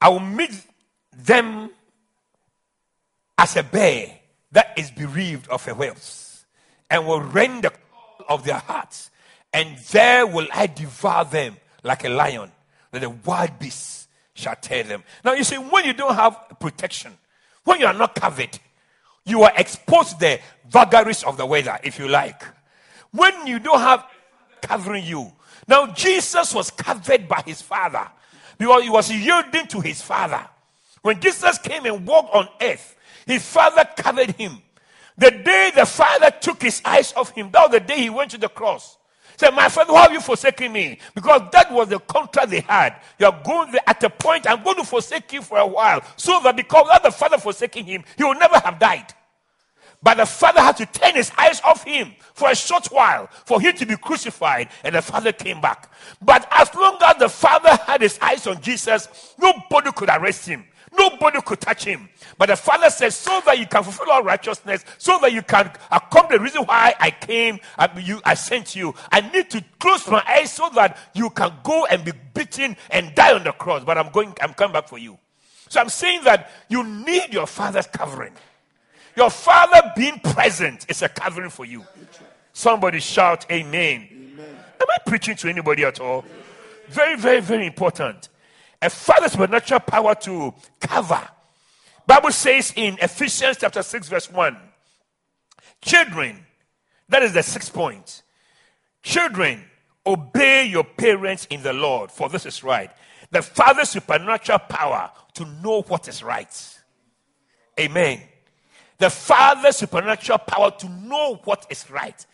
I 0.00 0.08
will 0.08 0.20
meet 0.20 0.52
them 1.12 1.68
as 3.36 3.56
a 3.56 3.64
bear 3.64 4.12
that 4.52 4.78
is 4.78 4.92
bereaved 4.92 5.48
of 5.48 5.64
her 5.64 5.74
whelps 5.74 6.44
and 6.88 7.08
will 7.08 7.20
rend 7.20 7.64
the 7.64 7.72
of 8.28 8.44
their 8.44 8.58
hearts, 8.58 9.10
and 9.52 9.76
there 9.90 10.24
will 10.28 10.46
I 10.54 10.68
devour 10.68 11.24
them 11.24 11.56
like 11.82 12.04
a 12.04 12.08
lion, 12.08 12.52
that 12.92 13.00
the 13.00 13.10
wild 13.10 13.58
beasts 13.58 14.06
shall 14.34 14.54
tear 14.54 14.84
them. 14.84 15.02
Now, 15.24 15.32
you 15.32 15.42
see, 15.42 15.56
when 15.56 15.86
you 15.86 15.92
don't 15.92 16.14
have 16.14 16.38
protection, 16.60 17.18
when 17.64 17.80
you 17.80 17.86
are 17.86 17.92
not 17.92 18.14
covered, 18.14 18.60
you 19.24 19.42
are 19.42 19.52
exposed 19.56 20.10
to 20.10 20.18
the 20.20 20.40
vagaries 20.68 21.24
of 21.24 21.36
the 21.36 21.46
weather, 21.46 21.80
if 21.82 21.98
you 21.98 22.06
like. 22.06 22.44
When 23.10 23.48
you 23.48 23.58
don't 23.58 23.80
have 23.80 24.06
covering 24.60 25.04
you. 25.04 25.32
Now, 25.68 25.86
Jesus 25.88 26.54
was 26.54 26.70
covered 26.70 27.28
by 27.28 27.42
his 27.44 27.60
Father 27.62 28.08
because 28.58 28.82
he 28.82 28.90
was 28.90 29.10
yielding 29.10 29.66
to 29.68 29.80
his 29.80 30.00
Father. 30.00 30.46
When 31.02 31.20
Jesus 31.20 31.58
came 31.58 31.86
and 31.86 32.06
walked 32.06 32.34
on 32.34 32.48
earth, 32.60 32.96
his 33.26 33.44
Father 33.46 33.84
covered 33.96 34.30
him. 34.30 34.62
The 35.18 35.30
day 35.30 35.72
the 35.74 35.86
Father 35.86 36.30
took 36.30 36.62
his 36.62 36.82
eyes 36.84 37.12
off 37.14 37.30
him, 37.30 37.50
that 37.52 37.62
was 37.62 37.70
the 37.70 37.80
day 37.80 38.02
he 38.02 38.10
went 38.10 38.30
to 38.32 38.38
the 38.38 38.48
cross. 38.48 38.98
Said, 39.36 39.50
My 39.50 39.68
father, 39.68 39.92
why 39.92 40.02
have 40.02 40.12
you 40.12 40.20
forsaken 40.20 40.72
me? 40.72 40.98
Because 41.14 41.42
that 41.52 41.70
was 41.70 41.88
the 41.88 41.98
contract 41.98 42.50
they 42.50 42.60
had. 42.60 42.96
You 43.18 43.26
are 43.26 43.42
going 43.44 43.70
there 43.70 43.82
at 43.86 44.02
a 44.02 44.08
point, 44.08 44.48
I'm 44.48 44.62
going 44.62 44.76
to 44.76 44.84
forsake 44.84 45.32
you 45.32 45.42
for 45.42 45.58
a 45.58 45.66
while. 45.66 46.02
So 46.16 46.40
that 46.42 46.56
because 46.56 46.88
of 46.94 47.02
the 47.02 47.10
father 47.10 47.36
forsaking 47.36 47.84
him, 47.84 48.04
he 48.16 48.24
will 48.24 48.34
never 48.34 48.58
have 48.58 48.78
died. 48.78 49.12
But 50.02 50.18
the 50.18 50.26
father 50.26 50.60
had 50.60 50.76
to 50.78 50.86
turn 50.86 51.14
his 51.14 51.32
eyes 51.36 51.60
off 51.62 51.84
him 51.84 52.14
for 52.34 52.50
a 52.50 52.54
short 52.54 52.86
while 52.86 53.28
for 53.44 53.60
him 53.60 53.74
to 53.76 53.86
be 53.86 53.96
crucified, 53.96 54.68
and 54.84 54.94
the 54.94 55.02
father 55.02 55.32
came 55.32 55.60
back. 55.60 55.92
But 56.22 56.46
as 56.50 56.74
long 56.74 56.98
as 57.02 57.16
the 57.16 57.28
father 57.28 57.70
had 57.86 58.02
his 58.02 58.18
eyes 58.20 58.46
on 58.46 58.60
Jesus, 58.60 59.34
nobody 59.38 59.90
could 59.92 60.08
arrest 60.08 60.46
him. 60.46 60.64
Nobody 60.96 61.40
could 61.42 61.60
touch 61.60 61.84
him. 61.84 62.08
But 62.38 62.48
the 62.48 62.56
father 62.56 62.88
says, 62.90 63.14
so 63.14 63.40
that 63.44 63.58
you 63.58 63.66
can 63.66 63.82
fulfill 63.82 64.10
all 64.10 64.22
righteousness, 64.22 64.84
so 64.98 65.18
that 65.20 65.32
you 65.32 65.42
can 65.42 65.70
accomplish 65.90 66.38
the 66.38 66.44
reason 66.44 66.62
why 66.62 66.94
I 66.98 67.10
came, 67.10 67.58
I, 67.76 67.90
you, 67.98 68.20
I 68.24 68.34
sent 68.34 68.76
you. 68.76 68.94
I 69.10 69.20
need 69.20 69.50
to 69.50 69.64
close 69.78 70.06
my 70.08 70.22
eyes 70.26 70.52
so 70.52 70.70
that 70.74 70.96
you 71.14 71.30
can 71.30 71.52
go 71.62 71.86
and 71.86 72.04
be 72.04 72.12
beaten 72.34 72.76
and 72.90 73.14
die 73.14 73.34
on 73.34 73.44
the 73.44 73.52
cross. 73.52 73.84
But 73.84 73.98
I'm 73.98 74.10
going, 74.10 74.34
I'm 74.40 74.54
coming 74.54 74.72
back 74.72 74.88
for 74.88 74.98
you. 74.98 75.18
So 75.68 75.80
I'm 75.80 75.88
saying 75.88 76.22
that 76.24 76.50
you 76.68 76.84
need 76.84 77.32
your 77.32 77.46
father's 77.46 77.86
covering. 77.86 78.32
Your 79.16 79.30
father 79.30 79.92
being 79.96 80.18
present 80.20 80.86
is 80.88 81.02
a 81.02 81.08
covering 81.08 81.50
for 81.50 81.64
you. 81.64 81.84
Somebody 82.52 83.00
shout, 83.00 83.50
Amen. 83.50 84.08
amen. 84.10 84.56
Am 84.80 84.86
I 84.88 84.96
preaching 85.06 85.36
to 85.36 85.48
anybody 85.48 85.84
at 85.84 86.00
all? 86.00 86.24
Very, 86.88 87.16
very, 87.16 87.40
very 87.40 87.66
important 87.66 88.28
a 88.82 88.90
father's 88.90 89.32
supernatural 89.32 89.80
power 89.80 90.14
to 90.14 90.54
cover. 90.80 91.28
Bible 92.06 92.30
says 92.30 92.72
in 92.76 92.96
Ephesians 93.00 93.56
chapter 93.58 93.82
6 93.82 94.08
verse 94.08 94.30
1, 94.30 94.56
children, 95.80 96.44
that 97.08 97.22
is 97.22 97.32
the 97.32 97.42
sixth 97.42 97.72
point. 97.72 98.22
Children, 99.02 99.64
obey 100.06 100.66
your 100.66 100.84
parents 100.84 101.46
in 101.50 101.62
the 101.62 101.72
Lord, 101.72 102.10
for 102.10 102.28
this 102.28 102.46
is 102.46 102.62
right. 102.62 102.90
The 103.30 103.42
father's 103.42 103.90
supernatural 103.90 104.58
power 104.60 105.10
to 105.34 105.44
know 105.62 105.82
what 105.82 106.08
is 106.08 106.22
right. 106.22 106.78
Amen. 107.78 108.20
The 108.98 109.10
father's 109.10 109.76
supernatural 109.76 110.38
power 110.38 110.70
to 110.70 110.88
know 110.88 111.40
what 111.44 111.66
is 111.70 111.90
right. 111.90 112.24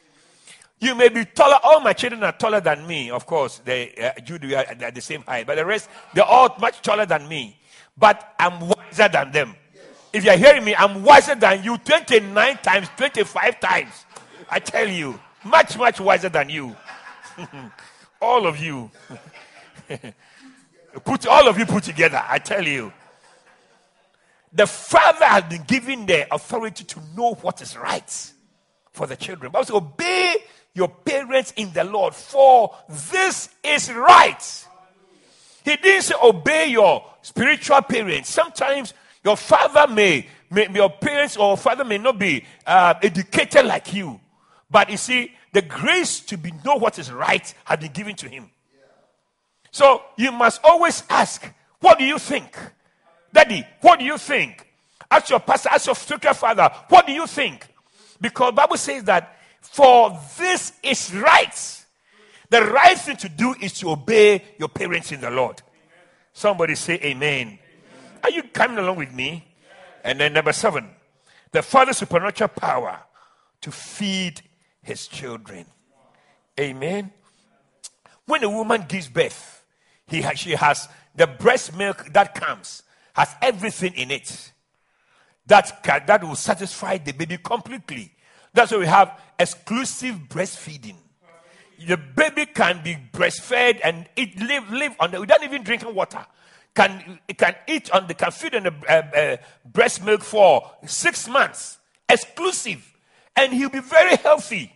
You 0.80 0.94
may 0.94 1.08
be 1.08 1.24
taller. 1.24 1.58
All 1.62 1.80
my 1.80 1.92
children 1.92 2.22
are 2.24 2.32
taller 2.32 2.60
than 2.60 2.86
me. 2.86 3.10
Of 3.10 3.24
course, 3.24 3.60
they, 3.64 3.94
uh, 3.94 4.20
Judy 4.20 4.54
are 4.54 4.64
at 4.64 4.94
the 4.94 5.00
same 5.00 5.22
height. 5.22 5.46
But 5.46 5.56
the 5.56 5.64
rest, 5.64 5.88
they're 6.12 6.24
all 6.24 6.54
much 6.60 6.82
taller 6.82 7.06
than 7.06 7.28
me. 7.28 7.56
But 7.96 8.34
I'm 8.38 8.60
wiser 8.60 9.08
than 9.08 9.30
them. 9.32 9.54
If 10.12 10.24
you're 10.24 10.36
hearing 10.36 10.64
me, 10.64 10.74
I'm 10.74 11.02
wiser 11.02 11.34
than 11.34 11.62
you 11.62 11.78
29 11.78 12.58
times, 12.58 12.88
25 12.96 13.60
times. 13.60 14.06
I 14.50 14.58
tell 14.58 14.88
you, 14.88 15.18
much, 15.44 15.78
much 15.78 16.00
wiser 16.00 16.28
than 16.28 16.48
you. 16.48 16.76
all 18.20 18.46
of 18.46 18.58
you. 18.58 18.90
put 21.04 21.26
all 21.26 21.48
of 21.48 21.58
you 21.58 21.66
put 21.66 21.84
together. 21.84 22.22
I 22.28 22.38
tell 22.38 22.66
you. 22.66 22.92
The 24.52 24.66
father 24.66 25.24
has 25.24 25.44
been 25.44 25.64
given 25.64 26.06
the 26.06 26.32
authority 26.32 26.84
to 26.84 27.00
know 27.16 27.34
what 27.34 27.62
is 27.62 27.76
right 27.76 28.32
for 28.92 29.06
the 29.06 29.16
children. 29.16 29.50
But 29.50 29.58
also 29.58 29.76
obey 29.76 30.36
your 30.74 30.88
parents 30.88 31.52
in 31.56 31.72
the 31.72 31.84
Lord, 31.84 32.14
for 32.14 32.74
this 32.88 33.48
is 33.62 33.92
right. 33.92 34.66
He 35.64 35.76
didn't 35.76 36.02
say 36.02 36.14
obey 36.22 36.66
your 36.66 37.04
spiritual 37.22 37.80
parents. 37.82 38.30
Sometimes 38.30 38.94
your 39.24 39.36
father 39.36 39.92
may, 39.92 40.26
may 40.50 40.68
your 40.72 40.90
parents 40.90 41.36
or 41.36 41.56
father 41.56 41.84
may 41.84 41.98
not 41.98 42.18
be 42.18 42.44
uh, 42.66 42.94
educated 43.02 43.64
like 43.64 43.94
you, 43.94 44.20
but 44.70 44.90
you 44.90 44.96
see, 44.96 45.32
the 45.52 45.62
grace 45.62 46.20
to 46.20 46.38
be 46.38 46.50
know 46.64 46.76
what 46.76 46.98
is 46.98 47.12
right 47.12 47.54
has 47.64 47.78
been 47.78 47.92
given 47.92 48.16
to 48.16 48.28
him. 48.28 48.50
So 49.70 50.02
you 50.16 50.32
must 50.32 50.60
always 50.64 51.04
ask, 51.08 51.46
what 51.80 51.98
do 51.98 52.04
you 52.04 52.18
think? 52.18 52.56
Daddy, 53.32 53.66
what 53.80 53.98
do 53.98 54.04
you 54.04 54.18
think? 54.18 54.66
Ask 55.10 55.30
your 55.30 55.40
pastor, 55.40 55.70
ask 55.70 55.86
your 55.86 55.94
spiritual 55.94 56.34
father, 56.34 56.70
what 56.88 57.06
do 57.06 57.12
you 57.12 57.26
think? 57.26 57.66
Because 58.20 58.54
Bible 58.54 58.76
says 58.76 59.04
that 59.04 59.36
for 59.60 60.18
this 60.38 60.72
is 60.82 61.14
right. 61.14 61.84
The 62.50 62.62
right 62.62 62.98
thing 62.98 63.16
to 63.16 63.28
do 63.28 63.54
is 63.60 63.72
to 63.74 63.90
obey 63.90 64.42
your 64.58 64.68
parents 64.68 65.12
in 65.12 65.20
the 65.20 65.30
Lord. 65.30 65.62
Somebody 66.32 66.74
say 66.74 66.94
amen. 66.94 67.46
amen. 67.46 67.58
Are 68.22 68.30
you 68.30 68.42
coming 68.44 68.78
along 68.78 68.96
with 68.96 69.12
me? 69.12 69.44
And 70.04 70.20
then 70.20 70.32
number 70.32 70.52
seven, 70.52 70.88
the 71.52 71.62
father's 71.62 71.98
supernatural 71.98 72.48
power 72.48 73.00
to 73.60 73.70
feed 73.70 74.42
his 74.82 75.06
children. 75.06 75.64
Amen. 76.58 77.12
When 78.26 78.42
a 78.44 78.50
woman 78.50 78.84
gives 78.88 79.08
birth, 79.08 79.64
he 80.06 80.22
has, 80.22 80.38
she 80.38 80.52
has 80.52 80.88
the 81.14 81.26
breast 81.26 81.76
milk 81.76 82.12
that 82.12 82.34
comes, 82.34 82.82
has 83.14 83.34
everything 83.40 83.94
in 83.94 84.10
it 84.10 84.52
that, 85.46 85.82
can, 85.82 86.02
that 86.06 86.22
will 86.22 86.34
satisfy 86.34 86.98
the 86.98 87.12
baby 87.12 87.38
completely. 87.38 88.12
That's 88.54 88.72
why 88.72 88.78
we 88.78 88.86
have 88.86 89.20
exclusive 89.38 90.16
breastfeeding. 90.28 90.96
The 91.86 91.96
baby 91.96 92.46
can 92.46 92.82
be 92.82 92.96
breastfed 93.12 93.80
and 93.82 94.08
it 94.16 94.38
live, 94.38 94.70
live 94.70 94.94
on 95.00 95.10
the, 95.10 95.20
without 95.20 95.42
even 95.42 95.62
drinking 95.62 95.94
water. 95.94 96.24
Can, 96.74 97.18
can 97.36 97.54
eat 97.66 97.90
on 97.90 98.06
the, 98.06 98.14
can 98.14 98.30
feed 98.30 98.54
on 98.54 98.62
the 98.62 98.74
uh, 98.88 99.16
uh, 99.18 99.36
breast 99.64 100.04
milk 100.04 100.22
for 100.22 100.70
six 100.86 101.28
months. 101.28 101.78
Exclusive. 102.08 102.88
And 103.36 103.52
he'll 103.52 103.68
be 103.68 103.80
very 103.80 104.16
healthy. 104.16 104.72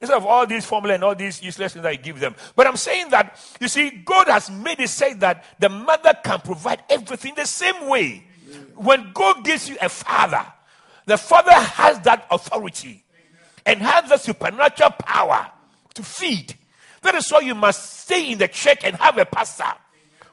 Instead 0.00 0.18
of 0.18 0.26
all 0.26 0.46
these 0.46 0.64
formula 0.64 0.94
and 0.94 1.04
all 1.04 1.14
these 1.14 1.42
useless 1.42 1.72
things 1.72 1.82
that 1.82 1.88
I 1.88 1.96
give 1.96 2.20
them. 2.20 2.34
But 2.54 2.66
I'm 2.66 2.76
saying 2.76 3.10
that, 3.10 3.38
you 3.60 3.68
see, 3.68 3.90
God 3.90 4.28
has 4.28 4.50
made 4.50 4.78
it 4.78 4.88
say 4.88 5.14
that 5.14 5.44
the 5.58 5.68
mother 5.68 6.12
can 6.22 6.40
provide 6.40 6.82
everything 6.90 7.34
the 7.34 7.46
same 7.46 7.88
way. 7.88 8.24
When 8.74 9.10
God 9.14 9.44
gives 9.44 9.68
you 9.68 9.76
a 9.80 9.88
father, 9.88 10.44
the 11.06 11.16
Father 11.16 11.52
has 11.52 12.00
that 12.00 12.26
authority 12.30 13.04
and 13.64 13.80
has 13.80 14.08
the 14.08 14.18
supernatural 14.18 14.90
power 14.90 15.50
to 15.94 16.02
feed. 16.02 16.54
That 17.02 17.14
is 17.14 17.30
why 17.30 17.40
you 17.40 17.54
must 17.54 18.00
stay 18.00 18.32
in 18.32 18.38
the 18.38 18.48
church 18.48 18.80
and 18.84 18.96
have 18.96 19.16
a 19.16 19.24
pastor 19.24 19.72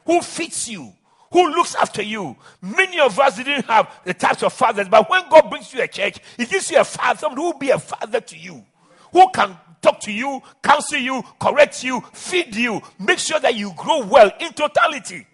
who 0.04 0.20
feeds 0.20 0.68
you, 0.68 0.92
who 1.32 1.48
looks 1.50 1.74
after 1.74 2.02
you. 2.02 2.36
Many 2.60 3.00
of 3.00 3.18
us 3.18 3.36
didn't 3.36 3.64
have 3.66 3.90
the 4.04 4.14
types 4.14 4.42
of 4.42 4.52
fathers, 4.52 4.88
but 4.88 5.08
when 5.08 5.28
God 5.28 5.48
brings 5.48 5.72
you 5.72 5.82
a 5.82 5.88
church, 5.88 6.18
He 6.36 6.44
gives 6.44 6.70
you 6.70 6.78
a 6.78 6.84
father, 6.84 7.18
someone 7.20 7.38
who 7.38 7.44
will 7.44 7.58
be 7.58 7.70
a 7.70 7.78
father 7.78 8.20
to 8.20 8.36
you, 8.36 8.64
who 9.14 9.30
can 9.30 9.56
talk 9.80 10.00
to 10.00 10.12
you, 10.12 10.42
counsel 10.62 10.98
you, 10.98 11.22
correct 11.40 11.82
you, 11.84 12.02
feed 12.12 12.54
you, 12.54 12.82
make 12.98 13.18
sure 13.18 13.38
that 13.38 13.54
you 13.54 13.72
grow 13.76 14.04
well 14.04 14.30
in 14.40 14.52
totality. 14.52 15.26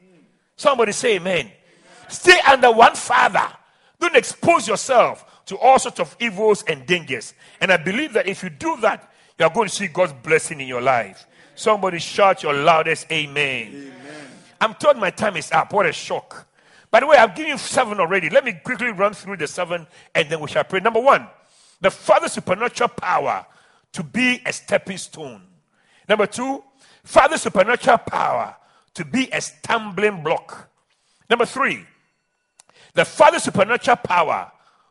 Somebody 0.55 0.93
say 0.93 1.17
amen. 1.17 1.47
amen. 1.47 1.53
Stay 2.09 2.39
under 2.41 2.71
one 2.71 2.95
father. 2.95 3.49
Don't 3.99 4.15
expose 4.15 4.69
yourself 4.69 5.45
to 5.47 5.57
all 5.57 5.79
sorts 5.79 5.99
of 5.99 6.15
evils 6.21 6.63
and 6.65 6.85
dangers. 6.87 7.33
And 7.61 7.73
I 7.73 7.79
believe 7.79 8.13
that 8.13 8.29
if 8.29 8.43
you 8.43 8.51
do 8.51 8.77
that, 8.83 9.11
you 9.39 9.47
are 9.47 9.51
going 9.51 9.69
to 9.69 9.75
see 9.75 9.89
God's 9.89 10.13
blessing 10.13 10.61
in 10.61 10.69
your 10.69 10.83
life. 10.83 11.27
Somebody 11.55 11.99
shout 11.99 12.43
your 12.43 12.53
loudest 12.53 13.11
amen. 13.11 13.69
amen. 13.69 13.93
I'm 14.61 14.75
told 14.75 14.99
my 14.99 15.11
time 15.11 15.39
is 15.39 15.51
up. 15.53 15.73
What 15.73 15.87
a 15.87 15.93
shock. 15.93 16.47
By 16.91 17.01
the 17.01 17.07
way, 17.07 17.17
I've 17.17 17.35
given 17.35 17.53
you 17.53 17.59
seven 17.59 17.99
already. 17.99 18.29
Let 18.29 18.45
me 18.45 18.61
quickly 18.63 18.89
run 18.89 19.15
through 19.15 19.39
the 19.39 19.47
seven 19.47 19.87
and 20.15 20.29
then 20.29 20.41
we 20.41 20.49
shall 20.49 20.65
pray. 20.65 20.81
Number 20.81 21.01
one, 21.01 21.27
the 21.81 21.91
Father's 21.91 22.33
supernatural 22.33 22.91
power 22.91 23.47
to 23.93 24.03
be 24.03 24.41
a 24.47 24.53
stepping 24.53 24.99
stone. 24.99 25.43
Number 26.09 26.27
two, 26.27 26.63
Father 27.05 27.39
supernatural 27.39 27.99
power 27.99 28.57
to 28.95 29.05
be 29.05 29.29
a 29.33 29.41
stumbling 29.41 30.23
block. 30.23 30.69
Number 31.29 31.47
three, 31.47 31.85
the 32.95 33.05
Father 33.05 33.39
supernatural 33.39 33.97
power 33.97 34.51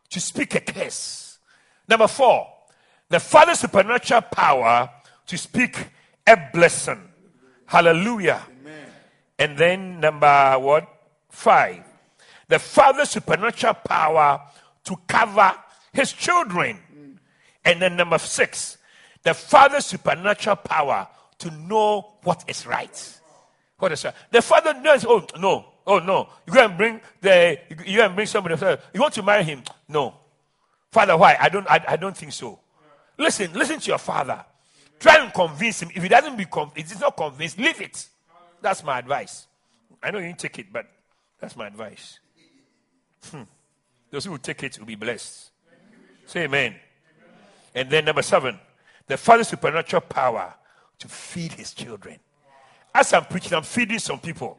to 0.09 0.19
speak 0.19 0.55
a 0.55 0.61
curse. 0.61 1.37
Number 1.87 2.07
four, 2.07 2.47
the 3.09 3.19
Father 3.19 3.55
supernatural 3.55 4.21
power 4.21 4.89
to 5.27 5.37
speak 5.37 5.87
a 6.25 6.37
blessing. 6.53 7.09
Hallelujah. 7.65 8.41
Amen. 8.61 8.85
And 9.37 9.57
then 9.57 9.99
number 9.99 10.57
what? 10.59 10.87
Five, 11.29 11.83
the 12.47 12.57
Father 12.57 13.05
supernatural 13.05 13.75
power 13.75 14.41
to 14.85 14.95
cover 15.07 15.53
his 15.93 16.11
children. 16.11 16.79
Mm. 16.91 17.17
And 17.63 17.81
then 17.81 17.95
number 17.95 18.17
six, 18.17 18.78
the 19.23 19.33
Father's 19.33 19.85
supernatural 19.85 20.55
power 20.57 21.07
to 21.39 21.51
know 21.51 22.13
what 22.23 22.43
is 22.47 22.65
right. 22.65 23.19
What 23.77 23.91
is 23.91 24.03
right? 24.03 24.13
The 24.31 24.41
Father 24.41 24.73
knows, 24.73 25.05
oh, 25.05 25.25
no, 25.39 25.65
oh, 25.85 25.99
no. 25.99 26.29
You 26.45 26.53
go 26.53 26.65
and 26.65 26.77
bring 26.77 27.01
the, 27.21 27.59
you 27.85 27.97
go 27.97 28.05
and 28.05 28.15
bring 28.15 28.27
somebody, 28.27 28.55
you 28.93 29.01
want 29.01 29.13
to 29.15 29.23
marry 29.23 29.43
him? 29.43 29.63
No. 29.87 30.15
Father, 30.91 31.15
why? 31.17 31.37
I 31.39 31.49
don't, 31.49 31.69
I, 31.69 31.83
I 31.87 31.95
don't 31.95 32.15
think 32.15 32.31
so. 32.31 32.59
Listen, 33.17 33.53
listen 33.53 33.79
to 33.79 33.87
your 33.87 33.97
father. 33.97 34.43
Try 34.99 35.23
and 35.23 35.33
convince 35.33 35.81
him. 35.81 35.89
If 35.93 36.03
he 36.03 36.09
doesn't 36.09 36.35
become, 36.35 36.71
if 36.75 36.89
he's 36.89 36.99
not 36.99 37.15
convinced, 37.15 37.57
leave 37.57 37.79
it. 37.81 38.07
That's 38.61 38.83
my 38.83 38.99
advice. 38.99 39.47
I 40.01 40.11
know 40.11 40.19
you 40.19 40.27
didn't 40.27 40.39
take 40.39 40.59
it, 40.59 40.71
but 40.71 40.85
that's 41.39 41.55
my 41.55 41.67
advice. 41.67 42.19
Hmm. 43.31 43.43
Those 44.11 44.25
who 44.25 44.37
take 44.37 44.63
it 44.63 44.79
will 44.79 44.85
be 44.85 44.95
blessed. 44.95 45.51
Say 46.25 46.43
amen. 46.43 46.75
And 47.75 47.89
then 47.89 48.05
number 48.05 48.21
seven, 48.21 48.59
the 49.09 49.17
Father's 49.17 49.47
supernatural 49.49 50.01
power 50.01 50.53
to 50.99 51.07
feed 51.07 51.53
his 51.53 51.73
children. 51.73 52.19
As 52.93 53.11
I'm 53.11 53.25
preaching, 53.25 53.55
I'm 53.55 53.63
feeding 53.63 53.97
some 53.97 54.19
people. 54.19 54.57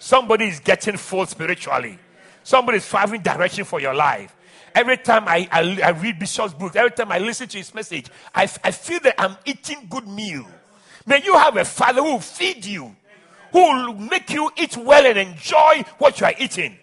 Somebody 0.00 0.48
is 0.48 0.58
getting 0.58 0.96
full 0.96 1.24
spiritually. 1.26 1.98
Somebody 2.42 2.78
is 2.78 2.86
finding 2.86 3.22
direction 3.22 3.64
for 3.64 3.80
your 3.80 3.94
life. 3.94 4.34
Every 4.74 4.96
time 4.96 5.28
I, 5.28 5.48
I, 5.50 5.80
I, 5.84 5.90
read 5.90 6.18
Bishop's 6.18 6.52
book, 6.52 6.74
every 6.74 6.90
time 6.90 7.12
I 7.12 7.18
listen 7.18 7.46
to 7.46 7.56
his 7.56 7.72
message, 7.72 8.06
I, 8.34 8.42
I 8.42 8.72
feel 8.72 8.98
that 9.00 9.14
I'm 9.16 9.36
eating 9.44 9.86
good 9.88 10.08
meal. 10.08 10.44
May 11.06 11.22
you 11.22 11.34
have 11.34 11.56
a 11.56 11.64
father 11.64 12.02
who 12.02 12.14
will 12.14 12.20
feed 12.20 12.64
you, 12.64 12.96
who 13.52 13.60
will 13.60 13.94
make 13.94 14.30
you 14.30 14.50
eat 14.56 14.76
well 14.76 15.06
and 15.06 15.16
enjoy 15.16 15.84
what 15.98 16.18
you 16.20 16.26
are 16.26 16.34
eating. 16.36 16.76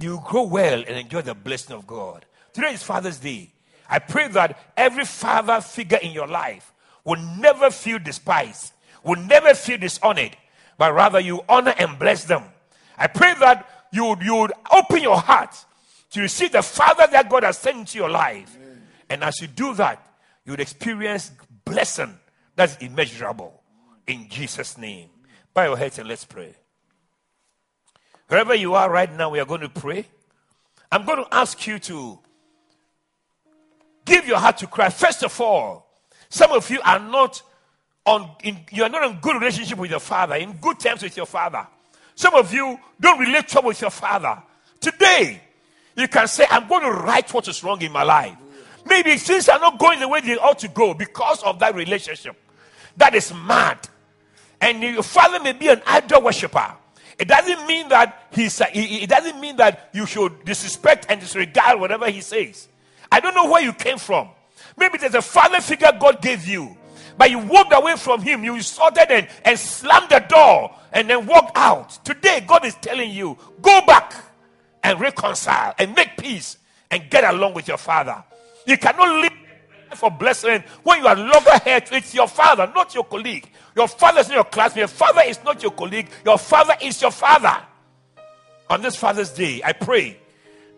You 0.00 0.20
grow 0.26 0.42
well 0.42 0.82
and 0.84 0.96
enjoy 0.96 1.22
the 1.22 1.34
blessing 1.34 1.76
of 1.76 1.86
God. 1.86 2.24
Today 2.52 2.72
is 2.72 2.82
Father's 2.82 3.18
Day. 3.18 3.52
I 3.90 3.98
pray 3.98 4.28
that 4.28 4.58
every 4.76 5.04
father 5.04 5.60
figure 5.60 5.98
in 5.98 6.12
your 6.12 6.28
life 6.28 6.72
will 7.04 7.20
never 7.38 7.70
feel 7.70 7.98
despised, 7.98 8.72
will 9.02 9.20
never 9.20 9.52
feel 9.52 9.78
dishonored, 9.78 10.36
but 10.78 10.94
rather 10.94 11.18
you 11.18 11.42
honor 11.48 11.74
and 11.76 11.98
bless 11.98 12.24
them. 12.24 12.44
I 12.96 13.08
pray 13.08 13.34
that 13.40 13.68
you 13.92 14.04
would, 14.06 14.22
you 14.22 14.36
would 14.36 14.52
open 14.72 15.02
your 15.02 15.18
heart 15.18 15.56
to 16.12 16.20
receive 16.20 16.52
the 16.52 16.62
Father 16.62 17.06
that 17.10 17.28
God 17.28 17.42
has 17.42 17.58
sent 17.58 17.78
into 17.78 17.98
your 17.98 18.08
life. 18.08 18.56
Amen. 18.56 18.82
And 19.10 19.24
as 19.24 19.40
you 19.40 19.48
do 19.48 19.74
that, 19.74 20.06
you 20.44 20.52
would 20.52 20.60
experience 20.60 21.32
blessing 21.64 22.16
that's 22.56 22.76
immeasurable. 22.76 23.60
In 24.06 24.28
Jesus' 24.28 24.78
name. 24.78 25.08
Bow 25.54 25.64
your 25.64 25.76
heads 25.76 25.98
and 25.98 26.08
let's 26.08 26.24
pray. 26.24 26.54
Wherever 28.28 28.54
you 28.54 28.74
are 28.74 28.90
right 28.90 29.12
now, 29.12 29.30
we 29.30 29.40
are 29.40 29.44
going 29.44 29.62
to 29.62 29.68
pray. 29.68 30.06
I'm 30.92 31.04
going 31.04 31.24
to 31.24 31.34
ask 31.34 31.66
you 31.66 31.78
to 31.80 32.18
give 34.10 34.26
your 34.26 34.38
heart 34.38 34.58
to 34.58 34.66
Christ. 34.66 34.98
First 34.98 35.22
of 35.22 35.40
all, 35.40 35.86
some 36.28 36.50
of 36.50 36.68
you 36.68 36.80
are 36.84 36.98
not 36.98 37.40
on 38.04 38.30
in, 38.42 38.58
you 38.72 38.82
are 38.82 38.88
not 38.88 39.08
in 39.08 39.18
good 39.20 39.36
relationship 39.36 39.78
with 39.78 39.90
your 39.90 40.00
father, 40.00 40.34
in 40.34 40.52
good 40.52 40.80
terms 40.80 41.02
with 41.02 41.16
your 41.16 41.26
father. 41.26 41.66
Some 42.14 42.34
of 42.34 42.52
you 42.52 42.78
don't 43.00 43.20
relate 43.20 43.54
well 43.54 43.64
with 43.64 43.80
your 43.80 43.90
father. 43.90 44.42
Today, 44.80 45.40
you 45.96 46.08
can 46.08 46.26
say, 46.26 46.44
I'm 46.50 46.68
going 46.68 46.82
to 46.82 46.90
right 46.90 47.32
what 47.32 47.46
is 47.48 47.62
wrong 47.62 47.80
in 47.82 47.92
my 47.92 48.02
life. 48.02 48.36
Maybe 48.84 49.16
things 49.16 49.48
are 49.48 49.58
not 49.58 49.78
going 49.78 50.00
the 50.00 50.08
way 50.08 50.20
they 50.20 50.36
ought 50.36 50.58
to 50.60 50.68
go 50.68 50.94
because 50.94 51.42
of 51.42 51.58
that 51.60 51.74
relationship. 51.74 52.36
That 52.96 53.14
is 53.14 53.32
mad. 53.32 53.88
And 54.60 54.82
your 54.82 55.02
father 55.02 55.40
may 55.40 55.52
be 55.52 55.68
an 55.68 55.82
idol 55.86 56.22
worshiper. 56.22 56.74
It 57.18 57.28
doesn't 57.28 57.66
mean 57.66 57.88
that 57.90 58.28
he's. 58.32 58.60
It 58.74 59.08
doesn't 59.08 59.38
mean 59.38 59.56
that 59.56 59.90
you 59.92 60.06
should 60.06 60.44
disrespect 60.44 61.06
and 61.08 61.20
disregard 61.20 61.78
whatever 61.78 62.10
he 62.10 62.22
says. 62.22 62.68
I 63.12 63.20
don't 63.20 63.34
know 63.34 63.50
where 63.50 63.62
you 63.62 63.72
came 63.72 63.98
from. 63.98 64.28
Maybe 64.76 64.98
there's 64.98 65.14
a 65.14 65.22
father 65.22 65.60
figure 65.60 65.90
God 65.98 66.22
gave 66.22 66.46
you, 66.46 66.76
but 67.18 67.30
you 67.30 67.38
walked 67.38 67.72
away 67.74 67.96
from 67.96 68.22
him. 68.22 68.44
You 68.44 68.54
insulted 68.54 69.10
and, 69.10 69.28
and 69.44 69.58
slammed 69.58 70.10
the 70.10 70.20
door 70.20 70.74
and 70.92 71.08
then 71.08 71.26
walked 71.26 71.56
out. 71.56 72.04
Today, 72.04 72.44
God 72.46 72.64
is 72.64 72.74
telling 72.76 73.10
you, 73.10 73.36
go 73.60 73.80
back 73.86 74.14
and 74.82 75.00
reconcile 75.00 75.74
and 75.78 75.94
make 75.94 76.16
peace 76.16 76.56
and 76.90 77.08
get 77.10 77.24
along 77.24 77.54
with 77.54 77.68
your 77.68 77.76
father. 77.76 78.22
You 78.66 78.78
cannot 78.78 79.22
live 79.22 79.32
for 79.94 80.10
blessing 80.10 80.62
when 80.82 81.00
you 81.02 81.06
are 81.08 81.16
loggerhead 81.16 81.90
with 81.90 82.14
your 82.14 82.28
father, 82.28 82.70
not 82.74 82.94
your 82.94 83.04
colleague. 83.04 83.50
Your 83.74 83.88
father 83.88 84.20
is 84.20 84.28
not 84.28 84.34
your 84.34 84.44
classmate. 84.44 84.78
Your 84.82 84.88
father 84.88 85.22
is 85.26 85.42
not 85.44 85.62
your 85.62 85.72
colleague. 85.72 86.08
Your 86.24 86.38
father 86.38 86.74
is 86.80 87.00
your 87.02 87.10
father. 87.10 87.56
On 88.68 88.80
this 88.80 88.94
Father's 88.94 89.30
Day, 89.30 89.60
I 89.64 89.72
pray 89.72 90.19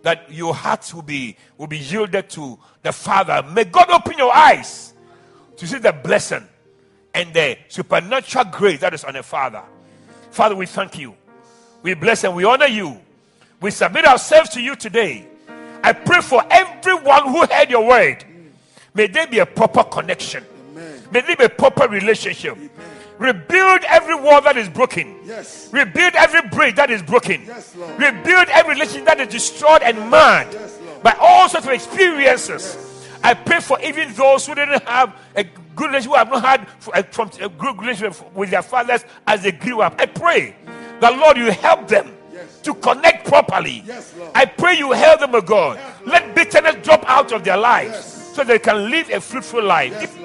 that 0.03 0.31
your 0.31 0.55
heart 0.55 0.93
will 0.95 1.03
be 1.03 1.37
will 1.57 1.67
be 1.67 1.79
yielded 1.79 2.29
to 2.31 2.59
the 2.83 2.93
Father. 2.93 3.43
May 3.43 3.65
God 3.65 3.91
open 3.91 4.19
your 4.19 4.35
eyes 4.35 4.95
to 5.57 5.67
see 5.67 5.79
the 5.79 5.93
blessing 5.93 6.47
and 7.15 7.33
the 7.33 7.59
supernatural 7.69 8.47
grace 8.47 8.81
that 8.81 8.95
is 8.95 9.05
on 9.05 9.15
the 9.15 9.23
Father. 9.23 9.63
Father, 10.31 10.57
we 10.57 10.67
thank 10.67 10.99
you. 10.99 11.15
We 11.83 11.95
bless 11.95 12.25
and 12.25 12.35
we 12.35 12.45
honor 12.45 12.67
you. 12.67 13.01
We 13.61 13.71
submit 13.71 14.07
ourselves 14.07 14.51
to 14.51 14.61
you 14.61 14.77
today. 14.77 15.27
I 15.85 15.93
pray 15.93 16.21
for 16.21 16.43
everyone 16.51 17.29
who 17.29 17.47
heard 17.47 17.71
your 17.71 17.87
word. 17.87 18.25
May 18.95 19.07
there 19.09 19.27
be 19.27 19.39
a 19.39 19.47
proper 19.47 19.85
connection. 19.85 20.45
Amen. 20.71 21.03
May 21.11 21.21
there 21.21 21.37
be 21.37 21.45
a 21.45 21.49
proper 21.49 21.89
relationship. 21.89 22.57
Amen. 22.57 22.71
Rebuild 23.23 23.85
every 23.85 24.16
wall 24.16 24.41
that 24.43 24.57
is 24.57 24.68
broken. 24.68 25.16
Yes. 25.25 25.68
Rebuild 25.73 26.14
every 26.16 26.43
bridge 26.49 26.75
that 26.75 26.91
is 26.91 27.03
broken. 27.03 27.45
Yes, 27.47 27.77
Rebuild 27.77 28.49
every 28.49 28.75
relationship 28.75 29.07
that 29.07 29.20
is 29.20 29.29
destroyed 29.29 29.83
and 29.83 30.11
marred 30.11 30.53
yes, 30.53 30.77
by 31.05 31.16
all 31.20 31.49
sorts 31.49 31.68
of 31.68 31.73
experiences. 31.73 32.77
Yes. 32.77 33.09
I 33.23 33.35
pray 33.35 33.61
for 33.61 33.81
even 33.81 34.12
those 34.14 34.45
who 34.45 34.57
didn't 34.57 34.83
have 34.89 35.14
a 35.37 35.45
good 35.45 35.87
relationship, 35.87 36.11
who 36.11 36.16
have 36.16 36.31
not 36.31 36.45
had 36.45 36.68
a, 36.95 37.05
from 37.05 37.31
a 37.41 37.49
good 37.49 37.79
relationship 37.79 38.35
with 38.35 38.51
their 38.51 38.62
fathers 38.62 39.05
as 39.29 39.45
they 39.45 39.53
grew 39.53 39.83
up. 39.83 39.95
I 40.01 40.07
pray 40.07 40.57
that 40.99 41.16
Lord, 41.16 41.37
you 41.37 41.53
help 41.53 41.87
them 41.87 42.11
to 42.64 42.75
connect 42.75 43.29
properly. 43.29 43.85
Yes, 43.87 44.12
I 44.35 44.47
pray 44.47 44.77
you 44.79 44.91
help 44.91 45.20
them, 45.20 45.33
O 45.33 45.41
God. 45.41 45.77
Yes, 45.79 45.97
Let 46.07 46.35
bitterness 46.35 46.85
drop 46.85 47.05
out 47.07 47.31
of 47.31 47.45
their 47.45 47.57
lives 47.57 47.93
yes. 47.93 48.35
so 48.35 48.43
they 48.43 48.59
can 48.59 48.91
live 48.91 49.11
a 49.11 49.20
fruitful 49.20 49.62
life. 49.62 50.18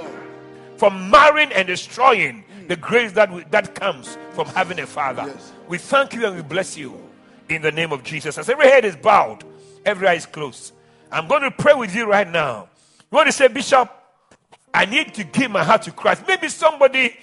from 0.78 1.10
marrying 1.10 1.52
and 1.54 1.68
destroying. 1.68 2.44
The 2.68 2.76
grace 2.76 3.14
that, 3.14 3.32
we, 3.32 3.44
that 3.46 3.76
comes 3.76 4.18
from 4.32 4.48
having 4.48 4.80
a 4.80 4.88
father. 4.88 5.34
We 5.68 5.78
thank 5.78 6.14
you 6.14 6.26
and 6.26 6.36
we 6.36 6.42
bless 6.42 6.78
you 6.78 7.00
in 7.50 7.62
the 7.62 7.72
name 7.72 7.92
of 7.92 8.04
Jesus. 8.04 8.38
As 8.38 8.50
every 8.50 8.68
head 8.68 8.86
is 8.86 8.96
bowed, 8.96 9.44
every 9.86 10.08
eye 10.08 10.16
is 10.16 10.26
closed. 10.26 10.74
I'm 11.12 11.28
going 11.28 11.44
to 11.44 11.52
pray 11.52 11.74
with 11.74 11.96
you 11.96 12.10
right 12.10 12.30
now. 12.30 12.68
You 13.12 13.16
want 13.16 13.28
to 13.28 13.32
say, 13.32 13.48
Bishop, 13.48 13.90
I 14.74 14.86
need 14.86 15.14
to 15.16 15.24
give 15.24 15.50
my 15.50 15.64
heart 15.64 15.84
to 15.84 15.92
Christ. 15.92 16.24
Maybe 16.28 16.50
somebody 16.50 17.16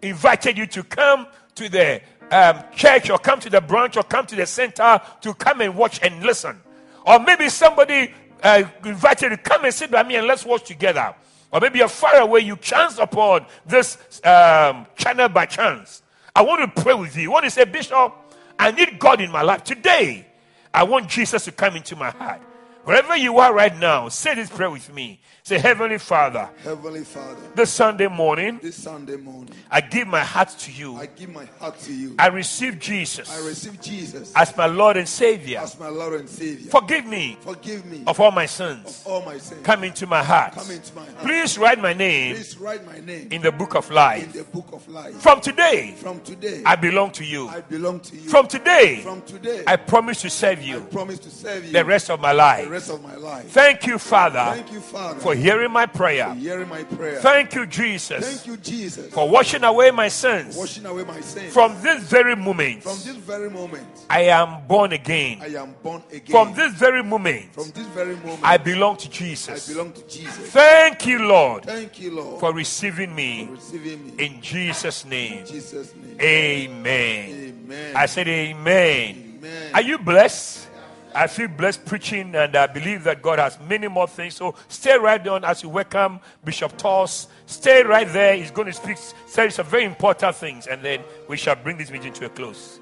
invited 0.00 0.56
you 0.56 0.66
to 0.66 0.84
come 0.84 1.26
to 1.56 1.68
the 1.68 2.00
um, 2.30 2.62
church 2.74 3.10
or 3.10 3.18
come 3.18 3.40
to 3.40 3.50
the 3.50 3.60
branch 3.60 3.96
or 3.96 4.04
come 4.04 4.26
to 4.26 4.36
the 4.36 4.46
center 4.46 5.00
to 5.20 5.34
come 5.34 5.60
and 5.60 5.76
watch 5.76 6.00
and 6.02 6.22
listen. 6.22 6.60
Or 7.04 7.18
maybe 7.18 7.48
somebody 7.48 8.14
uh, 8.42 8.64
invited 8.84 9.30
you 9.30 9.36
to 9.36 9.42
come 9.42 9.64
and 9.64 9.74
sit 9.74 9.90
by 9.90 10.04
me 10.04 10.16
and 10.16 10.26
let's 10.26 10.44
watch 10.44 10.64
together. 10.64 11.14
Or 11.52 11.60
maybe 11.60 11.78
you're 11.78 11.88
far 11.88 12.16
away, 12.16 12.40
you 12.40 12.56
chance 12.56 12.98
upon 12.98 13.46
this 13.66 13.98
um, 14.24 14.86
channel 14.96 15.28
by 15.28 15.46
chance. 15.46 16.02
I 16.34 16.42
want 16.42 16.74
to 16.74 16.82
pray 16.82 16.94
with 16.94 17.14
you. 17.14 17.22
You 17.22 17.30
want 17.30 17.44
to 17.44 17.50
say, 17.50 17.64
Bishop, 17.64 18.14
I 18.58 18.70
need 18.70 18.98
God 18.98 19.20
in 19.20 19.30
my 19.30 19.42
life. 19.42 19.62
Today, 19.64 20.26
I 20.72 20.84
want 20.84 21.08
Jesus 21.08 21.44
to 21.44 21.52
come 21.52 21.76
into 21.76 21.94
my 21.94 22.10
heart. 22.10 22.40
Wherever 22.84 23.16
you 23.16 23.38
are 23.38 23.54
right 23.54 23.76
now, 23.76 24.08
say 24.08 24.34
this 24.34 24.50
prayer 24.50 24.70
with 24.70 24.92
me. 24.92 25.20
Say, 25.44 25.58
Heavenly 25.58 25.98
Father. 25.98 26.48
Heavenly 26.62 27.02
Father. 27.02 27.40
This 27.56 27.70
Sunday 27.70 28.06
morning. 28.06 28.60
This 28.62 28.76
Sunday 28.76 29.16
morning. 29.16 29.50
I 29.68 29.80
give 29.80 30.06
my 30.06 30.20
heart 30.20 30.50
to 30.50 30.70
you. 30.70 30.96
I 30.96 31.06
give 31.06 31.30
my 31.30 31.46
heart 31.58 31.80
to 31.80 31.92
you. 31.92 32.14
I 32.16 32.28
receive 32.28 32.78
Jesus. 32.78 33.28
I 33.28 33.44
receive 33.44 33.80
Jesus. 33.80 34.32
As 34.36 34.56
my 34.56 34.66
Lord 34.66 34.96
and 34.96 35.08
Savior. 35.08 35.58
As 35.58 35.78
my 35.80 35.88
Lord 35.88 36.20
and 36.20 36.28
Savior. 36.28 36.70
Forgive 36.70 37.06
me. 37.06 37.36
Forgive 37.40 37.84
me. 37.86 38.04
Of 38.06 38.20
all 38.20 38.30
my 38.30 38.46
sins. 38.46 39.02
Of 39.04 39.12
all 39.12 39.24
my 39.24 39.36
sins. 39.38 39.64
Come 39.64 39.82
into 39.82 40.06
my 40.06 40.22
heart. 40.22 40.52
Come 40.52 40.70
into 40.70 40.94
my 40.94 41.04
heart. 41.04 41.18
Please 41.18 41.58
write 41.58 41.80
my 41.80 41.92
name. 41.92 42.36
Please 42.36 42.56
write 42.58 42.86
my 42.86 43.00
name. 43.00 43.26
In 43.32 43.42
the 43.42 43.50
book 43.50 43.74
of 43.74 43.90
life. 43.90 44.22
In 44.22 44.42
the 44.42 44.44
book 44.44 44.68
of 44.72 44.88
life. 44.88 45.14
From 45.14 45.40
today. 45.40 45.94
From 45.98 46.20
today. 46.20 46.62
I 46.64 46.76
belong 46.76 47.10
to 47.12 47.24
you. 47.24 47.48
I 47.48 47.62
belong 47.62 47.98
to 47.98 48.14
you. 48.14 48.28
From 48.28 48.46
today. 48.46 49.00
From 49.00 49.22
today. 49.22 49.64
I 49.66 49.74
promise 49.74 50.22
to 50.22 50.30
serve 50.30 50.62
you. 50.62 50.76
I 50.76 50.80
promise 50.82 51.18
to 51.18 51.30
serve 51.30 51.64
you. 51.64 51.72
The 51.72 51.84
rest 51.84 52.10
of 52.10 52.20
my 52.20 52.30
life. 52.30 52.68
Rest 52.72 52.90
of 52.90 53.02
my 53.02 53.14
life. 53.16 53.50
Thank 53.50 53.86
you, 53.86 53.98
Father, 53.98 54.54
Thank 54.56 54.72
you, 54.72 54.80
Father, 54.80 55.20
for 55.20 55.34
hearing 55.34 55.70
my 55.70 55.86
for 55.86 55.98
prayer. 55.98 56.34
hearing 56.34 56.68
my 56.68 56.82
prayer. 56.84 57.20
Thank 57.20 57.54
you, 57.54 57.66
Jesus, 57.66 58.24
Thank 58.24 58.46
you, 58.46 58.56
Jesus, 58.56 59.12
for 59.12 59.28
washing 59.28 59.62
away 59.64 59.90
my 59.90 60.08
sins. 60.08 60.56
washing 60.56 60.86
away 60.86 61.04
my 61.04 61.20
sins. 61.20 61.52
From 61.52 61.80
this 61.82 62.02
very 62.04 62.34
moment, 62.34 62.82
From 62.82 62.96
this 62.96 63.16
very 63.16 63.50
moment, 63.50 63.86
I 64.08 64.22
am 64.22 64.66
born 64.66 64.92
again. 64.92 65.38
I 65.42 65.48
am 65.62 65.74
born 65.82 66.02
again. 66.10 66.26
From 66.30 66.54
this 66.54 66.72
very 66.74 67.02
moment, 67.02 67.52
From 67.52 67.70
this 67.70 67.86
very 67.88 68.16
moment, 68.16 68.40
I 68.42 68.56
belong 68.56 68.96
to 68.96 69.08
Jesus. 69.10 69.68
I 69.68 69.72
belong 69.72 69.92
to 69.92 70.02
Jesus. 70.08 70.50
Thank 70.50 71.06
you, 71.06 71.18
Lord, 71.20 71.64
Thank 71.64 72.00
you, 72.00 72.10
Lord, 72.12 72.40
for 72.40 72.52
receiving 72.54 73.14
me 73.14 73.48
receiving 73.50 74.16
me. 74.16 74.24
in 74.24 74.40
Jesus' 74.40 75.04
name. 75.04 75.38
In 75.40 75.46
Jesus' 75.46 75.94
name. 75.94 76.16
Amen. 76.20 77.54
Amen. 77.66 77.96
I 77.96 78.06
said, 78.06 78.28
Amen. 78.28 79.36
Amen. 79.38 79.74
Are 79.74 79.82
you 79.82 79.98
blessed? 79.98 80.68
I 81.14 81.26
feel 81.26 81.48
blessed 81.48 81.84
preaching, 81.86 82.34
and 82.34 82.54
I 82.56 82.66
believe 82.66 83.04
that 83.04 83.22
God 83.22 83.38
has 83.38 83.58
many 83.68 83.88
more 83.88 84.06
things. 84.06 84.36
So 84.36 84.54
stay 84.68 84.98
right 84.98 85.26
on 85.26 85.44
as 85.44 85.62
you 85.62 85.68
welcome 85.68 86.20
Bishop 86.44 86.76
Toss. 86.76 87.28
Stay 87.46 87.82
right 87.82 88.10
there. 88.12 88.36
He's 88.36 88.50
going 88.50 88.66
to 88.66 88.72
speak. 88.72 88.98
Say 89.26 89.48
some 89.48 89.66
very 89.66 89.84
important 89.84 90.36
things, 90.36 90.66
and 90.66 90.82
then 90.82 91.00
we 91.28 91.36
shall 91.36 91.56
bring 91.56 91.78
this 91.78 91.90
meeting 91.90 92.12
to 92.14 92.26
a 92.26 92.28
close. 92.28 92.81